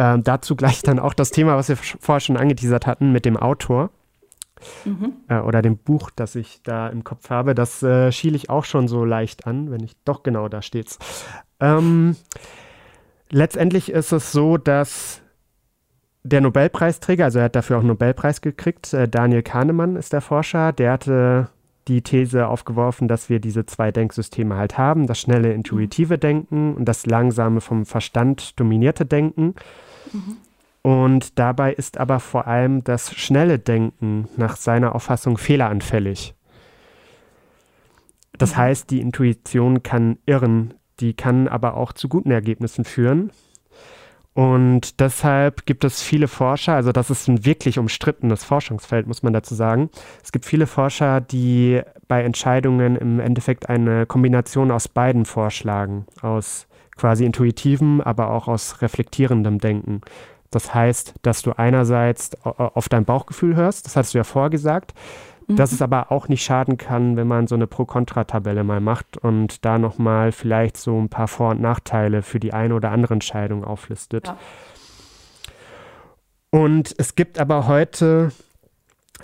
Ähm, 0.00 0.24
dazu 0.24 0.56
gleich 0.56 0.82
dann 0.82 0.98
auch 0.98 1.14
das 1.14 1.30
Thema, 1.30 1.56
was 1.56 1.68
wir 1.68 1.76
vorher 1.76 2.20
schon 2.20 2.36
angeteasert 2.36 2.88
hatten 2.88 3.12
mit 3.12 3.24
dem 3.24 3.36
Autor 3.36 3.90
mhm. 4.84 5.12
äh, 5.28 5.38
oder 5.38 5.62
dem 5.62 5.78
Buch, 5.78 6.10
das 6.10 6.34
ich 6.34 6.60
da 6.64 6.88
im 6.88 7.04
Kopf 7.04 7.30
habe. 7.30 7.54
Das 7.54 7.84
äh, 7.84 8.10
schiele 8.10 8.34
ich 8.34 8.50
auch 8.50 8.64
schon 8.64 8.88
so 8.88 9.04
leicht 9.04 9.46
an, 9.46 9.70
wenn 9.70 9.84
ich 9.84 9.96
doch 10.04 10.24
genau 10.24 10.48
da 10.48 10.60
steht's. 10.60 10.98
Ähm, 11.60 12.16
letztendlich 13.30 13.90
ist 13.90 14.12
es 14.12 14.32
so, 14.32 14.56
dass 14.56 15.22
der 16.22 16.40
Nobelpreisträger, 16.40 17.24
also 17.24 17.38
er 17.38 17.46
hat 17.46 17.56
dafür 17.56 17.76
auch 17.76 17.80
einen 17.80 17.88
Nobelpreis 17.88 18.40
gekriegt, 18.40 18.92
äh, 18.92 19.08
Daniel 19.08 19.42
Kahnemann 19.42 19.96
ist 19.96 20.12
der 20.12 20.20
Forscher, 20.20 20.72
der 20.72 20.92
hatte 20.92 21.48
die 21.88 22.02
These 22.02 22.46
aufgeworfen, 22.48 23.08
dass 23.08 23.30
wir 23.30 23.40
diese 23.40 23.64
zwei 23.66 23.90
Denksysteme 23.90 24.56
halt 24.56 24.76
haben, 24.76 25.06
das 25.06 25.18
schnelle 25.18 25.52
intuitive 25.52 26.18
Denken 26.18 26.74
und 26.74 26.84
das 26.84 27.06
langsame 27.06 27.60
vom 27.60 27.86
Verstand 27.86 28.60
dominierte 28.60 29.06
Denken. 29.06 29.54
Mhm. 30.12 30.36
Und 30.82 31.38
dabei 31.38 31.72
ist 31.72 31.98
aber 31.98 32.20
vor 32.20 32.46
allem 32.46 32.84
das 32.84 33.14
schnelle 33.14 33.58
Denken 33.58 34.28
nach 34.36 34.56
seiner 34.56 34.94
Auffassung 34.94 35.38
fehleranfällig. 35.38 36.34
Das 38.36 38.52
mhm. 38.52 38.56
heißt, 38.56 38.90
die 38.90 39.00
Intuition 39.00 39.82
kann 39.82 40.18
irren, 40.26 40.74
die 41.00 41.14
kann 41.14 41.48
aber 41.48 41.74
auch 41.76 41.92
zu 41.92 42.08
guten 42.08 42.30
Ergebnissen 42.30 42.84
führen. 42.84 43.30
Und 44.34 45.00
deshalb 45.00 45.66
gibt 45.66 45.82
es 45.82 46.00
viele 46.00 46.28
Forscher, 46.28 46.74
also 46.74 46.92
das 46.92 47.10
ist 47.10 47.26
ein 47.26 47.44
wirklich 47.44 47.76
umstrittenes 47.76 48.44
Forschungsfeld, 48.44 49.08
muss 49.08 49.24
man 49.24 49.32
dazu 49.32 49.56
sagen. 49.56 49.90
Es 50.22 50.30
gibt 50.30 50.44
viele 50.44 50.68
Forscher, 50.68 51.20
die 51.20 51.82
bei 52.06 52.22
Entscheidungen 52.22 52.94
im 52.94 53.18
Endeffekt 53.18 53.68
eine 53.68 54.06
Kombination 54.06 54.70
aus 54.70 54.86
beiden 54.86 55.24
vorschlagen, 55.24 56.06
aus 56.22 56.68
quasi 56.96 57.24
intuitivem, 57.24 58.00
aber 58.00 58.30
auch 58.30 58.46
aus 58.46 58.80
reflektierendem 58.80 59.58
Denken. 59.58 60.02
Das 60.50 60.72
heißt, 60.72 61.14
dass 61.22 61.42
du 61.42 61.58
einerseits 61.58 62.30
auf 62.44 62.88
dein 62.88 63.04
Bauchgefühl 63.04 63.56
hörst, 63.56 63.86
das 63.86 63.96
hast 63.96 64.14
du 64.14 64.18
ja 64.18 64.24
vorgesagt, 64.24 64.94
Mhm. 65.48 65.56
Dass 65.56 65.72
es 65.72 65.82
aber 65.82 66.12
auch 66.12 66.28
nicht 66.28 66.44
schaden 66.44 66.76
kann, 66.76 67.16
wenn 67.16 67.26
man 67.26 67.46
so 67.46 67.54
eine 67.54 67.66
Pro-Kontra-Tabelle 67.66 68.62
mal 68.64 68.80
macht 68.80 69.16
und 69.16 69.64
da 69.64 69.78
nochmal 69.78 70.30
vielleicht 70.30 70.76
so 70.76 70.98
ein 70.98 71.08
paar 71.08 71.28
Vor- 71.28 71.50
und 71.50 71.60
Nachteile 71.60 72.22
für 72.22 72.38
die 72.38 72.52
eine 72.52 72.74
oder 72.74 72.90
andere 72.90 73.14
Entscheidung 73.14 73.64
auflistet. 73.64 74.28
Ja. 74.28 74.38
Und 76.50 76.94
es 76.98 77.14
gibt 77.14 77.38
aber 77.38 77.66
heute 77.66 78.32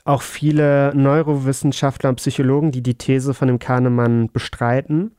auch 0.05 0.23
viele 0.23 0.93
Neurowissenschaftler 0.95 2.11
und 2.11 2.17
Psychologen, 2.17 2.73
die 2.73 2.83
die 2.83 2.97
These 2.97 3.33
von 3.33 3.49
dem 3.49 3.59
Kahnemann 3.59 4.31
bestreiten, 4.31 5.15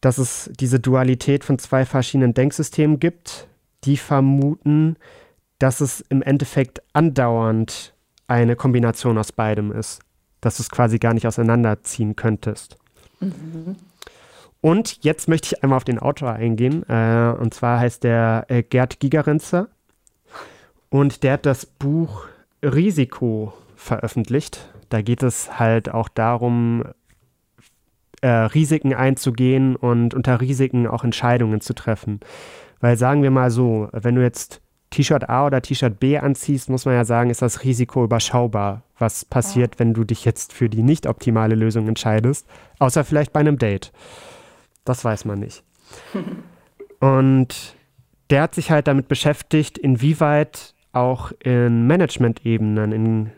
dass 0.00 0.18
es 0.18 0.50
diese 0.58 0.78
Dualität 0.78 1.44
von 1.44 1.58
zwei 1.58 1.84
verschiedenen 1.84 2.34
Denksystemen 2.34 3.00
gibt, 3.00 3.48
die 3.84 3.96
vermuten, 3.96 4.96
dass 5.58 5.80
es 5.80 6.02
im 6.02 6.22
Endeffekt 6.22 6.82
andauernd 6.92 7.94
eine 8.26 8.56
Kombination 8.56 9.18
aus 9.18 9.32
beidem 9.32 9.72
ist, 9.72 10.02
dass 10.44 10.56
du 10.56 10.62
es 10.62 10.70
quasi 10.70 10.98
gar 10.98 11.14
nicht 11.14 11.26
auseinanderziehen 11.26 12.16
könntest. 12.16 12.76
Mhm. 13.20 13.76
Und 14.60 15.04
jetzt 15.04 15.28
möchte 15.28 15.48
ich 15.54 15.62
einmal 15.62 15.76
auf 15.76 15.84
den 15.84 15.98
Autor 15.98 16.32
eingehen, 16.32 16.88
äh, 16.88 17.34
und 17.38 17.52
zwar 17.54 17.80
heißt 17.80 18.04
der 18.04 18.46
äh, 18.48 18.62
Gerd 18.62 19.00
Gigerenzer 19.00 19.68
und 20.90 21.22
der 21.22 21.34
hat 21.34 21.46
das 21.46 21.66
Buch 21.66 22.26
Risiko 22.62 23.52
veröffentlicht. 23.76 24.68
Da 24.88 25.02
geht 25.02 25.22
es 25.22 25.58
halt 25.58 25.92
auch 25.92 26.08
darum, 26.08 26.84
äh, 28.22 28.28
Risiken 28.28 28.94
einzugehen 28.94 29.76
und 29.76 30.14
unter 30.14 30.40
Risiken 30.40 30.86
auch 30.86 31.04
Entscheidungen 31.04 31.60
zu 31.60 31.74
treffen. 31.74 32.20
Weil 32.80 32.96
sagen 32.96 33.22
wir 33.22 33.30
mal 33.30 33.50
so, 33.50 33.88
wenn 33.92 34.14
du 34.14 34.22
jetzt 34.22 34.62
T-Shirt 34.94 35.28
A 35.28 35.46
oder 35.46 35.60
T-Shirt 35.60 35.98
B 35.98 36.18
anziehst, 36.18 36.70
muss 36.70 36.84
man 36.84 36.94
ja 36.94 37.04
sagen, 37.04 37.30
ist 37.30 37.42
das 37.42 37.64
Risiko 37.64 38.04
überschaubar. 38.04 38.82
Was 38.96 39.24
passiert, 39.24 39.74
ja. 39.74 39.78
wenn 39.80 39.92
du 39.92 40.04
dich 40.04 40.24
jetzt 40.24 40.52
für 40.52 40.68
die 40.68 40.84
nicht 40.84 41.08
optimale 41.08 41.56
Lösung 41.56 41.88
entscheidest? 41.88 42.46
Außer 42.78 43.02
vielleicht 43.02 43.32
bei 43.32 43.40
einem 43.40 43.58
Date. 43.58 43.92
Das 44.84 45.04
weiß 45.04 45.24
man 45.24 45.40
nicht. 45.40 45.64
und 47.00 47.74
der 48.30 48.42
hat 48.42 48.54
sich 48.54 48.70
halt 48.70 48.86
damit 48.86 49.08
beschäftigt, 49.08 49.78
inwieweit 49.78 50.74
auch 50.92 51.32
in 51.40 51.88
Management-Ebenen, 51.88 52.92
in 52.92 53.30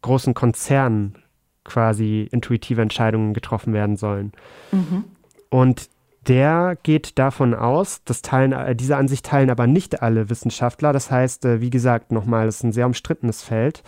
großen 0.00 0.32
Konzernen 0.32 1.18
quasi 1.62 2.26
intuitive 2.32 2.80
Entscheidungen 2.80 3.34
getroffen 3.34 3.74
werden 3.74 3.96
sollen. 3.96 4.32
Mhm. 4.72 5.04
Und 5.50 5.90
der 6.26 6.76
geht 6.82 7.18
davon 7.18 7.54
aus, 7.54 8.02
das 8.04 8.22
teilen, 8.22 8.52
äh, 8.52 8.74
diese 8.74 8.96
Ansicht 8.96 9.26
teilen 9.26 9.50
aber 9.50 9.66
nicht 9.66 10.02
alle 10.02 10.28
Wissenschaftler. 10.28 10.92
Das 10.92 11.10
heißt, 11.10 11.44
äh, 11.44 11.60
wie 11.60 11.70
gesagt, 11.70 12.12
nochmal, 12.12 12.48
es 12.48 12.56
ist 12.56 12.64
ein 12.64 12.72
sehr 12.72 12.86
umstrittenes 12.86 13.42
Feld. 13.42 13.82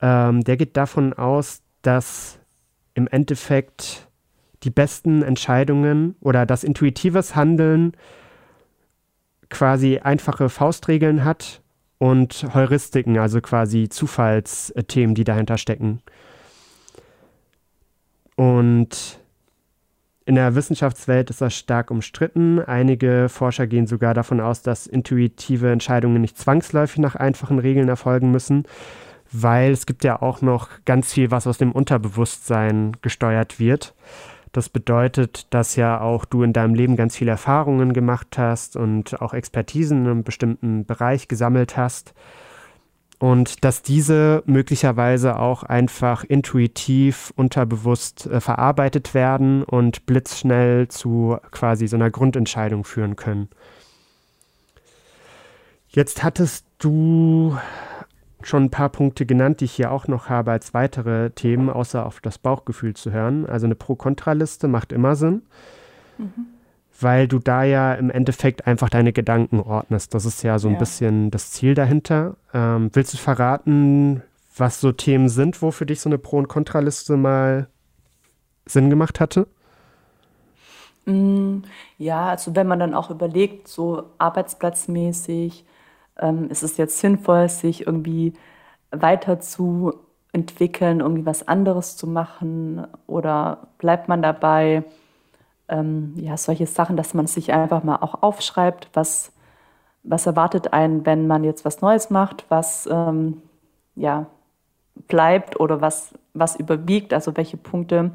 Ähm, 0.00 0.42
der 0.42 0.56
geht 0.56 0.76
davon 0.76 1.12
aus, 1.12 1.62
dass 1.82 2.38
im 2.94 3.06
Endeffekt 3.08 4.08
die 4.62 4.70
besten 4.70 5.22
Entscheidungen 5.22 6.16
oder 6.20 6.46
das 6.46 6.64
intuitives 6.64 7.36
Handeln 7.36 7.92
quasi 9.50 9.98
einfache 9.98 10.48
Faustregeln 10.48 11.24
hat 11.24 11.62
und 11.98 12.46
Heuristiken, 12.54 13.18
also 13.18 13.40
quasi 13.40 13.88
Zufallsthemen, 13.88 15.14
die 15.14 15.24
dahinter 15.24 15.58
stecken. 15.58 16.02
Und 18.36 19.20
in 20.26 20.34
der 20.34 20.56
Wissenschaftswelt 20.56 21.30
ist 21.30 21.40
das 21.40 21.54
stark 21.54 21.92
umstritten. 21.92 22.58
Einige 22.58 23.28
Forscher 23.28 23.68
gehen 23.68 23.86
sogar 23.86 24.12
davon 24.12 24.40
aus, 24.40 24.60
dass 24.60 24.88
intuitive 24.88 25.70
Entscheidungen 25.70 26.20
nicht 26.20 26.36
zwangsläufig 26.36 26.98
nach 26.98 27.14
einfachen 27.14 27.60
Regeln 27.60 27.88
erfolgen 27.88 28.32
müssen, 28.32 28.64
weil 29.30 29.70
es 29.70 29.86
gibt 29.86 30.02
ja 30.02 30.20
auch 30.20 30.42
noch 30.42 30.68
ganz 30.84 31.12
viel, 31.12 31.30
was 31.30 31.46
aus 31.46 31.58
dem 31.58 31.70
Unterbewusstsein 31.70 32.96
gesteuert 33.02 33.60
wird. 33.60 33.94
Das 34.50 34.68
bedeutet, 34.68 35.46
dass 35.54 35.76
ja 35.76 36.00
auch 36.00 36.24
du 36.24 36.42
in 36.42 36.52
deinem 36.52 36.74
Leben 36.74 36.96
ganz 36.96 37.16
viele 37.16 37.30
Erfahrungen 37.30 37.92
gemacht 37.92 38.36
hast 38.36 38.74
und 38.74 39.22
auch 39.22 39.32
Expertisen 39.32 40.02
in 40.02 40.10
einem 40.10 40.24
bestimmten 40.24 40.86
Bereich 40.86 41.28
gesammelt 41.28 41.76
hast. 41.76 42.14
Und 43.18 43.64
dass 43.64 43.80
diese 43.80 44.42
möglicherweise 44.44 45.38
auch 45.38 45.62
einfach 45.62 46.22
intuitiv, 46.22 47.32
unterbewusst 47.34 48.26
äh, 48.26 48.40
verarbeitet 48.40 49.14
werden 49.14 49.62
und 49.62 50.04
blitzschnell 50.04 50.88
zu 50.88 51.38
quasi 51.50 51.86
so 51.86 51.96
einer 51.96 52.10
Grundentscheidung 52.10 52.84
führen 52.84 53.16
können. 53.16 53.48
Jetzt 55.88 56.22
hattest 56.22 56.66
du 56.78 57.56
schon 58.42 58.64
ein 58.64 58.70
paar 58.70 58.90
Punkte 58.90 59.24
genannt, 59.24 59.60
die 59.60 59.64
ich 59.64 59.72
hier 59.72 59.90
auch 59.90 60.08
noch 60.08 60.28
habe 60.28 60.52
als 60.52 60.74
weitere 60.74 61.30
Themen, 61.30 61.70
außer 61.70 62.04
auf 62.04 62.20
das 62.20 62.36
Bauchgefühl 62.36 62.94
zu 62.94 63.10
hören. 63.12 63.46
Also 63.46 63.66
eine 63.66 63.74
Pro-Kontra-Liste 63.74 64.68
macht 64.68 64.92
immer 64.92 65.16
Sinn, 65.16 65.42
mhm. 66.18 66.46
Weil 67.00 67.28
du 67.28 67.38
da 67.38 67.64
ja 67.64 67.94
im 67.94 68.10
Endeffekt 68.10 68.66
einfach 68.66 68.88
deine 68.88 69.12
Gedanken 69.12 69.60
ordnest. 69.60 70.14
Das 70.14 70.24
ist 70.24 70.42
ja 70.42 70.58
so 70.58 70.68
ein 70.68 70.74
ja. 70.74 70.78
bisschen 70.78 71.30
das 71.30 71.50
Ziel 71.50 71.74
dahinter. 71.74 72.36
Ähm, 72.54 72.90
willst 72.92 73.14
du 73.14 73.18
verraten, 73.18 74.22
was 74.56 74.80
so 74.80 74.92
Themen 74.92 75.28
sind, 75.28 75.60
wo 75.62 75.70
für 75.70 75.86
dich 75.86 76.00
so 76.00 76.08
eine 76.08 76.18
Pro- 76.18 76.38
und 76.38 76.48
Kontraliste 76.48 77.16
mal 77.16 77.68
Sinn 78.64 78.90
gemacht 78.90 79.20
hatte? 79.20 79.46
Mm, 81.04 81.58
ja, 81.98 82.28
also 82.28 82.56
wenn 82.56 82.66
man 82.66 82.80
dann 82.80 82.94
auch 82.94 83.10
überlegt, 83.10 83.68
so 83.68 84.04
arbeitsplatzmäßig, 84.18 85.64
ähm, 86.18 86.50
ist 86.50 86.62
es 86.62 86.76
jetzt 86.76 86.98
sinnvoll, 86.98 87.48
sich 87.48 87.86
irgendwie 87.86 88.32
weiterzuentwickeln, 88.90 91.00
irgendwie 91.00 91.26
was 91.26 91.46
anderes 91.46 91.96
zu 91.96 92.06
machen 92.06 92.86
oder 93.06 93.68
bleibt 93.78 94.08
man 94.08 94.22
dabei? 94.22 94.84
Ähm, 95.68 96.14
ja, 96.16 96.36
solche 96.36 96.66
Sachen, 96.66 96.96
dass 96.96 97.14
man 97.14 97.26
sich 97.26 97.52
einfach 97.52 97.82
mal 97.82 97.96
auch 97.96 98.22
aufschreibt, 98.22 98.88
was, 98.92 99.32
was 100.02 100.26
erwartet 100.26 100.72
einen, 100.72 101.04
wenn 101.06 101.26
man 101.26 101.44
jetzt 101.44 101.64
was 101.64 101.80
Neues 101.80 102.10
macht, 102.10 102.44
was 102.48 102.88
ähm, 102.90 103.42
ja, 103.96 104.26
bleibt 105.08 105.58
oder 105.58 105.80
was, 105.80 106.14
was 106.34 106.56
überwiegt, 106.56 107.12
also 107.12 107.36
welche 107.36 107.56
Punkte, 107.56 108.12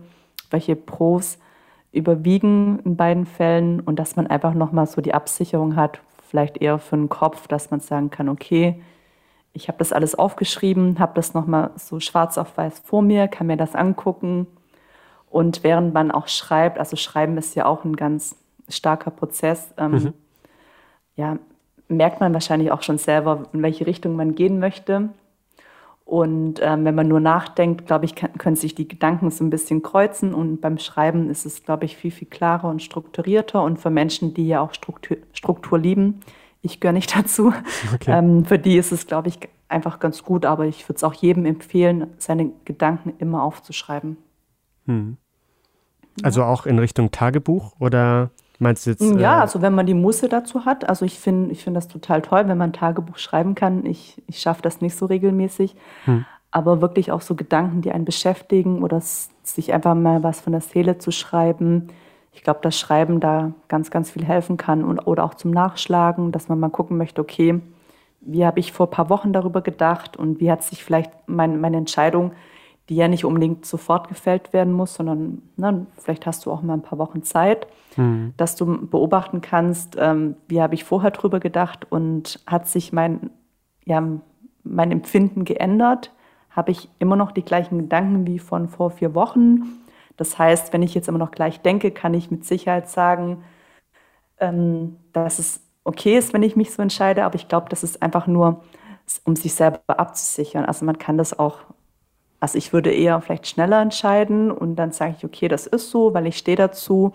welche 0.49 0.75
Pros 0.75 1.37
überwiegen 1.91 2.79
in 2.85 2.95
beiden 2.95 3.25
Fällen 3.25 3.81
und 3.81 3.97
dass 3.97 4.15
man 4.15 4.27
einfach 4.27 4.53
nochmal 4.53 4.87
so 4.87 5.01
die 5.01 5.13
Absicherung 5.13 5.75
hat, 5.75 5.99
vielleicht 6.29 6.57
eher 6.57 6.79
für 6.79 6.95
den 6.95 7.09
Kopf, 7.09 7.47
dass 7.47 7.71
man 7.71 7.81
sagen 7.81 8.09
kann, 8.09 8.29
okay, 8.29 8.81
ich 9.53 9.67
habe 9.67 9.77
das 9.77 9.91
alles 9.91 10.15
aufgeschrieben, 10.15 10.99
habe 10.99 11.13
das 11.15 11.33
nochmal 11.33 11.71
so 11.75 11.99
schwarz 11.99 12.37
auf 12.37 12.55
weiß 12.57 12.79
vor 12.79 13.01
mir, 13.01 13.27
kann 13.27 13.47
mir 13.47 13.57
das 13.57 13.75
angucken. 13.75 14.47
Und 15.31 15.63
während 15.63 15.93
man 15.93 16.11
auch 16.11 16.27
schreibt, 16.27 16.77
also 16.77 16.97
Schreiben 16.97 17.37
ist 17.37 17.55
ja 17.55 17.65
auch 17.65 17.85
ein 17.85 17.95
ganz 17.95 18.35
starker 18.67 19.11
Prozess, 19.11 19.73
ähm, 19.77 19.91
mhm. 19.91 20.13
ja, 21.15 21.37
merkt 21.87 22.19
man 22.19 22.33
wahrscheinlich 22.33 22.71
auch 22.71 22.83
schon 22.83 22.97
selber, 22.97 23.43
in 23.53 23.63
welche 23.63 23.87
Richtung 23.87 24.15
man 24.15 24.35
gehen 24.35 24.59
möchte. 24.59 25.09
Und 26.03 26.59
ähm, 26.61 26.83
wenn 26.83 26.95
man 26.95 27.07
nur 27.07 27.21
nachdenkt, 27.21 27.85
glaube 27.87 28.03
ich, 28.03 28.15
kann, 28.15 28.33
können 28.33 28.57
sich 28.57 28.75
die 28.75 28.87
Gedanken 28.87 29.31
so 29.31 29.45
ein 29.45 29.49
bisschen 29.49 29.81
kreuzen. 29.81 30.33
Und 30.33 30.59
beim 30.59 30.77
Schreiben 30.77 31.29
ist 31.29 31.45
es, 31.45 31.63
glaube 31.63 31.85
ich, 31.85 31.95
viel, 31.95 32.11
viel 32.11 32.27
klarer 32.27 32.67
und 32.67 32.83
strukturierter. 32.83 33.63
Und 33.63 33.79
für 33.79 33.89
Menschen, 33.89 34.33
die 34.33 34.47
ja 34.47 34.59
auch 34.59 34.73
Struktur, 34.73 35.17
Struktur 35.31 35.79
lieben, 35.79 36.19
ich 36.61 36.81
gehöre 36.81 36.93
nicht 36.93 37.15
dazu, 37.15 37.53
okay. 37.93 38.11
ähm, 38.11 38.43
für 38.43 38.59
die 38.59 38.77
ist 38.77 38.91
es, 38.91 39.07
glaube 39.07 39.29
ich, 39.29 39.39
einfach 39.69 39.99
ganz 39.99 40.23
gut. 40.23 40.45
Aber 40.45 40.65
ich 40.65 40.87
würde 40.89 40.97
es 40.97 41.03
auch 41.05 41.13
jedem 41.13 41.45
empfehlen, 41.45 42.07
seine 42.17 42.51
Gedanken 42.65 43.13
immer 43.19 43.43
aufzuschreiben. 43.43 44.17
Hm. 44.85 45.17
Also 46.23 46.41
ja. 46.41 46.47
auch 46.47 46.65
in 46.65 46.79
Richtung 46.79 47.11
Tagebuch 47.11 47.73
oder 47.79 48.31
Meinst 48.61 48.85
du 48.85 48.91
jetzt? 48.91 49.01
Ja, 49.01 49.39
äh, 49.39 49.41
also 49.41 49.63
wenn 49.63 49.73
man 49.73 49.87
die 49.87 49.95
Muße 49.95 50.29
dazu 50.29 50.65
hat. 50.65 50.87
Also 50.87 51.03
ich 51.03 51.19
finde 51.19 51.51
ich 51.51 51.63
find 51.63 51.75
das 51.75 51.87
total 51.87 52.21
toll, 52.21 52.47
wenn 52.47 52.59
man 52.59 52.69
ein 52.69 52.73
Tagebuch 52.73 53.17
schreiben 53.17 53.55
kann. 53.55 53.87
Ich, 53.87 54.21
ich 54.27 54.39
schaffe 54.39 54.61
das 54.61 54.81
nicht 54.81 54.95
so 54.95 55.07
regelmäßig. 55.07 55.75
Hm. 56.05 56.25
Aber 56.51 56.79
wirklich 56.79 57.11
auch 57.11 57.21
so 57.21 57.33
Gedanken, 57.33 57.81
die 57.81 57.91
einen 57.91 58.05
beschäftigen 58.05 58.83
oder 58.83 59.01
sich 59.01 59.73
einfach 59.73 59.95
mal 59.95 60.21
was 60.21 60.41
von 60.41 60.53
der 60.53 60.61
Seele 60.61 60.99
zu 60.99 61.09
schreiben. 61.09 61.87
Ich 62.33 62.43
glaube, 62.43 62.59
dass 62.61 62.77
Schreiben 62.77 63.19
da 63.19 63.51
ganz, 63.67 63.89
ganz 63.89 64.11
viel 64.11 64.23
helfen 64.23 64.57
kann. 64.57 64.83
Und, 64.83 64.99
oder 65.07 65.23
auch 65.23 65.33
zum 65.33 65.49
Nachschlagen, 65.49 66.31
dass 66.31 66.47
man 66.47 66.59
mal 66.59 66.69
gucken 66.69 66.97
möchte, 66.97 67.19
okay, 67.19 67.61
wie 68.19 68.45
habe 68.45 68.59
ich 68.59 68.73
vor 68.73 68.85
ein 68.85 68.91
paar 68.91 69.09
Wochen 69.09 69.33
darüber 69.33 69.61
gedacht 69.61 70.17
und 70.17 70.39
wie 70.39 70.51
hat 70.51 70.61
sich 70.61 70.83
vielleicht 70.83 71.11
mein, 71.25 71.59
meine 71.59 71.77
Entscheidung 71.77 72.33
die 72.91 72.97
ja 72.97 73.07
nicht 73.07 73.23
unbedingt 73.23 73.65
sofort 73.65 74.09
gefällt 74.09 74.51
werden 74.51 74.73
muss, 74.73 74.95
sondern 74.95 75.41
ne, 75.55 75.87
vielleicht 75.97 76.25
hast 76.25 76.45
du 76.45 76.51
auch 76.51 76.61
mal 76.61 76.73
ein 76.73 76.81
paar 76.81 76.99
Wochen 76.99 77.23
Zeit, 77.23 77.65
mhm. 77.95 78.33
dass 78.35 78.57
du 78.57 78.85
beobachten 78.85 79.39
kannst, 79.39 79.95
ähm, 79.97 80.35
wie 80.49 80.61
habe 80.61 80.75
ich 80.75 80.83
vorher 80.83 81.11
drüber 81.11 81.39
gedacht 81.39 81.89
und 81.89 82.41
hat 82.45 82.67
sich 82.67 82.91
mein, 82.91 83.29
ja, 83.85 84.05
mein 84.65 84.91
Empfinden 84.91 85.45
geändert? 85.45 86.11
Habe 86.49 86.71
ich 86.71 86.89
immer 86.99 87.15
noch 87.15 87.31
die 87.31 87.45
gleichen 87.45 87.77
Gedanken 87.77 88.27
wie 88.27 88.39
von 88.39 88.67
vor 88.67 88.91
vier 88.91 89.15
Wochen? 89.15 89.61
Das 90.17 90.37
heißt, 90.37 90.73
wenn 90.73 90.83
ich 90.83 90.93
jetzt 90.93 91.07
immer 91.07 91.17
noch 91.17 91.31
gleich 91.31 91.61
denke, 91.61 91.91
kann 91.91 92.13
ich 92.13 92.29
mit 92.29 92.43
Sicherheit 92.43 92.89
sagen, 92.89 93.41
ähm, 94.37 94.97
dass 95.13 95.39
es 95.39 95.61
okay 95.85 96.17
ist, 96.17 96.33
wenn 96.33 96.43
ich 96.43 96.57
mich 96.57 96.73
so 96.73 96.81
entscheide, 96.81 97.23
aber 97.23 97.35
ich 97.35 97.47
glaube, 97.47 97.69
das 97.69 97.85
ist 97.85 98.01
einfach 98.03 98.27
nur, 98.27 98.65
um 99.23 99.37
sich 99.37 99.53
selber 99.53 99.79
abzusichern. 99.87 100.65
Also 100.65 100.83
man 100.83 100.97
kann 100.97 101.17
das 101.17 101.39
auch 101.39 101.59
Also 102.41 102.57
ich 102.57 102.73
würde 102.73 102.91
eher 102.91 103.21
vielleicht 103.21 103.47
schneller 103.47 103.81
entscheiden 103.81 104.51
und 104.51 104.75
dann 104.75 104.91
sage 104.91 105.13
ich, 105.17 105.23
okay, 105.23 105.47
das 105.47 105.67
ist 105.67 105.91
so, 105.91 106.13
weil 106.13 106.25
ich 106.25 106.37
stehe 106.37 106.57
dazu. 106.57 107.13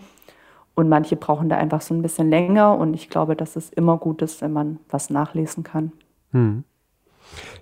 Und 0.73 0.89
manche 0.89 1.15
brauchen 1.15 1.49
da 1.49 1.57
einfach 1.57 1.81
so 1.81 1.93
ein 1.93 2.01
bisschen 2.01 2.29
länger 2.29 2.77
und 2.77 2.93
ich 2.93 3.09
glaube, 3.09 3.35
dass 3.35 3.55
es 3.55 3.69
immer 3.69 3.97
gut 3.97 4.21
ist, 4.21 4.41
wenn 4.41 4.53
man 4.53 4.79
was 4.89 5.09
nachlesen 5.09 5.63
kann. 5.63 5.91
Hm. 6.31 6.63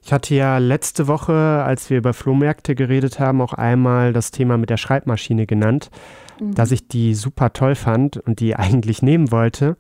Ich 0.04 0.14
hatte 0.14 0.36
ja 0.36 0.60
letzte 0.60 1.08
Woche, 1.08 1.64
als 1.66 1.90
wir 1.90 1.98
über 1.98 2.14
Flohmärkte 2.14 2.76
geredet 2.76 3.20
haben, 3.20 3.42
auch 3.42 3.54
einmal 3.54 4.14
das 4.14 4.30
Thema 4.30 4.58
mit 4.58 4.70
der 4.70 4.78
Schreibmaschine 4.78 5.48
genannt, 5.48 5.90
mhm. 6.40 6.54
dass 6.54 6.72
ich 6.72 6.88
die 6.88 7.16
super 7.16 7.52
toll 7.52 7.74
fand 7.74 8.18
und 8.18 8.40
die 8.42 8.56
eigentlich 8.56 9.02
nehmen 9.02 9.32
wollte 9.32 9.76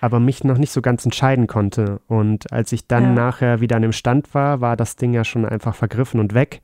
aber 0.00 0.18
mich 0.18 0.44
noch 0.44 0.58
nicht 0.58 0.72
so 0.72 0.82
ganz 0.82 1.04
entscheiden 1.04 1.46
konnte. 1.46 2.00
Und 2.08 2.52
als 2.52 2.72
ich 2.72 2.86
dann 2.86 3.04
ja. 3.04 3.10
nachher 3.10 3.60
wieder 3.60 3.76
an 3.76 3.82
dem 3.82 3.92
Stand 3.92 4.34
war, 4.34 4.60
war 4.60 4.76
das 4.76 4.96
Ding 4.96 5.12
ja 5.12 5.24
schon 5.24 5.44
einfach 5.44 5.74
vergriffen 5.74 6.20
und 6.20 6.34
weg. 6.34 6.62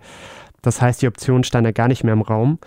Das 0.62 0.80
heißt, 0.80 1.03
die 1.03 1.09
Option 1.09 1.45
stand 1.45 1.66
ja 1.66 1.72
gar 1.72 1.89
nicht 1.89 2.03
mehr 2.03 2.14
im 2.14 2.22
Raum. 2.22 2.59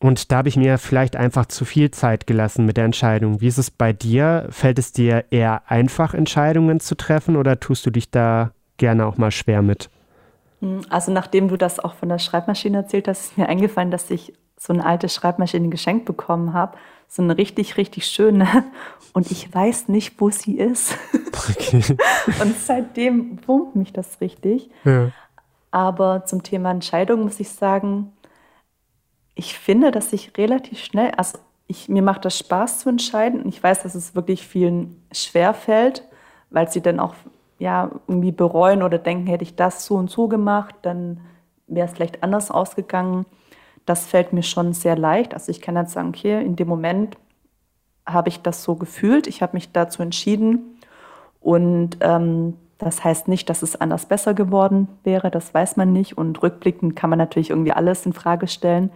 Und 0.00 0.30
da 0.30 0.38
habe 0.38 0.48
ich 0.48 0.56
mir 0.56 0.78
vielleicht 0.78 1.16
einfach 1.16 1.46
zu 1.46 1.64
viel 1.64 1.90
Zeit 1.90 2.28
gelassen 2.28 2.64
mit 2.64 2.76
der 2.76 2.84
Entscheidung. 2.84 3.40
Wie 3.40 3.48
ist 3.48 3.58
es 3.58 3.70
bei 3.70 3.92
dir? 3.92 4.46
Fällt 4.50 4.78
es 4.78 4.92
dir 4.92 5.24
eher 5.30 5.62
einfach, 5.66 6.14
Entscheidungen 6.14 6.78
zu 6.78 6.94
treffen 6.94 7.36
oder 7.36 7.58
tust 7.58 7.84
du 7.84 7.90
dich 7.90 8.10
da 8.10 8.52
gerne 8.76 9.06
auch 9.06 9.18
mal 9.18 9.32
schwer 9.32 9.60
mit? 9.60 9.90
Hm, 10.60 10.82
also 10.88 11.10
nachdem 11.10 11.48
du 11.48 11.56
das 11.56 11.80
auch 11.80 11.94
von 11.94 12.08
der 12.08 12.20
Schreibmaschine 12.20 12.76
erzählt 12.76 13.08
hast, 13.08 13.30
ist 13.30 13.38
mir 13.38 13.48
eingefallen, 13.48 13.90
dass 13.90 14.08
ich 14.10 14.32
so 14.56 14.72
eine 14.72 14.86
alte 14.86 15.08
Schreibmaschine 15.08 15.68
geschenkt 15.68 16.04
bekommen 16.04 16.52
habe 16.52 16.78
so 17.08 17.22
eine 17.22 17.36
richtig, 17.36 17.76
richtig 17.76 18.06
schöne. 18.06 18.64
Und 19.12 19.30
ich 19.30 19.52
weiß 19.52 19.88
nicht, 19.88 20.20
wo 20.20 20.30
sie 20.30 20.58
ist. 20.58 20.96
Okay. 21.50 21.96
Und 22.40 22.56
seitdem 22.58 23.38
wurmt 23.46 23.74
mich 23.74 23.92
das 23.92 24.20
richtig. 24.20 24.70
Ja. 24.84 25.10
Aber 25.70 26.24
zum 26.24 26.42
Thema 26.42 26.70
Entscheidung 26.70 27.22
muss 27.22 27.40
ich 27.40 27.50
sagen, 27.50 28.12
ich 29.34 29.58
finde, 29.58 29.90
dass 29.90 30.12
ich 30.12 30.36
relativ 30.36 30.78
schnell, 30.80 31.12
also 31.12 31.38
ich, 31.66 31.88
mir 31.88 32.02
macht 32.02 32.24
das 32.24 32.38
Spaß 32.38 32.80
zu 32.80 32.88
entscheiden. 32.88 33.42
Und 33.42 33.48
ich 33.48 33.62
weiß, 33.62 33.82
dass 33.82 33.94
es 33.94 34.14
wirklich 34.14 34.46
vielen 34.46 35.02
schwer 35.12 35.54
fällt, 35.54 36.04
weil 36.50 36.70
sie 36.70 36.80
dann 36.80 37.00
auch 37.00 37.14
ja, 37.58 37.90
irgendwie 38.06 38.32
bereuen 38.32 38.82
oder 38.82 38.98
denken, 38.98 39.26
hätte 39.26 39.42
ich 39.42 39.56
das 39.56 39.84
so 39.84 39.96
und 39.96 40.10
so 40.10 40.28
gemacht, 40.28 40.74
dann 40.82 41.20
wäre 41.66 41.88
es 41.88 41.94
vielleicht 41.94 42.22
anders 42.22 42.50
ausgegangen 42.50 43.26
das 43.88 44.06
fällt 44.06 44.32
mir 44.32 44.42
schon 44.42 44.72
sehr 44.72 44.96
leicht. 44.96 45.34
Also 45.34 45.50
ich 45.50 45.60
kann 45.60 45.76
jetzt 45.76 45.92
sagen, 45.92 46.08
okay, 46.08 46.44
in 46.44 46.56
dem 46.56 46.68
Moment 46.68 47.16
habe 48.06 48.28
ich 48.28 48.42
das 48.42 48.62
so 48.62 48.74
gefühlt, 48.74 49.26
ich 49.26 49.42
habe 49.42 49.56
mich 49.56 49.72
dazu 49.72 50.02
entschieden. 50.02 50.78
Und 51.40 51.98
ähm, 52.00 52.54
das 52.78 53.02
heißt 53.04 53.28
nicht, 53.28 53.48
dass 53.50 53.62
es 53.62 53.80
anders 53.80 54.06
besser 54.06 54.34
geworden 54.34 54.88
wäre, 55.04 55.30
das 55.30 55.52
weiß 55.52 55.76
man 55.76 55.92
nicht. 55.92 56.16
Und 56.16 56.42
rückblickend 56.42 56.96
kann 56.96 57.10
man 57.10 57.18
natürlich 57.18 57.50
irgendwie 57.50 57.72
alles 57.72 58.06
in 58.06 58.12
Frage 58.12 58.46
stellen, 58.46 58.90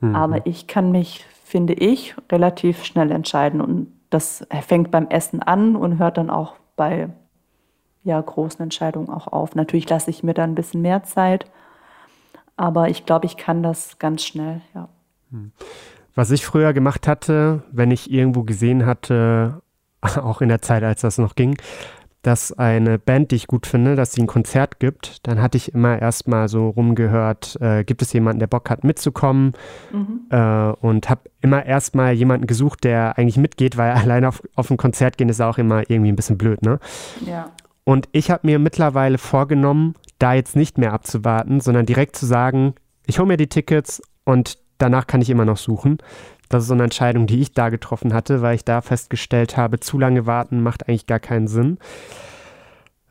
mhm. 0.00 0.14
aber 0.14 0.46
ich 0.46 0.66
kann 0.66 0.90
mich, 0.90 1.24
finde 1.44 1.74
ich, 1.74 2.14
relativ 2.30 2.84
schnell 2.84 3.10
entscheiden. 3.10 3.60
Und 3.60 3.92
das 4.10 4.46
fängt 4.66 4.90
beim 4.90 5.08
Essen 5.08 5.42
an 5.42 5.76
und 5.76 5.98
hört 5.98 6.18
dann 6.18 6.30
auch 6.30 6.56
bei 6.76 7.08
ja, 8.04 8.20
großen 8.20 8.62
Entscheidungen 8.62 9.08
auch 9.08 9.28
auf. 9.28 9.54
Natürlich 9.54 9.88
lasse 9.88 10.10
ich 10.10 10.22
mir 10.22 10.34
da 10.34 10.44
ein 10.44 10.54
bisschen 10.54 10.82
mehr 10.82 11.04
Zeit, 11.04 11.46
aber 12.62 12.88
ich 12.88 13.06
glaube, 13.06 13.26
ich 13.26 13.36
kann 13.36 13.64
das 13.64 13.98
ganz 13.98 14.22
schnell, 14.22 14.60
ja. 14.72 14.88
Hm. 15.32 15.50
Was 16.14 16.30
ich 16.30 16.46
früher 16.46 16.72
gemacht 16.72 17.08
hatte, 17.08 17.64
wenn 17.72 17.90
ich 17.90 18.08
irgendwo 18.08 18.44
gesehen 18.44 18.86
hatte, 18.86 19.62
auch 20.00 20.40
in 20.40 20.48
der 20.48 20.62
Zeit, 20.62 20.84
als 20.84 21.00
das 21.00 21.18
noch 21.18 21.34
ging, 21.34 21.56
dass 22.22 22.56
eine 22.56 23.00
Band, 23.00 23.32
die 23.32 23.34
ich 23.34 23.48
gut 23.48 23.66
finde, 23.66 23.96
dass 23.96 24.12
sie 24.12 24.20
ein 24.20 24.28
Konzert 24.28 24.78
gibt, 24.78 25.26
dann 25.26 25.42
hatte 25.42 25.56
ich 25.56 25.74
immer 25.74 26.00
erstmal 26.00 26.46
so 26.46 26.68
rumgehört, 26.68 27.60
äh, 27.60 27.82
gibt 27.82 28.00
es 28.00 28.12
jemanden, 28.12 28.38
der 28.38 28.46
Bock 28.46 28.70
hat 28.70 28.84
mitzukommen 28.84 29.54
mhm. 29.92 30.20
äh, 30.30 30.70
und 30.70 31.10
habe 31.10 31.22
immer 31.40 31.66
erstmal 31.66 32.12
jemanden 32.12 32.46
gesucht, 32.46 32.84
der 32.84 33.18
eigentlich 33.18 33.38
mitgeht, 33.38 33.76
weil 33.76 33.90
alleine 33.94 34.28
auf, 34.28 34.40
auf 34.54 34.70
ein 34.70 34.76
Konzert 34.76 35.18
gehen 35.18 35.28
ist 35.28 35.40
auch 35.40 35.58
immer 35.58 35.90
irgendwie 35.90 36.12
ein 36.12 36.16
bisschen 36.16 36.38
blöd, 36.38 36.62
ne? 36.62 36.78
Ja. 37.26 37.50
Und 37.84 38.08
ich 38.12 38.30
habe 38.30 38.46
mir 38.46 38.58
mittlerweile 38.58 39.18
vorgenommen, 39.18 39.94
da 40.18 40.34
jetzt 40.34 40.56
nicht 40.56 40.78
mehr 40.78 40.92
abzuwarten, 40.92 41.60
sondern 41.60 41.86
direkt 41.86 42.16
zu 42.16 42.26
sagen, 42.26 42.74
ich 43.06 43.18
hole 43.18 43.28
mir 43.28 43.36
die 43.36 43.48
Tickets 43.48 44.00
und 44.24 44.58
danach 44.78 45.06
kann 45.06 45.20
ich 45.20 45.30
immer 45.30 45.44
noch 45.44 45.56
suchen. 45.56 45.98
Das 46.48 46.64
ist 46.64 46.68
so 46.68 46.74
eine 46.74 46.84
Entscheidung, 46.84 47.26
die 47.26 47.40
ich 47.40 47.52
da 47.52 47.70
getroffen 47.70 48.12
hatte, 48.12 48.42
weil 48.42 48.54
ich 48.54 48.64
da 48.64 48.82
festgestellt 48.82 49.56
habe, 49.56 49.80
zu 49.80 49.98
lange 49.98 50.26
warten 50.26 50.62
macht 50.62 50.88
eigentlich 50.88 51.06
gar 51.06 51.18
keinen 51.18 51.48
Sinn. 51.48 51.78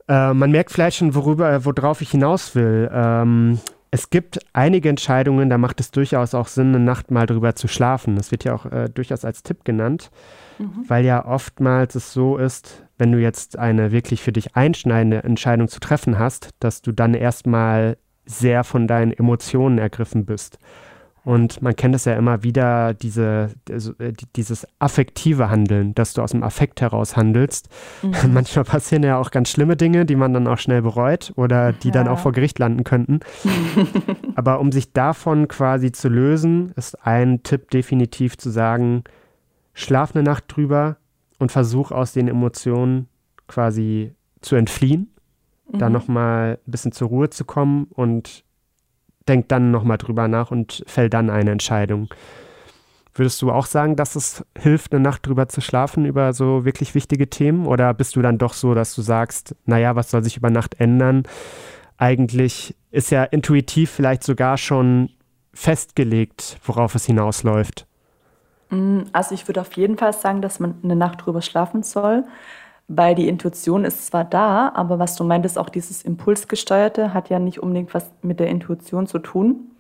Äh, 0.07 0.33
man 0.33 0.51
merkt 0.51 0.71
vielleicht 0.71 0.97
schon, 0.97 1.15
worüber, 1.15 1.51
äh, 1.51 1.65
worauf 1.65 2.01
ich 2.01 2.11
hinaus 2.11 2.55
will. 2.55 2.89
Ähm, 2.93 3.59
es 3.89 4.09
gibt 4.09 4.39
einige 4.53 4.87
Entscheidungen, 4.89 5.49
da 5.49 5.57
macht 5.57 5.81
es 5.81 5.91
durchaus 5.91 6.33
auch 6.33 6.47
Sinn, 6.47 6.69
eine 6.69 6.79
Nacht 6.79 7.11
mal 7.11 7.25
drüber 7.25 7.55
zu 7.55 7.67
schlafen. 7.67 8.15
Das 8.15 8.31
wird 8.31 8.45
ja 8.45 8.53
auch 8.53 8.65
äh, 8.65 8.89
durchaus 8.89 9.25
als 9.25 9.43
Tipp 9.43 9.65
genannt, 9.65 10.11
mhm. 10.59 10.85
weil 10.87 11.03
ja 11.03 11.25
oftmals 11.25 11.95
es 11.95 12.13
so 12.13 12.37
ist, 12.37 12.83
wenn 13.01 13.11
du 13.11 13.17
jetzt 13.17 13.57
eine 13.57 13.91
wirklich 13.91 14.21
für 14.21 14.31
dich 14.31 14.55
einschneidende 14.55 15.23
Entscheidung 15.23 15.67
zu 15.67 15.79
treffen 15.79 16.19
hast, 16.19 16.51
dass 16.59 16.83
du 16.83 16.91
dann 16.91 17.15
erstmal 17.15 17.97
sehr 18.27 18.63
von 18.63 18.85
deinen 18.85 19.11
Emotionen 19.11 19.79
ergriffen 19.79 20.23
bist. 20.25 20.59
Und 21.23 21.63
man 21.63 21.75
kennt 21.75 21.95
es 21.95 22.05
ja 22.05 22.13
immer 22.13 22.43
wieder, 22.43 22.93
diese, 22.93 23.49
äh, 23.67 24.13
dieses 24.35 24.67
affektive 24.77 25.49
Handeln, 25.49 25.95
dass 25.95 26.13
du 26.13 26.21
aus 26.21 26.29
dem 26.29 26.43
Affekt 26.43 26.79
heraus 26.79 27.17
handelst. 27.17 27.69
Mhm. 28.03 28.33
Manchmal 28.33 28.65
passieren 28.65 29.01
ja 29.01 29.17
auch 29.17 29.31
ganz 29.31 29.49
schlimme 29.49 29.75
Dinge, 29.75 30.05
die 30.05 30.15
man 30.15 30.35
dann 30.35 30.45
auch 30.47 30.59
schnell 30.59 30.83
bereut 30.83 31.33
oder 31.37 31.73
die 31.73 31.87
ja. 31.87 31.93
dann 31.95 32.07
auch 32.07 32.19
vor 32.19 32.33
Gericht 32.33 32.59
landen 32.59 32.83
könnten. 32.83 33.21
Aber 34.35 34.59
um 34.59 34.71
sich 34.71 34.93
davon 34.93 35.47
quasi 35.47 35.91
zu 35.91 36.07
lösen, 36.07 36.71
ist 36.75 37.03
ein 37.03 37.41
Tipp 37.41 37.71
definitiv 37.71 38.37
zu 38.37 38.51
sagen, 38.51 39.05
schlaf 39.73 40.15
eine 40.15 40.23
Nacht 40.23 40.43
drüber, 40.47 40.97
und 41.41 41.51
versuche 41.51 41.95
aus 41.95 42.13
den 42.13 42.27
Emotionen 42.27 43.07
quasi 43.47 44.13
zu 44.41 44.55
entfliehen, 44.55 45.11
mhm. 45.71 45.79
da 45.79 45.89
nochmal 45.89 46.59
ein 46.65 46.71
bisschen 46.71 46.91
zur 46.91 47.09
Ruhe 47.09 47.29
zu 47.31 47.45
kommen 47.45 47.85
und 47.89 48.43
denk 49.27 49.49
dann 49.49 49.71
nochmal 49.71 49.97
drüber 49.97 50.27
nach 50.27 50.51
und 50.51 50.83
fäll 50.85 51.09
dann 51.09 51.29
eine 51.29 51.51
Entscheidung. 51.51 52.09
Würdest 53.13 53.41
du 53.41 53.51
auch 53.51 53.65
sagen, 53.65 53.95
dass 53.95 54.15
es 54.15 54.45
hilft, 54.57 54.93
eine 54.93 55.01
Nacht 55.01 55.27
drüber 55.27 55.49
zu 55.49 55.61
schlafen 55.61 56.05
über 56.05 56.31
so 56.31 56.63
wirklich 56.63 56.95
wichtige 56.95 57.29
Themen? 57.29 57.65
Oder 57.65 57.93
bist 57.93 58.15
du 58.15 58.21
dann 58.21 58.37
doch 58.37 58.53
so, 58.53 58.73
dass 58.73 58.95
du 58.95 59.01
sagst, 59.01 59.55
naja, 59.65 59.95
was 59.95 60.11
soll 60.11 60.23
sich 60.23 60.37
über 60.37 60.49
Nacht 60.49 60.79
ändern? 60.79 61.23
Eigentlich 61.97 62.75
ist 62.89 63.11
ja 63.11 63.23
intuitiv 63.23 63.91
vielleicht 63.91 64.23
sogar 64.23 64.57
schon 64.57 65.09
festgelegt, 65.53 66.57
worauf 66.63 66.95
es 66.95 67.05
hinausläuft. 67.05 67.85
Mm, 68.71 69.03
also 69.13 69.35
ich 69.35 69.47
würde 69.47 69.61
auf 69.61 69.73
jeden 69.73 69.97
Fall 69.97 70.13
sagen, 70.13 70.41
dass 70.41 70.59
man 70.59 70.75
eine 70.83 70.95
Nacht 70.95 71.25
drüber 71.25 71.41
schlafen 71.41 71.83
soll, 71.83 72.23
weil 72.87 73.15
die 73.15 73.27
Intuition 73.27 73.85
ist 73.85 74.07
zwar 74.07 74.25
da, 74.25 74.71
aber 74.75 74.99
was 74.99 75.15
du 75.15 75.23
meintest, 75.23 75.57
auch 75.57 75.69
dieses 75.69 76.03
Impulsgesteuerte 76.03 77.13
hat 77.13 77.29
ja 77.29 77.39
nicht 77.39 77.59
unbedingt 77.61 77.93
was 77.93 78.11
mit 78.21 78.39
der 78.39 78.47
Intuition 78.47 79.07
zu 79.07 79.19
tun. 79.19 79.71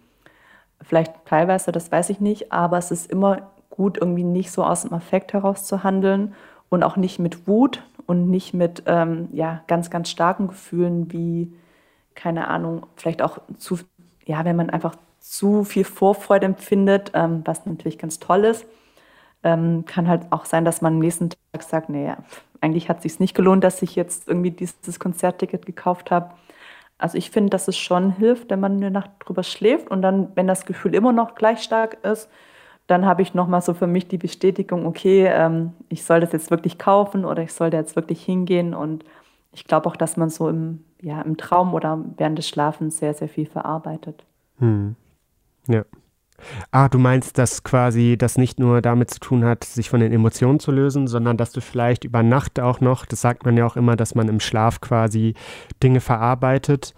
Vielleicht 0.81 1.13
teilweise, 1.25 1.71
das 1.71 1.91
weiß 1.91 2.09
ich 2.09 2.19
nicht, 2.21 2.51
aber 2.51 2.77
es 2.77 2.91
ist 2.91 3.11
immer 3.11 3.51
gut, 3.69 3.97
irgendwie 3.97 4.23
nicht 4.23 4.51
so 4.51 4.63
aus 4.63 4.83
dem 4.83 4.93
Affekt 4.93 5.33
heraus 5.33 5.65
zu 5.65 5.83
handeln 5.83 6.35
und 6.69 6.83
auch 6.83 6.97
nicht 6.97 7.19
mit 7.19 7.47
Wut 7.47 7.83
und 8.07 8.29
nicht 8.29 8.53
mit 8.53 8.83
ähm, 8.87 9.29
ja, 9.31 9.63
ganz, 9.67 9.89
ganz 9.89 10.09
starken 10.09 10.47
Gefühlen 10.47 11.11
wie, 11.11 11.53
keine 12.15 12.47
Ahnung, 12.47 12.87
vielleicht 12.95 13.21
auch 13.21 13.39
zu, 13.57 13.79
ja, 14.25 14.43
wenn 14.45 14.55
man 14.55 14.69
einfach 14.69 14.95
zu 15.19 15.63
viel 15.63 15.83
Vorfreude 15.85 16.45
empfindet, 16.47 17.11
ähm, 17.13 17.41
was 17.45 17.65
natürlich 17.65 17.97
ganz 17.99 18.19
toll 18.19 18.45
ist 18.45 18.65
ähm, 19.43 19.85
kann 19.85 20.07
halt 20.07 20.31
auch 20.31 20.45
sein, 20.45 20.65
dass 20.65 20.81
man 20.81 20.93
am 20.93 20.99
nächsten 20.99 21.29
Tag 21.29 21.63
sagt, 21.63 21.89
naja, 21.89 22.17
eigentlich 22.61 22.89
hat 22.89 22.97
es 22.97 23.03
sich 23.03 23.19
nicht 23.19 23.35
gelohnt, 23.35 23.63
dass 23.63 23.81
ich 23.81 23.95
jetzt 23.95 24.27
irgendwie 24.27 24.51
dieses 24.51 24.99
Konzertticket 24.99 25.65
gekauft 25.65 26.11
habe. 26.11 26.31
Also 26.97 27.17
ich 27.17 27.31
finde, 27.31 27.49
dass 27.49 27.67
es 27.67 27.77
schon 27.77 28.11
hilft, 28.11 28.51
wenn 28.51 28.59
man 28.59 28.73
eine 28.73 28.91
Nacht 28.91 29.09
drüber 29.19 29.43
schläft 29.43 29.89
und 29.89 30.03
dann, 30.03 30.29
wenn 30.35 30.45
das 30.45 30.65
Gefühl 30.65 30.93
immer 30.93 31.11
noch 31.11 31.33
gleich 31.33 31.63
stark 31.63 31.97
ist, 32.03 32.29
dann 32.87 33.05
habe 33.05 33.21
ich 33.21 33.33
nochmal 33.33 33.61
so 33.61 33.73
für 33.73 33.87
mich 33.87 34.07
die 34.07 34.17
Bestätigung, 34.17 34.85
okay, 34.85 35.25
ähm, 35.25 35.73
ich 35.89 36.03
soll 36.03 36.19
das 36.19 36.33
jetzt 36.33 36.51
wirklich 36.51 36.77
kaufen 36.77 37.25
oder 37.25 37.41
ich 37.41 37.53
soll 37.53 37.69
da 37.69 37.77
jetzt 37.77 37.95
wirklich 37.95 38.23
hingehen. 38.23 38.73
Und 38.73 39.05
ich 39.53 39.65
glaube 39.65 39.87
auch, 39.87 39.95
dass 39.95 40.17
man 40.17 40.29
so 40.29 40.49
im, 40.49 40.83
ja, 41.01 41.21
im 41.21 41.37
Traum 41.37 41.73
oder 41.73 42.03
während 42.17 42.37
des 42.37 42.47
Schlafens 42.47 42.97
sehr, 42.97 43.13
sehr 43.13 43.29
viel 43.29 43.45
verarbeitet. 43.45 44.25
Hm. 44.59 44.95
Ja. 45.67 45.83
Ah, 46.71 46.89
du 46.89 46.97
meinst, 46.97 47.37
dass 47.37 47.63
quasi 47.63 48.17
das 48.17 48.37
nicht 48.37 48.59
nur 48.59 48.81
damit 48.81 49.11
zu 49.11 49.19
tun 49.19 49.45
hat, 49.45 49.63
sich 49.63 49.89
von 49.89 49.99
den 49.99 50.11
Emotionen 50.11 50.59
zu 50.59 50.71
lösen, 50.71 51.07
sondern 51.07 51.37
dass 51.37 51.51
du 51.51 51.61
vielleicht 51.61 52.03
über 52.03 52.23
Nacht 52.23 52.59
auch 52.59 52.81
noch, 52.81 53.05
das 53.05 53.21
sagt 53.21 53.45
man 53.45 53.57
ja 53.57 53.65
auch 53.65 53.75
immer, 53.75 53.95
dass 53.95 54.15
man 54.15 54.27
im 54.29 54.39
Schlaf 54.39 54.81
quasi 54.81 55.33
Dinge 55.81 56.01
verarbeitet, 56.01 56.93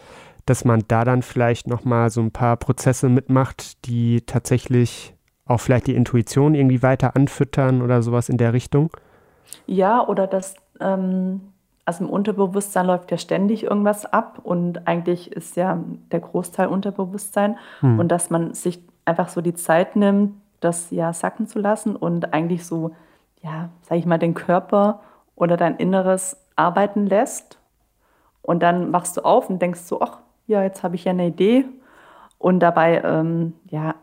dass 0.45 0.65
man 0.65 0.83
da 0.87 1.05
dann 1.05 1.21
vielleicht 1.21 1.67
nochmal 1.67 2.09
so 2.09 2.21
ein 2.21 2.31
paar 2.31 2.57
Prozesse 2.57 3.09
mitmacht, 3.09 3.85
die 3.85 4.21
tatsächlich 4.21 5.13
auch 5.45 5.59
vielleicht 5.59 5.87
die 5.87 5.95
Intuition 5.95 6.55
irgendwie 6.55 6.81
weiter 6.81 7.15
anfüttern 7.15 7.81
oder 7.81 8.01
sowas 8.01 8.29
in 8.29 8.37
der 8.37 8.53
Richtung? 8.53 8.89
Ja, 9.65 10.05
oder 10.05 10.27
dass, 10.27 10.55
ähm, 10.79 11.41
also 11.85 12.05
im 12.05 12.09
Unterbewusstsein 12.09 12.85
läuft 12.85 13.11
ja 13.11 13.17
ständig 13.17 13.63
irgendwas 13.63 14.05
ab 14.05 14.39
und 14.43 14.87
eigentlich 14.87 15.31
ist 15.31 15.57
ja 15.57 15.83
der 16.11 16.21
Großteil 16.21 16.67
Unterbewusstsein 16.67 17.57
hm. 17.81 17.99
und 17.99 18.09
dass 18.09 18.29
man 18.29 18.53
sich 18.53 18.81
einfach 19.06 19.30
so 19.30 19.41
die 19.41 19.54
Zeit 19.54 19.95
nimmt, 19.95 20.34
das 20.60 20.91
ja 20.91 21.14
sacken 21.14 21.47
zu 21.47 21.60
lassen 21.60 21.95
und 21.95 22.34
eigentlich 22.34 22.66
so, 22.66 22.91
ja, 23.41 23.70
sag 23.82 23.97
ich 23.97 24.06
mal, 24.06 24.20
den 24.20 24.34
Körper 24.34 25.01
oder 25.36 25.58
dein 25.58 25.76
Inneres 25.78 26.38
arbeiten 26.56 27.06
lässt. 27.06 27.58
Und 28.41 28.62
dann 28.62 28.91
machst 28.91 29.18
du 29.18 29.22
auf 29.22 29.49
und 29.49 29.62
denkst 29.62 29.82
so, 29.82 30.01
ach, 30.01 30.20
ja, 30.47 30.64
jetzt 30.64 30.84
habe 30.84 30.95
ich 30.95 31.06
ja 31.06 31.12
eine 31.12 31.28
Idee. 31.28 31.66
Und 32.38 32.60
dabei, 32.60 33.01
ähm, 33.04 33.54
ja, 33.70 33.95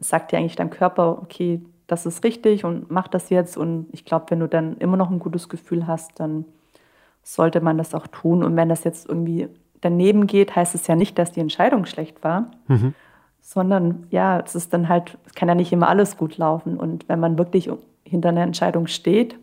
sagt 0.00 0.32
dir 0.32 0.38
eigentlich 0.38 0.56
dein 0.56 0.70
Körper, 0.70 1.22
okay, 1.22 1.60
das 1.86 2.06
ist 2.06 2.24
richtig 2.24 2.64
und 2.64 2.90
mach 2.90 3.08
das 3.08 3.30
jetzt. 3.30 3.56
Und 3.56 3.88
ich 3.92 4.04
glaube, 4.04 4.26
wenn 4.30 4.40
du 4.40 4.48
dann 4.48 4.76
immer 4.78 4.96
noch 4.96 5.10
ein 5.10 5.18
gutes 5.18 5.48
Gefühl 5.48 5.86
hast, 5.86 6.18
dann 6.18 6.44
sollte 7.22 7.60
man 7.60 7.78
das 7.78 7.94
auch 7.94 8.06
tun. 8.06 8.42
Und 8.42 8.56
wenn 8.56 8.68
das 8.68 8.84
jetzt 8.84 9.08
irgendwie 9.08 9.48
daneben 9.80 10.26
geht, 10.26 10.56
heißt 10.56 10.74
es 10.74 10.86
ja 10.86 10.96
nicht, 10.96 11.18
dass 11.18 11.32
die 11.32 11.40
Entscheidung 11.40 11.86
schlecht 11.86 12.24
war, 12.24 12.50
mhm. 12.68 12.94
Sondern 13.44 14.06
ja, 14.10 14.40
es 14.40 14.54
ist 14.54 14.72
dann 14.72 14.88
halt, 14.88 15.18
es 15.26 15.34
kann 15.34 15.48
ja 15.48 15.54
nicht 15.54 15.72
immer 15.72 15.88
alles 15.88 16.16
gut 16.16 16.38
laufen. 16.38 16.76
Und 16.76 17.08
wenn 17.08 17.20
man 17.20 17.38
wirklich 17.38 17.70
hinter 18.02 18.30
einer 18.30 18.42
Entscheidung 18.42 18.86
steht, 18.86 19.38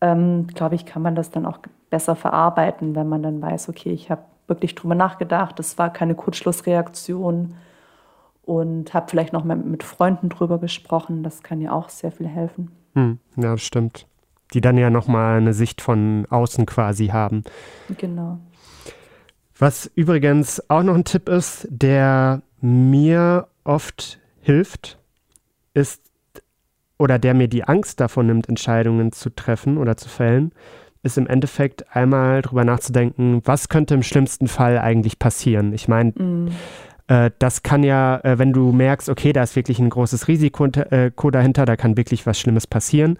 ähm, 0.00 0.48
glaube 0.48 0.74
ich, 0.74 0.84
kann 0.84 1.02
man 1.02 1.14
das 1.14 1.30
dann 1.30 1.46
auch 1.46 1.58
besser 1.88 2.16
verarbeiten, 2.16 2.94
wenn 2.94 3.08
man 3.08 3.22
dann 3.22 3.40
weiß, 3.40 3.68
okay, 3.68 3.90
ich 3.90 4.10
habe 4.10 4.22
wirklich 4.48 4.74
drüber 4.74 4.94
nachgedacht, 4.94 5.58
das 5.58 5.78
war 5.78 5.92
keine 5.92 6.14
Kurzschlussreaktion 6.14 7.54
und 8.42 8.94
habe 8.94 9.06
vielleicht 9.08 9.32
noch 9.32 9.44
mal 9.44 9.56
mit 9.56 9.82
Freunden 9.82 10.28
drüber 10.28 10.58
gesprochen. 10.58 11.22
Das 11.22 11.42
kann 11.42 11.60
ja 11.60 11.72
auch 11.72 11.88
sehr 11.88 12.12
viel 12.12 12.28
helfen. 12.28 12.70
Hm, 12.94 13.18
ja, 13.36 13.56
stimmt 13.56 14.06
die 14.54 14.60
dann 14.60 14.78
ja 14.78 14.90
nochmal 14.90 15.38
eine 15.38 15.54
Sicht 15.54 15.80
von 15.80 16.26
außen 16.30 16.66
quasi 16.66 17.08
haben. 17.08 17.42
Genau. 17.98 18.38
Was 19.58 19.90
übrigens 19.94 20.62
auch 20.68 20.82
noch 20.82 20.94
ein 20.94 21.04
Tipp 21.04 21.28
ist, 21.28 21.66
der 21.70 22.42
mir 22.60 23.48
oft 23.64 24.20
hilft, 24.40 24.98
ist, 25.74 26.02
oder 26.98 27.18
der 27.18 27.34
mir 27.34 27.48
die 27.48 27.64
Angst 27.64 28.00
davon 28.00 28.26
nimmt, 28.26 28.48
Entscheidungen 28.48 29.12
zu 29.12 29.30
treffen 29.30 29.76
oder 29.78 29.96
zu 29.96 30.08
fällen, 30.08 30.52
ist 31.02 31.18
im 31.18 31.26
Endeffekt 31.26 31.94
einmal 31.94 32.42
drüber 32.42 32.64
nachzudenken, 32.64 33.40
was 33.44 33.68
könnte 33.68 33.94
im 33.94 34.02
schlimmsten 34.02 34.48
Fall 34.48 34.78
eigentlich 34.78 35.18
passieren. 35.18 35.72
Ich 35.72 35.88
meine, 35.88 36.10
mm. 36.10 36.48
äh, 37.08 37.30
das 37.38 37.62
kann 37.62 37.82
ja, 37.82 38.18
äh, 38.24 38.38
wenn 38.38 38.52
du 38.52 38.72
merkst, 38.72 39.08
okay, 39.08 39.32
da 39.32 39.42
ist 39.42 39.56
wirklich 39.56 39.78
ein 39.78 39.90
großes 39.90 40.28
Risiko 40.28 40.66
äh, 40.66 41.12
dahinter, 41.30 41.64
da 41.64 41.76
kann 41.76 41.96
wirklich 41.96 42.26
was 42.26 42.40
Schlimmes 42.40 42.66
passieren, 42.66 43.18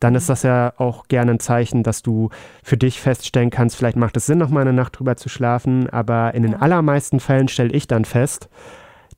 dann 0.00 0.14
ist 0.14 0.28
das 0.28 0.42
ja 0.42 0.72
auch 0.76 1.08
gerne 1.08 1.32
ein 1.32 1.40
Zeichen, 1.40 1.82
dass 1.82 2.02
du 2.02 2.30
für 2.62 2.76
dich 2.76 3.00
feststellen 3.00 3.50
kannst, 3.50 3.76
vielleicht 3.76 3.96
macht 3.96 4.16
es 4.16 4.26
Sinn, 4.26 4.38
noch 4.38 4.50
mal 4.50 4.60
eine 4.60 4.72
Nacht 4.72 4.98
drüber 4.98 5.16
zu 5.16 5.28
schlafen, 5.28 5.88
aber 5.90 6.34
in 6.34 6.42
den 6.42 6.54
allermeisten 6.54 7.20
Fällen 7.20 7.48
stelle 7.48 7.72
ich 7.72 7.86
dann 7.86 8.04
fest, 8.04 8.48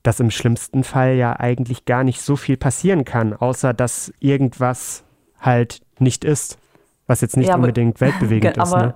dass 0.02 0.20
im 0.20 0.30
schlimmsten 0.30 0.84
Fall 0.84 1.14
ja 1.14 1.38
eigentlich 1.38 1.84
gar 1.84 2.04
nicht 2.04 2.20
so 2.20 2.36
viel 2.36 2.56
passieren 2.56 3.04
kann, 3.04 3.34
außer 3.34 3.74
dass 3.74 4.12
irgendwas 4.20 5.04
halt 5.40 5.80
nicht 5.98 6.24
ist, 6.24 6.58
was 7.06 7.20
jetzt 7.20 7.36
nicht 7.36 7.48
ja, 7.48 7.56
unbedingt 7.56 8.00
weltbewegend 8.00 8.56
ist. 8.56 8.74
Ne? 8.74 8.94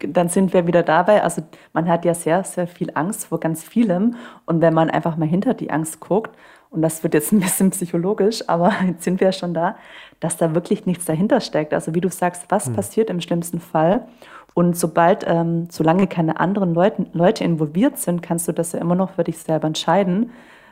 dann 0.00 0.28
sind 0.28 0.52
wir 0.52 0.66
wieder 0.66 0.82
dabei. 0.82 1.22
Also 1.22 1.42
man 1.72 1.88
hat 1.88 2.04
ja 2.04 2.14
sehr, 2.14 2.44
sehr 2.44 2.66
viel 2.66 2.90
Angst 2.94 3.26
vor 3.26 3.40
ganz 3.40 3.62
vielem. 3.62 4.16
Und 4.44 4.60
wenn 4.60 4.74
man 4.74 4.90
einfach 4.90 5.16
mal 5.16 5.28
hinter 5.28 5.54
die 5.54 5.70
Angst 5.70 6.00
guckt 6.00 6.36
und 6.70 6.82
das 6.82 7.02
wird 7.02 7.14
jetzt 7.14 7.32
ein 7.32 7.40
bisschen 7.40 7.70
psychologisch, 7.70 8.48
aber 8.48 8.72
jetzt 8.86 9.04
sind 9.04 9.20
wir 9.20 9.28
ja 9.28 9.32
schon 9.32 9.54
da, 9.54 9.76
dass 10.20 10.36
da 10.36 10.54
wirklich 10.54 10.86
nichts 10.86 11.04
dahinter 11.04 11.40
steckt. 11.40 11.74
Also 11.74 11.94
wie 11.94 12.00
du 12.00 12.08
sagst, 12.10 12.46
was 12.48 12.68
mhm. 12.68 12.74
passiert 12.74 13.10
im 13.10 13.20
schlimmsten 13.20 13.60
Fall? 13.60 14.06
Und 14.54 14.76
sobald, 14.76 15.24
ähm, 15.26 15.68
solange 15.70 16.06
keine 16.06 16.40
anderen 16.40 16.72
Leute, 16.72 17.06
Leute 17.12 17.44
involviert 17.44 17.98
sind, 17.98 18.22
kannst 18.22 18.48
du 18.48 18.52
das 18.52 18.72
ja 18.72 18.80
immer 18.80 18.94
noch 18.94 19.10
für 19.10 19.24
dich 19.24 19.38
selber 19.38 19.66
entscheiden. 19.66 20.30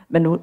Wenn 0.09 0.23
du 0.23 0.39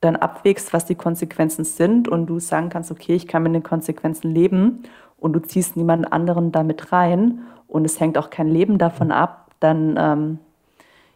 dann 0.00 0.16
abwägst, 0.16 0.72
was 0.72 0.86
die 0.86 0.94
Konsequenzen 0.94 1.64
sind 1.64 2.08
und 2.08 2.26
du 2.26 2.40
sagen 2.40 2.68
kannst, 2.68 2.90
okay, 2.90 3.14
ich 3.14 3.28
kann 3.28 3.42
mit 3.44 3.54
den 3.54 3.62
Konsequenzen 3.62 4.34
leben 4.34 4.82
und 5.18 5.34
du 5.34 5.40
ziehst 5.40 5.76
niemanden 5.76 6.06
anderen 6.06 6.52
damit 6.52 6.90
rein 6.90 7.42
und 7.68 7.84
es 7.84 8.00
hängt 8.00 8.18
auch 8.18 8.30
kein 8.30 8.48
Leben 8.48 8.78
davon 8.78 9.12
ab, 9.12 9.52
dann 9.60 9.94
ähm, 9.98 10.38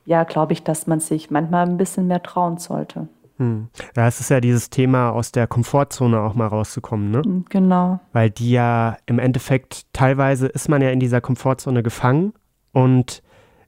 ja, 0.06 0.24
glaube 0.24 0.52
ich, 0.52 0.62
dass 0.62 0.86
man 0.86 1.00
sich 1.00 1.30
manchmal 1.30 1.66
ein 1.66 1.78
bisschen 1.78 2.06
mehr 2.06 2.22
trauen 2.22 2.58
sollte. 2.58 3.08
Hm. 3.38 3.68
Ja, 3.96 4.06
es 4.06 4.20
ist 4.20 4.30
ja 4.30 4.40
dieses 4.40 4.70
Thema, 4.70 5.10
aus 5.10 5.32
der 5.32 5.46
Komfortzone 5.46 6.20
auch 6.20 6.34
mal 6.34 6.46
rauszukommen, 6.46 7.10
ne? 7.10 7.22
Hm, 7.22 7.44
genau. 7.48 8.00
Weil 8.12 8.30
die 8.30 8.52
ja 8.52 8.96
im 9.06 9.18
Endeffekt, 9.18 9.86
teilweise 9.92 10.46
ist 10.46 10.68
man 10.68 10.82
ja 10.82 10.90
in 10.90 11.00
dieser 11.00 11.20
Komfortzone 11.20 11.82
gefangen 11.82 12.32
und 12.72 13.22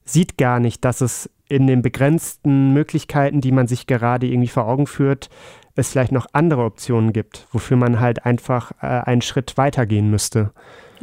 sieht 0.05 0.39
gar 0.39 0.61
nicht, 0.61 0.85
dass 0.85 1.01
es 1.01 1.31
in 1.49 1.67
den 1.67 1.83
begrenzten 1.83 2.73
Möglichkeiten, 2.73 3.41
die 3.41 3.53
man 3.53 3.67
sich 3.67 3.87
gerade 3.87 4.27
irgendwie 4.27 4.49
vor 4.49 4.67
Augen 4.67 4.87
führt, 4.87 5.31
es 5.75 5.91
vielleicht 5.91 6.13
noch 6.13 6.27
andere 6.33 6.65
Optionen 6.65 7.13
gibt, 7.13 7.47
wofür 7.53 7.77
man 7.77 8.01
halt 8.01 8.25
einfach 8.25 8.73
äh, 8.81 8.87
einen 8.87 9.23
Schritt 9.23 9.57
weitergehen 9.57 10.11
müsste. 10.11 10.53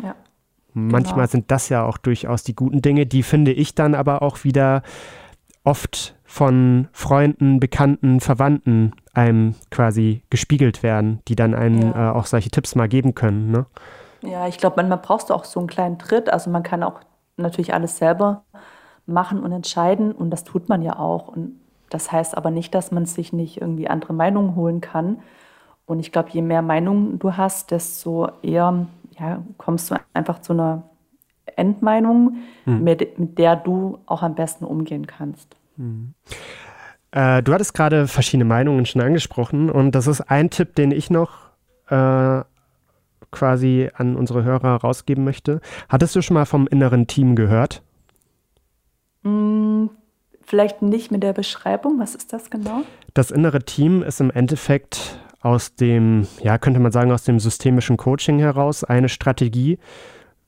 Ja. 0.02 0.16
Manchmal 0.74 1.28
genau. 1.28 1.32
sind 1.32 1.52
das 1.52 1.70
ja 1.70 1.86
auch 1.86 1.98
durchaus 1.98 2.44
die 2.44 2.56
guten 2.56 2.82
Dinge, 2.82 3.06
die 3.06 3.24
finde 3.24 3.52
ich 3.52 3.76
dann 3.76 3.94
aber 3.94 4.22
auch 4.24 4.44
wieder 4.44 4.82
oft 5.64 6.16
von 6.34 6.88
Freunden, 6.94 7.60
Bekannten, 7.60 8.20
Verwandten 8.20 8.94
einem 9.14 9.54
quasi 9.70 10.24
gespiegelt 10.32 10.82
werden, 10.82 11.20
die 11.28 11.36
dann 11.36 11.54
einem 11.54 11.92
ja. 11.92 12.10
äh, 12.10 12.12
auch 12.16 12.26
solche 12.26 12.50
Tipps 12.50 12.74
mal 12.74 12.90
geben 12.90 13.14
können. 13.14 13.52
Ne? 13.52 13.68
Ja, 14.24 14.48
ich 14.48 14.58
glaube, 14.58 14.78
manchmal 14.78 14.98
brauchst 14.98 15.30
du 15.30 15.36
auch 15.36 15.44
so 15.44 15.60
einen 15.60 15.70
kleinen 15.70 16.00
Tritt. 16.00 16.34
Also 16.34 16.50
man 16.50 16.64
kann 16.64 16.82
auch 16.82 17.02
natürlich 17.38 17.76
alles 17.76 18.00
selber 18.00 18.46
machen 19.06 19.44
und 19.44 19.52
entscheiden 19.52 20.12
und 20.12 20.32
das 20.32 20.44
tut 20.44 20.70
man 20.70 20.82
ja 20.82 20.98
auch. 20.98 21.28
Und 21.28 21.60
das 21.92 22.12
heißt 22.12 22.36
aber 22.36 22.50
nicht, 22.50 22.74
dass 22.74 22.92
man 22.92 23.06
sich 23.06 23.32
nicht 23.32 23.62
irgendwie 23.62 23.88
andere 23.88 24.14
Meinungen 24.14 24.56
holen 24.56 24.82
kann. 24.82 25.20
Und 25.86 26.00
ich 26.00 26.12
glaube, 26.12 26.30
je 26.32 26.42
mehr 26.42 26.64
Meinungen 26.64 27.20
du 27.20 27.38
hast, 27.38 27.70
desto 27.70 28.28
eher 28.42 28.88
ja, 29.20 29.44
kommst 29.60 29.92
du 29.92 29.98
einfach 30.16 30.40
zu 30.40 30.54
einer 30.54 30.82
Endmeinung, 31.46 32.38
hm. 32.64 32.84
mit, 32.84 33.20
mit 33.20 33.38
der 33.38 33.56
du 33.56 34.00
auch 34.08 34.24
am 34.24 34.34
besten 34.34 34.66
umgehen 34.66 35.06
kannst. 35.06 35.56
Mhm. 35.78 36.14
Äh, 37.12 37.44
du 37.44 37.54
hattest 37.54 37.74
gerade 37.74 38.08
verschiedene 38.08 38.46
Meinungen 38.46 38.86
schon 38.86 39.02
angesprochen 39.02 39.70
und 39.70 39.94
das 39.94 40.08
ist 40.08 40.22
ein 40.22 40.50
Tipp, 40.50 40.76
den 40.76 40.92
ich 40.92 41.10
noch 41.10 41.32
äh, 41.90 42.42
quasi 43.32 43.90
an 43.96 44.16
unsere 44.16 44.44
Hörer 44.44 44.76
rausgeben 44.78 45.24
möchte. 45.24 45.62
Hattest 45.90 46.16
du 46.16 46.22
schon 46.22 46.36
mal 46.36 46.46
vom 46.46 46.68
inneren 46.68 47.08
Team 47.08 47.36
gehört? 47.36 47.84
Mm, 49.24 49.88
vielleicht 50.42 50.82
nicht 50.82 51.12
mit 51.12 51.24
der 51.24 51.34
Beschreibung. 51.34 52.00
Was 52.00 52.16
ist 52.16 52.34
das 52.34 52.50
genau? 52.50 52.82
Das 53.14 53.32
innere 53.32 53.64
Team 53.64 54.02
ist 54.02 54.20
im 54.22 54.32
Endeffekt 54.32 55.20
aus 55.42 55.76
dem, 55.76 56.28
ja, 56.42 56.58
könnte 56.58 56.80
man 56.80 56.92
sagen, 56.92 57.12
aus 57.12 57.26
dem 57.26 57.40
systemischen 57.40 57.98
Coaching 57.98 58.40
heraus 58.40 58.84
eine 58.84 59.10
Strategie, 59.10 59.78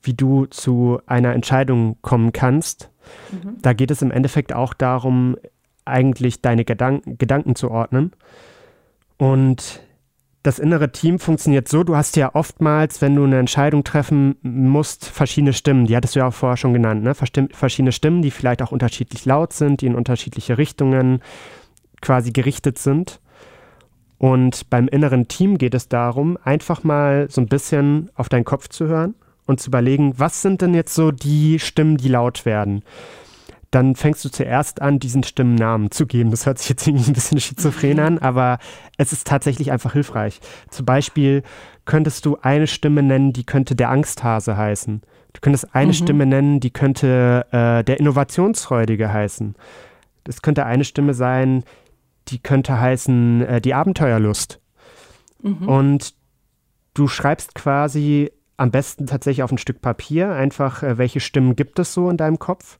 wie 0.06 0.14
du 0.14 0.46
zu 0.46 1.00
einer 1.06 1.34
Entscheidung 1.34 1.98
kommen 2.02 2.32
kannst, 2.32 2.90
Mhm. 3.30 3.56
Da 3.62 3.72
geht 3.72 3.90
es 3.90 4.02
im 4.02 4.10
Endeffekt 4.10 4.54
auch 4.54 4.74
darum, 4.74 5.36
eigentlich 5.84 6.42
deine 6.42 6.64
Gedanken, 6.64 7.18
Gedanken 7.18 7.54
zu 7.54 7.70
ordnen. 7.70 8.12
Und 9.18 9.82
das 10.42 10.58
innere 10.58 10.92
Team 10.92 11.18
funktioniert 11.18 11.68
so, 11.68 11.82
du 11.82 11.96
hast 11.96 12.16
ja 12.16 12.34
oftmals, 12.34 13.02
wenn 13.02 13.16
du 13.16 13.24
eine 13.24 13.38
Entscheidung 13.38 13.82
treffen 13.82 14.36
musst, 14.42 15.06
verschiedene 15.06 15.52
Stimmen, 15.52 15.86
die 15.86 15.96
hattest 15.96 16.14
du 16.14 16.20
ja 16.20 16.28
auch 16.28 16.34
vorher 16.34 16.56
schon 16.56 16.72
genannt, 16.72 17.02
ne? 17.02 17.14
verschiedene 17.14 17.92
Stimmen, 17.92 18.22
die 18.22 18.30
vielleicht 18.30 18.62
auch 18.62 18.72
unterschiedlich 18.72 19.24
laut 19.24 19.52
sind, 19.52 19.80
die 19.80 19.86
in 19.86 19.96
unterschiedliche 19.96 20.56
Richtungen 20.56 21.20
quasi 22.00 22.30
gerichtet 22.30 22.78
sind. 22.78 23.20
Und 24.18 24.70
beim 24.70 24.88
inneren 24.88 25.28
Team 25.28 25.58
geht 25.58 25.74
es 25.74 25.88
darum, 25.88 26.38
einfach 26.42 26.84
mal 26.84 27.28
so 27.28 27.40
ein 27.40 27.48
bisschen 27.48 28.10
auf 28.14 28.28
deinen 28.28 28.44
Kopf 28.44 28.68
zu 28.68 28.86
hören 28.86 29.14
und 29.46 29.60
zu 29.60 29.70
überlegen, 29.70 30.18
was 30.18 30.42
sind 30.42 30.62
denn 30.62 30.74
jetzt 30.74 30.94
so 30.94 31.10
die 31.10 31.58
Stimmen, 31.58 31.96
die 31.96 32.08
laut 32.08 32.44
werden? 32.44 32.82
Dann 33.70 33.96
fängst 33.96 34.24
du 34.24 34.28
zuerst 34.28 34.80
an, 34.80 34.98
diesen 34.98 35.22
Stimmen 35.22 35.54
Namen 35.54 35.90
zu 35.90 36.06
geben. 36.06 36.30
Das 36.30 36.46
hört 36.46 36.58
sich 36.58 36.68
jetzt 36.68 36.86
irgendwie 36.86 37.10
ein 37.10 37.14
bisschen 37.14 37.40
schizophren 37.40 37.98
an, 38.00 38.18
aber 38.18 38.58
es 38.96 39.12
ist 39.12 39.26
tatsächlich 39.26 39.72
einfach 39.72 39.92
hilfreich. 39.92 40.40
Zum 40.70 40.86
Beispiel 40.86 41.42
könntest 41.84 42.24
du 42.26 42.38
eine 42.40 42.66
Stimme 42.66 43.02
nennen, 43.02 43.32
die 43.32 43.44
könnte 43.44 43.74
der 43.74 43.90
Angsthase 43.90 44.56
heißen. 44.56 45.02
Du 45.32 45.40
könntest 45.40 45.74
eine 45.74 45.88
mhm. 45.88 45.94
Stimme 45.94 46.26
nennen, 46.26 46.60
die 46.60 46.70
könnte 46.70 47.46
äh, 47.50 47.84
der 47.84 48.00
Innovationsfreudige 48.00 49.12
heißen. 49.12 49.54
Das 50.24 50.42
könnte 50.42 50.64
eine 50.64 50.84
Stimme 50.84 51.12
sein, 51.12 51.62
die 52.28 52.38
könnte 52.38 52.80
heißen 52.80 53.42
äh, 53.42 53.60
die 53.60 53.74
Abenteuerlust. 53.74 54.60
Mhm. 55.42 55.68
Und 55.68 56.14
du 56.94 57.08
schreibst 57.08 57.54
quasi 57.54 58.32
am 58.56 58.70
besten 58.70 59.06
tatsächlich 59.06 59.42
auf 59.42 59.52
ein 59.52 59.58
Stück 59.58 59.80
Papier, 59.80 60.32
einfach 60.32 60.82
äh, 60.82 60.98
welche 60.98 61.20
Stimmen 61.20 61.56
gibt 61.56 61.78
es 61.78 61.92
so 61.92 62.08
in 62.10 62.16
deinem 62.16 62.38
Kopf, 62.38 62.78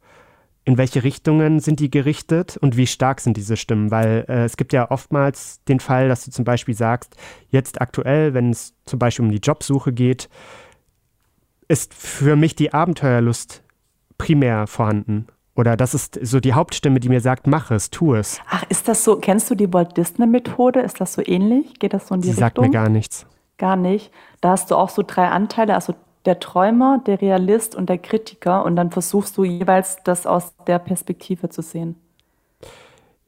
in 0.64 0.78
welche 0.78 1.04
Richtungen 1.04 1.60
sind 1.60 1.80
die 1.80 1.90
gerichtet 1.90 2.56
und 2.56 2.76
wie 2.76 2.86
stark 2.86 3.20
sind 3.20 3.36
diese 3.36 3.56
Stimmen, 3.56 3.90
weil 3.90 4.24
äh, 4.28 4.44
es 4.44 4.56
gibt 4.56 4.72
ja 4.72 4.90
oftmals 4.90 5.62
den 5.64 5.80
Fall, 5.80 6.08
dass 6.08 6.24
du 6.24 6.30
zum 6.30 6.44
Beispiel 6.44 6.74
sagst, 6.74 7.14
jetzt 7.50 7.80
aktuell, 7.80 8.34
wenn 8.34 8.50
es 8.50 8.74
zum 8.84 8.98
Beispiel 8.98 9.24
um 9.24 9.30
die 9.30 9.38
Jobsuche 9.38 9.92
geht, 9.92 10.28
ist 11.68 11.94
für 11.94 12.36
mich 12.36 12.56
die 12.56 12.72
Abenteuerlust 12.72 13.62
primär 14.18 14.66
vorhanden. 14.66 15.26
Oder 15.54 15.76
das 15.76 15.94
ist 15.94 16.18
so 16.22 16.38
die 16.38 16.52
Hauptstimme, 16.52 17.00
die 17.00 17.08
mir 17.08 17.20
sagt, 17.20 17.46
mach 17.46 17.70
es, 17.70 17.90
tu 17.90 18.14
es. 18.14 18.40
Ach, 18.50 18.62
ist 18.68 18.88
das 18.88 19.04
so, 19.04 19.16
kennst 19.16 19.50
du 19.50 19.54
die 19.54 19.72
Walt 19.72 19.96
Disney-Methode? 19.96 20.80
Ist 20.80 21.00
das 21.00 21.14
so 21.14 21.22
ähnlich? 21.24 21.78
Geht 21.78 21.94
das 21.94 22.08
so 22.08 22.14
in 22.14 22.20
die 22.20 22.26
Sie 22.26 22.32
Richtung? 22.32 22.44
sagt 22.44 22.60
mir 22.60 22.70
gar 22.70 22.88
nichts. 22.88 23.26
Gar 23.58 23.76
nicht. 23.76 24.10
Da 24.40 24.50
hast 24.50 24.70
du 24.70 24.76
auch 24.76 24.90
so 24.90 25.02
drei 25.06 25.28
Anteile, 25.28 25.74
also 25.74 25.94
der 26.26 26.40
Träumer, 26.40 27.00
der 27.06 27.20
Realist 27.20 27.74
und 27.74 27.88
der 27.88 27.98
Kritiker 27.98 28.64
und 28.64 28.76
dann 28.76 28.90
versuchst 28.90 29.36
du 29.36 29.44
jeweils 29.44 29.98
das 30.04 30.26
aus 30.26 30.54
der 30.66 30.78
Perspektive 30.78 31.48
zu 31.48 31.62
sehen. 31.62 31.96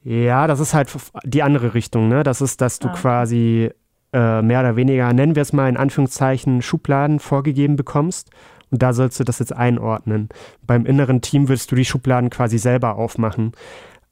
Ja, 0.05 0.47
das 0.47 0.61
ist 0.61 0.75
halt 0.75 0.95
die 1.25 1.43
andere 1.43 1.75
Richtung, 1.75 2.09
ne? 2.09 2.23
Das 2.23 2.41
ist, 2.41 2.61
dass 2.61 2.79
du 2.79 2.89
ah. 2.89 2.93
quasi 2.93 3.71
äh, 4.13 4.43
mehr 4.43 4.61
oder 4.61 4.77
weniger, 4.77 5.13
nennen 5.13 5.35
wir 5.35 5.43
es 5.43 5.53
mal 5.53 5.69
in 5.69 5.77
Anführungszeichen, 5.77 6.63
Schubladen 6.63 7.21
vorgegeben 7.21 7.77
bekommst. 7.77 8.31
Und 8.71 8.83
da 8.83 8.93
sollst 8.93 9.19
du 9.19 9.25
das 9.25 9.39
jetzt 9.39 9.55
einordnen. 9.55 10.29
Beim 10.67 10.85
inneren 10.85 11.21
Team 11.21 11.49
würdest 11.49 11.71
du 11.71 11.77
die 11.77 11.85
Schubladen 11.87 12.31
quasi 12.31 12.59
selber 12.59 12.97
aufmachen. 12.97 13.53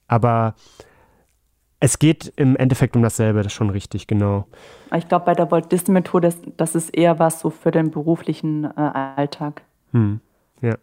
Aber 0.09 0.55
es 1.81 1.99
geht 1.99 2.33
im 2.37 2.57
Endeffekt 2.57 2.97
um 2.97 3.03
dasselbe, 3.03 3.39
das 3.39 3.49
ist 3.49 3.53
schon 3.53 3.71
richtig, 3.71 4.07
genau. 4.07 4.47
Ich 4.95 5.09
glaube, 5.09 5.27
bei 5.27 5.35
der 5.35 5.51
Walt 5.51 5.71
Disney-Methode, 5.71 6.33
das 6.57 6.75
ist 6.75 6.91
eher 6.91 7.19
was 7.19 7.41
so 7.41 7.51
für 7.51 7.71
den 7.71 7.91
beruflichen 7.91 8.65
äh, 8.65 8.71
Alltag. 9.17 9.63
Hm. 9.93 10.21
Ja. 10.63 10.77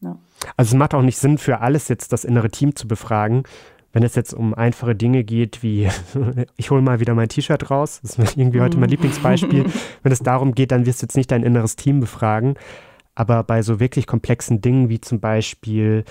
ja. 0.00 0.18
Also 0.56 0.74
es 0.74 0.78
macht 0.78 0.94
auch 0.94 1.02
nicht 1.02 1.18
Sinn, 1.18 1.38
für 1.38 1.60
alles 1.60 1.88
jetzt 1.88 2.12
das 2.12 2.24
innere 2.24 2.50
Team 2.50 2.76
zu 2.76 2.86
befragen, 2.86 3.42
wenn 3.92 4.02
es 4.02 4.14
jetzt 4.14 4.34
um 4.34 4.54
einfache 4.54 4.94
Dinge 4.94 5.24
geht, 5.24 5.62
wie 5.62 5.88
ich 6.56 6.70
hole 6.70 6.82
mal 6.82 7.00
wieder 7.00 7.14
mein 7.14 7.28
T-Shirt 7.28 7.70
raus, 7.70 8.00
das 8.02 8.18
ist 8.18 8.36
irgendwie 8.36 8.60
heute 8.60 8.76
mein 8.76 8.88
mhm. 8.88 8.92
Lieblingsbeispiel. 8.92 9.64
wenn 10.02 10.12
es 10.12 10.20
darum 10.20 10.54
geht, 10.54 10.70
dann 10.70 10.86
wirst 10.86 11.02
du 11.02 11.06
jetzt 11.06 11.16
nicht 11.16 11.32
dein 11.32 11.42
inneres 11.42 11.76
Team 11.76 12.00
befragen. 12.00 12.54
Aber 13.14 13.42
bei 13.42 13.62
so 13.62 13.80
wirklich 13.80 14.06
komplexen 14.06 14.60
Dingen 14.60 14.90
wie 14.90 15.00
zum 15.00 15.20
Beispiel 15.20 16.04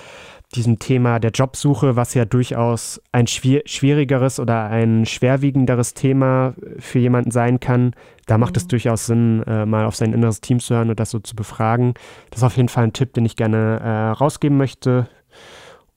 diesem 0.54 0.80
Thema 0.80 1.20
der 1.20 1.32
Jobsuche, 1.32 1.96
was 1.96 2.14
ja 2.14 2.26
durchaus 2.26 3.02
ein 3.12 3.28
schwierigeres 3.28 4.40
oder 4.40 4.66
ein 4.66 5.06
schwerwiegenderes 5.06 5.94
Thema 5.94 6.54
für 6.80 7.00
jemanden 7.00 7.32
sein 7.32 7.60
kann, 7.60 7.94
da 8.26 8.38
macht 8.38 8.54
mhm. 8.54 8.58
es 8.58 8.68
durchaus 8.68 9.06
Sinn, 9.06 9.44
äh, 9.44 9.66
mal 9.66 9.86
auf 9.86 9.96
sein 9.96 10.14
inneres 10.14 10.42
Team 10.42 10.60
zu 10.60 10.76
hören 10.76 10.90
und 10.90 11.00
das 11.00 11.12
so 11.12 11.20
zu 11.20 11.36
befragen. 11.36 11.94
Das 12.30 12.40
ist 12.40 12.44
auf 12.44 12.58
jeden 12.58 12.70
Fall 12.70 12.86
ein 12.86 12.94
Tipp, 12.94 13.14
den 13.14 13.26
ich 13.26 13.36
gerne 13.36 13.80
äh, 13.80 14.10
rausgeben 14.12 14.58
möchte. 14.58 15.08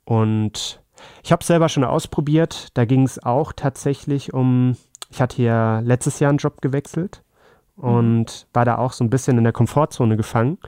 Und 0.05 0.81
ich 1.23 1.33
habe 1.33 1.41
es 1.41 1.47
selber 1.47 1.69
schon 1.69 1.85
ausprobiert. 1.85 2.69
Da 2.75 2.85
ging 2.85 3.03
es 3.03 3.23
auch 3.23 3.53
tatsächlich 3.53 4.35
um, 4.35 4.77
ich 5.11 5.21
hatte 5.21 5.43
ja 5.43 5.81
letztes 5.81 6.21
Jahr 6.21 6.31
einen 6.31 6.39
Job 6.39 6.61
gewechselt 6.61 7.23
mhm. 7.77 7.85
und 7.85 8.47
war 8.53 8.65
da 8.65 8.79
auch 8.79 8.93
so 8.93 9.05
ein 9.05 9.11
bisschen 9.11 9.39
in 9.39 9.45
der 9.45 9.53
Komfortzone 9.53 10.17
gefangen. 10.17 10.59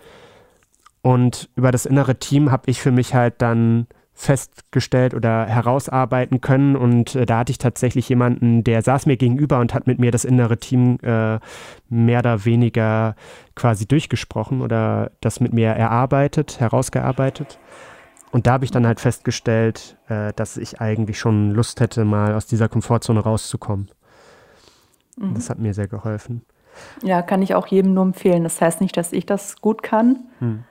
Und 1.03 1.48
über 1.57 1.70
das 1.70 1.86
innere 1.86 2.18
Team 2.18 2.51
habe 2.51 2.70
ich 2.70 2.80
für 2.80 2.90
mich 2.90 3.14
halt 3.14 3.40
dann 3.40 3.86
festgestellt 4.12 5.14
oder 5.14 5.46
herausarbeiten 5.46 6.42
können. 6.42 6.76
Und 6.76 7.14
äh, 7.14 7.24
da 7.24 7.38
hatte 7.38 7.53
ich 7.53 7.59
tatsächlich 7.59 8.09
jemanden, 8.11 8.62
der 8.64 8.82
saß 8.82 9.07
mir 9.07 9.16
gegenüber 9.16 9.61
und 9.61 9.72
hat 9.72 9.86
mit 9.86 9.98
mir 9.98 10.11
das 10.11 10.26
innere 10.26 10.59
Team 10.59 10.98
äh, 11.03 11.38
mehr 11.88 12.18
oder 12.18 12.44
weniger 12.44 13.14
quasi 13.55 13.86
durchgesprochen 13.86 14.61
oder 14.61 15.11
das 15.22 15.40
mit 15.40 15.55
mir 15.55 15.70
erarbeitet, 15.70 16.61
herausgearbeitet. 16.61 17.59
Und 18.30 18.46
da 18.46 18.53
habe 18.53 18.64
ich 18.66 18.70
dann 18.70 18.86
halt 18.86 19.01
festgestellt, 19.01 19.96
äh, 20.09 20.34
dass 20.36 20.59
ich 20.59 20.82
eigentlich 20.82 21.18
schon 21.18 21.53
Lust 21.53 21.80
hätte, 21.80 22.05
mal 22.05 22.34
aus 22.34 22.46
dieser 22.46 22.68
Komfortzone 22.68 23.20
rauszukommen. 23.20 23.90
Mhm. 25.16 25.34
Das 25.34 25.48
hat 25.48 25.59
mir 25.59 25.72
sehr 25.72 25.88
geholfen. 25.88 26.42
Ja, 27.03 27.22
kann 27.22 27.42
ich 27.42 27.55
auch 27.55 27.66
jedem 27.66 27.94
nur 27.94 28.05
empfehlen. 28.05 28.44
Das 28.44 28.61
heißt 28.61 28.80
nicht, 28.80 28.96
dass 28.96 29.12
ich 29.12 29.26
das 29.26 29.61
gut 29.61 29.82
kann, 29.82 30.20
hm. 30.38 30.64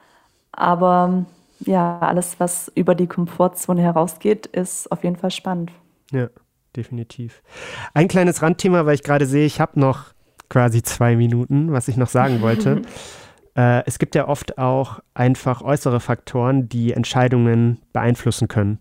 Aber 0.59 1.25
ja, 1.59 1.99
alles, 1.99 2.39
was 2.39 2.71
über 2.75 2.95
die 2.95 3.07
Komfortzone 3.07 3.81
herausgeht, 3.81 4.45
ist 4.45 4.91
auf 4.91 5.03
jeden 5.03 5.15
Fall 5.15 5.31
spannend. 5.31 5.71
Ja, 6.11 6.29
definitiv. 6.75 7.41
Ein 7.93 8.07
kleines 8.07 8.41
Randthema, 8.41 8.85
weil 8.85 8.95
ich 8.95 9.03
gerade 9.03 9.25
sehe, 9.25 9.45
ich 9.45 9.59
habe 9.59 9.79
noch 9.79 10.13
quasi 10.49 10.81
zwei 10.81 11.15
Minuten, 11.15 11.71
was 11.71 11.87
ich 11.87 11.97
noch 11.97 12.09
sagen 12.09 12.41
wollte. 12.41 12.81
Äh, 13.55 13.83
es 13.87 13.97
gibt 13.99 14.13
ja 14.15 14.27
oft 14.27 14.57
auch 14.57 14.99
einfach 15.15 15.63
äußere 15.63 15.99
Faktoren, 15.99 16.69
die 16.69 16.93
Entscheidungen 16.93 17.79
beeinflussen 17.91 18.47
können. 18.47 18.79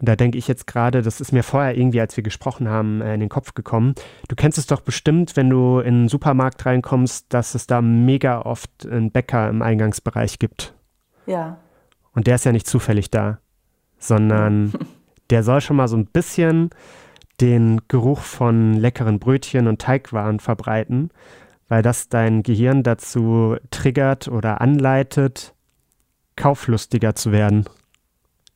Und 0.00 0.08
da 0.08 0.16
denke 0.16 0.36
ich 0.36 0.48
jetzt 0.48 0.66
gerade, 0.66 1.02
das 1.02 1.20
ist 1.20 1.32
mir 1.32 1.42
vorher 1.42 1.76
irgendwie, 1.76 2.00
als 2.00 2.16
wir 2.16 2.24
gesprochen 2.24 2.68
haben, 2.68 3.02
äh, 3.02 3.14
in 3.14 3.20
den 3.20 3.28
Kopf 3.28 3.54
gekommen. 3.54 3.94
Du 4.28 4.34
kennst 4.34 4.58
es 4.58 4.66
doch 4.66 4.80
bestimmt, 4.80 5.36
wenn 5.36 5.48
du 5.48 5.78
in 5.78 5.94
einen 5.94 6.08
Supermarkt 6.08 6.66
reinkommst, 6.66 7.26
dass 7.28 7.54
es 7.54 7.66
da 7.66 7.80
mega 7.80 8.40
oft 8.42 8.70
einen 8.86 9.10
Bäcker 9.12 9.48
im 9.48 9.62
Eingangsbereich 9.62 10.38
gibt. 10.38 10.74
Ja. 11.26 11.58
Und 12.14 12.26
der 12.26 12.36
ist 12.36 12.44
ja 12.44 12.52
nicht 12.52 12.66
zufällig 12.66 13.10
da, 13.10 13.38
sondern 13.98 14.72
der 15.30 15.42
soll 15.42 15.60
schon 15.60 15.76
mal 15.76 15.88
so 15.88 15.96
ein 15.96 16.06
bisschen 16.06 16.70
den 17.40 17.82
Geruch 17.88 18.20
von 18.20 18.74
leckeren 18.74 19.18
Brötchen 19.18 19.66
und 19.68 19.80
Teigwaren 19.80 20.40
verbreiten 20.40 21.10
weil 21.68 21.82
das 21.82 22.08
dein 22.08 22.42
Gehirn 22.42 22.82
dazu 22.82 23.56
triggert 23.70 24.28
oder 24.28 24.60
anleitet, 24.60 25.54
kauflustiger 26.36 27.14
zu 27.14 27.32
werden. 27.32 27.64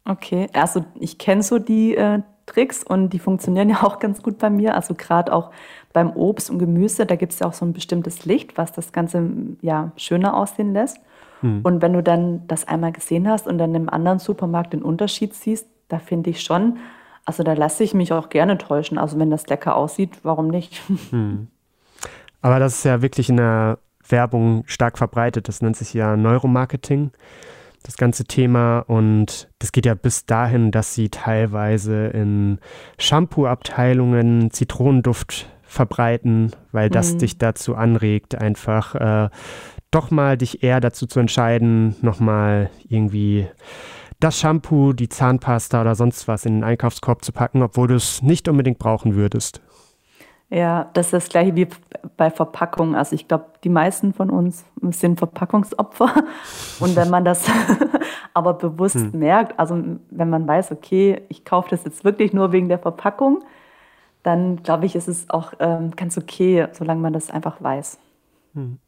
Okay, 0.04 0.48
also 0.52 0.84
ich 0.98 1.18
kenne 1.18 1.42
so 1.42 1.58
die 1.58 1.96
äh, 1.96 2.20
Tricks 2.46 2.82
und 2.82 3.10
die 3.10 3.18
funktionieren 3.18 3.68
ja 3.68 3.82
auch 3.82 3.98
ganz 3.98 4.22
gut 4.22 4.38
bei 4.38 4.50
mir. 4.50 4.74
Also 4.74 4.94
gerade 4.94 5.32
auch 5.32 5.50
beim 5.92 6.10
Obst 6.10 6.50
und 6.50 6.58
Gemüse, 6.58 7.06
da 7.06 7.16
gibt 7.16 7.32
es 7.32 7.40
ja 7.40 7.46
auch 7.46 7.52
so 7.52 7.64
ein 7.64 7.72
bestimmtes 7.72 8.24
Licht, 8.24 8.56
was 8.56 8.72
das 8.72 8.92
Ganze 8.92 9.28
ja 9.60 9.92
schöner 9.96 10.34
aussehen 10.34 10.72
lässt. 10.72 10.98
Hm. 11.40 11.60
Und 11.62 11.82
wenn 11.82 11.92
du 11.92 12.02
dann 12.02 12.46
das 12.46 12.66
einmal 12.66 12.92
gesehen 12.92 13.28
hast 13.28 13.46
und 13.46 13.58
dann 13.58 13.74
im 13.74 13.88
anderen 13.88 14.18
Supermarkt 14.18 14.72
den 14.72 14.82
Unterschied 14.82 15.34
siehst, 15.34 15.66
da 15.88 15.98
finde 15.98 16.30
ich 16.30 16.42
schon, 16.42 16.78
also 17.24 17.42
da 17.42 17.52
lasse 17.52 17.84
ich 17.84 17.94
mich 17.94 18.12
auch 18.12 18.28
gerne 18.28 18.58
täuschen. 18.58 18.98
Also 18.98 19.18
wenn 19.18 19.30
das 19.30 19.46
lecker 19.48 19.76
aussieht, 19.76 20.18
warum 20.22 20.48
nicht? 20.48 20.80
Hm. 21.10 21.48
Aber 22.42 22.58
das 22.58 22.76
ist 22.76 22.84
ja 22.84 23.02
wirklich 23.02 23.28
in 23.28 23.36
der 23.36 23.78
Werbung 24.08 24.64
stark 24.66 24.96
verbreitet. 24.96 25.48
Das 25.48 25.60
nennt 25.60 25.76
sich 25.76 25.92
ja 25.92 26.16
Neuromarketing, 26.16 27.10
das 27.82 27.98
ganze 27.98 28.24
Thema. 28.24 28.80
Und 28.80 29.48
das 29.58 29.72
geht 29.72 29.84
ja 29.84 29.94
bis 29.94 30.24
dahin, 30.24 30.70
dass 30.70 30.94
sie 30.94 31.10
teilweise 31.10 32.06
in 32.06 32.58
Shampoo-Abteilungen 32.98 34.50
Zitronenduft 34.50 35.50
verbreiten, 35.62 36.52
weil 36.72 36.88
das 36.90 37.14
mhm. 37.14 37.18
dich 37.18 37.38
dazu 37.38 37.76
anregt, 37.76 38.34
einfach 38.34 38.94
äh, 38.94 39.28
doch 39.90 40.10
mal 40.10 40.36
dich 40.36 40.62
eher 40.62 40.80
dazu 40.80 41.06
zu 41.06 41.20
entscheiden, 41.20 41.96
nochmal 42.02 42.70
irgendwie 42.88 43.48
das 44.20 44.38
Shampoo, 44.38 44.92
die 44.92 45.08
Zahnpasta 45.08 45.80
oder 45.80 45.94
sonst 45.94 46.28
was 46.28 46.44
in 46.44 46.56
den 46.56 46.64
Einkaufskorb 46.64 47.24
zu 47.24 47.32
packen, 47.32 47.62
obwohl 47.62 47.88
du 47.88 47.94
es 47.94 48.22
nicht 48.22 48.48
unbedingt 48.48 48.78
brauchen 48.78 49.14
würdest. 49.14 49.60
Ja, 50.50 50.90
das 50.94 51.06
ist 51.06 51.12
das 51.12 51.28
gleiche 51.28 51.54
wie 51.54 51.68
bei 52.16 52.30
Verpackungen. 52.30 52.96
Also 52.96 53.14
ich 53.14 53.28
glaube, 53.28 53.46
die 53.62 53.68
meisten 53.68 54.12
von 54.12 54.30
uns 54.30 54.64
sind 54.90 55.18
Verpackungsopfer. 55.18 56.12
Und 56.80 56.96
wenn 56.96 57.08
man 57.08 57.24
das 57.24 57.48
aber 58.34 58.54
bewusst 58.54 58.96
hm. 58.96 59.18
merkt, 59.18 59.58
also 59.58 59.80
wenn 60.10 60.28
man 60.28 60.46
weiß, 60.46 60.72
okay, 60.72 61.22
ich 61.28 61.44
kaufe 61.44 61.70
das 61.70 61.84
jetzt 61.84 62.04
wirklich 62.04 62.32
nur 62.32 62.50
wegen 62.50 62.68
der 62.68 62.80
Verpackung, 62.80 63.44
dann 64.24 64.62
glaube 64.62 64.86
ich, 64.86 64.96
ist 64.96 65.08
es 65.08 65.30
auch 65.30 65.52
ähm, 65.60 65.92
ganz 65.92 66.18
okay, 66.18 66.66
solange 66.72 67.00
man 67.00 67.12
das 67.12 67.30
einfach 67.30 67.62
weiß. 67.62 67.98
Hm. 68.54 68.78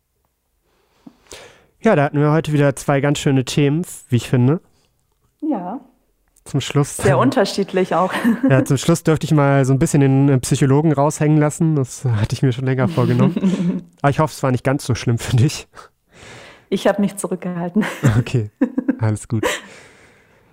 Ja, 1.82 1.96
da 1.96 2.04
hatten 2.04 2.18
wir 2.18 2.30
heute 2.32 2.52
wieder 2.52 2.74
zwei 2.76 3.00
ganz 3.00 3.18
schöne 3.18 3.44
Themen, 3.44 3.84
wie 4.08 4.16
ich 4.16 4.28
finde. 4.28 4.60
Ja 5.40 5.80
zum 6.44 6.60
Schluss. 6.60 6.96
Sehr 6.96 7.18
unterschiedlich 7.18 7.94
auch. 7.94 8.12
Ja, 8.48 8.64
zum 8.64 8.76
Schluss 8.76 9.02
dürfte 9.02 9.24
ich 9.24 9.32
mal 9.32 9.64
so 9.64 9.72
ein 9.72 9.78
bisschen 9.78 10.00
den 10.00 10.40
Psychologen 10.40 10.92
raushängen 10.92 11.38
lassen. 11.38 11.76
Das 11.76 12.04
hatte 12.04 12.34
ich 12.34 12.42
mir 12.42 12.52
schon 12.52 12.64
länger 12.64 12.88
vorgenommen. 12.88 13.82
Aber 14.02 14.10
ich 14.10 14.18
hoffe, 14.18 14.32
es 14.34 14.42
war 14.42 14.50
nicht 14.50 14.64
ganz 14.64 14.84
so 14.84 14.94
schlimm 14.94 15.18
für 15.18 15.36
dich. 15.36 15.68
Ich 16.68 16.86
habe 16.86 17.00
mich 17.00 17.16
zurückgehalten. 17.16 17.84
Okay, 18.18 18.50
alles 18.98 19.28
gut. 19.28 19.44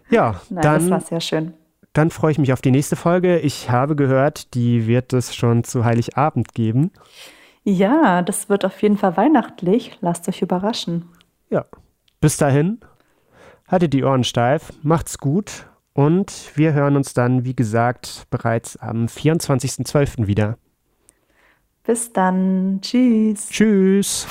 Ja, 0.10 0.42
Nein, 0.50 0.62
dann. 0.62 0.80
Das 0.82 0.90
war 0.90 1.02
sehr 1.02 1.22
schön. 1.22 1.54
Dann 1.94 2.12
freue 2.12 2.32
ich 2.32 2.38
mich 2.38 2.54
auf 2.54 2.62
die 2.62 2.72
nächste 2.72 2.96
Folge. 2.96 3.40
Ich 3.40 3.70
habe 3.70 3.96
gehört, 3.96 4.54
die 4.54 4.88
wird 4.88 5.12
es 5.14 5.36
schon 5.36 5.64
zu 5.64 5.84
Heiligabend 5.86 6.54
geben. 6.54 6.92
Ja, 7.64 8.22
das 8.22 8.48
wird 8.48 8.64
auf 8.64 8.82
jeden 8.82 8.98
Fall 8.98 9.18
weihnachtlich. 9.18 9.98
Lasst 10.02 10.28
euch 10.30 10.42
überraschen. 10.42 11.10
Ja. 11.50 11.66
Bis 12.22 12.38
dahin, 12.38 12.80
haltet 13.68 13.94
die 13.94 14.04
Ohren 14.04 14.24
steif, 14.24 14.74
macht's 14.84 15.18
gut 15.18 15.68
und 15.94 16.52
wir 16.56 16.74
hören 16.74 16.96
uns 16.96 17.14
dann, 17.14 17.46
wie 17.46 17.56
gesagt, 17.56 18.28
bereits 18.30 18.78
am 18.78 19.06
24.12. 19.06 20.28
wieder. 20.28 20.58
Bis 21.84 22.14
dann. 22.14 22.80
Tschüss. 22.82 23.50
Tschüss. 23.50 24.28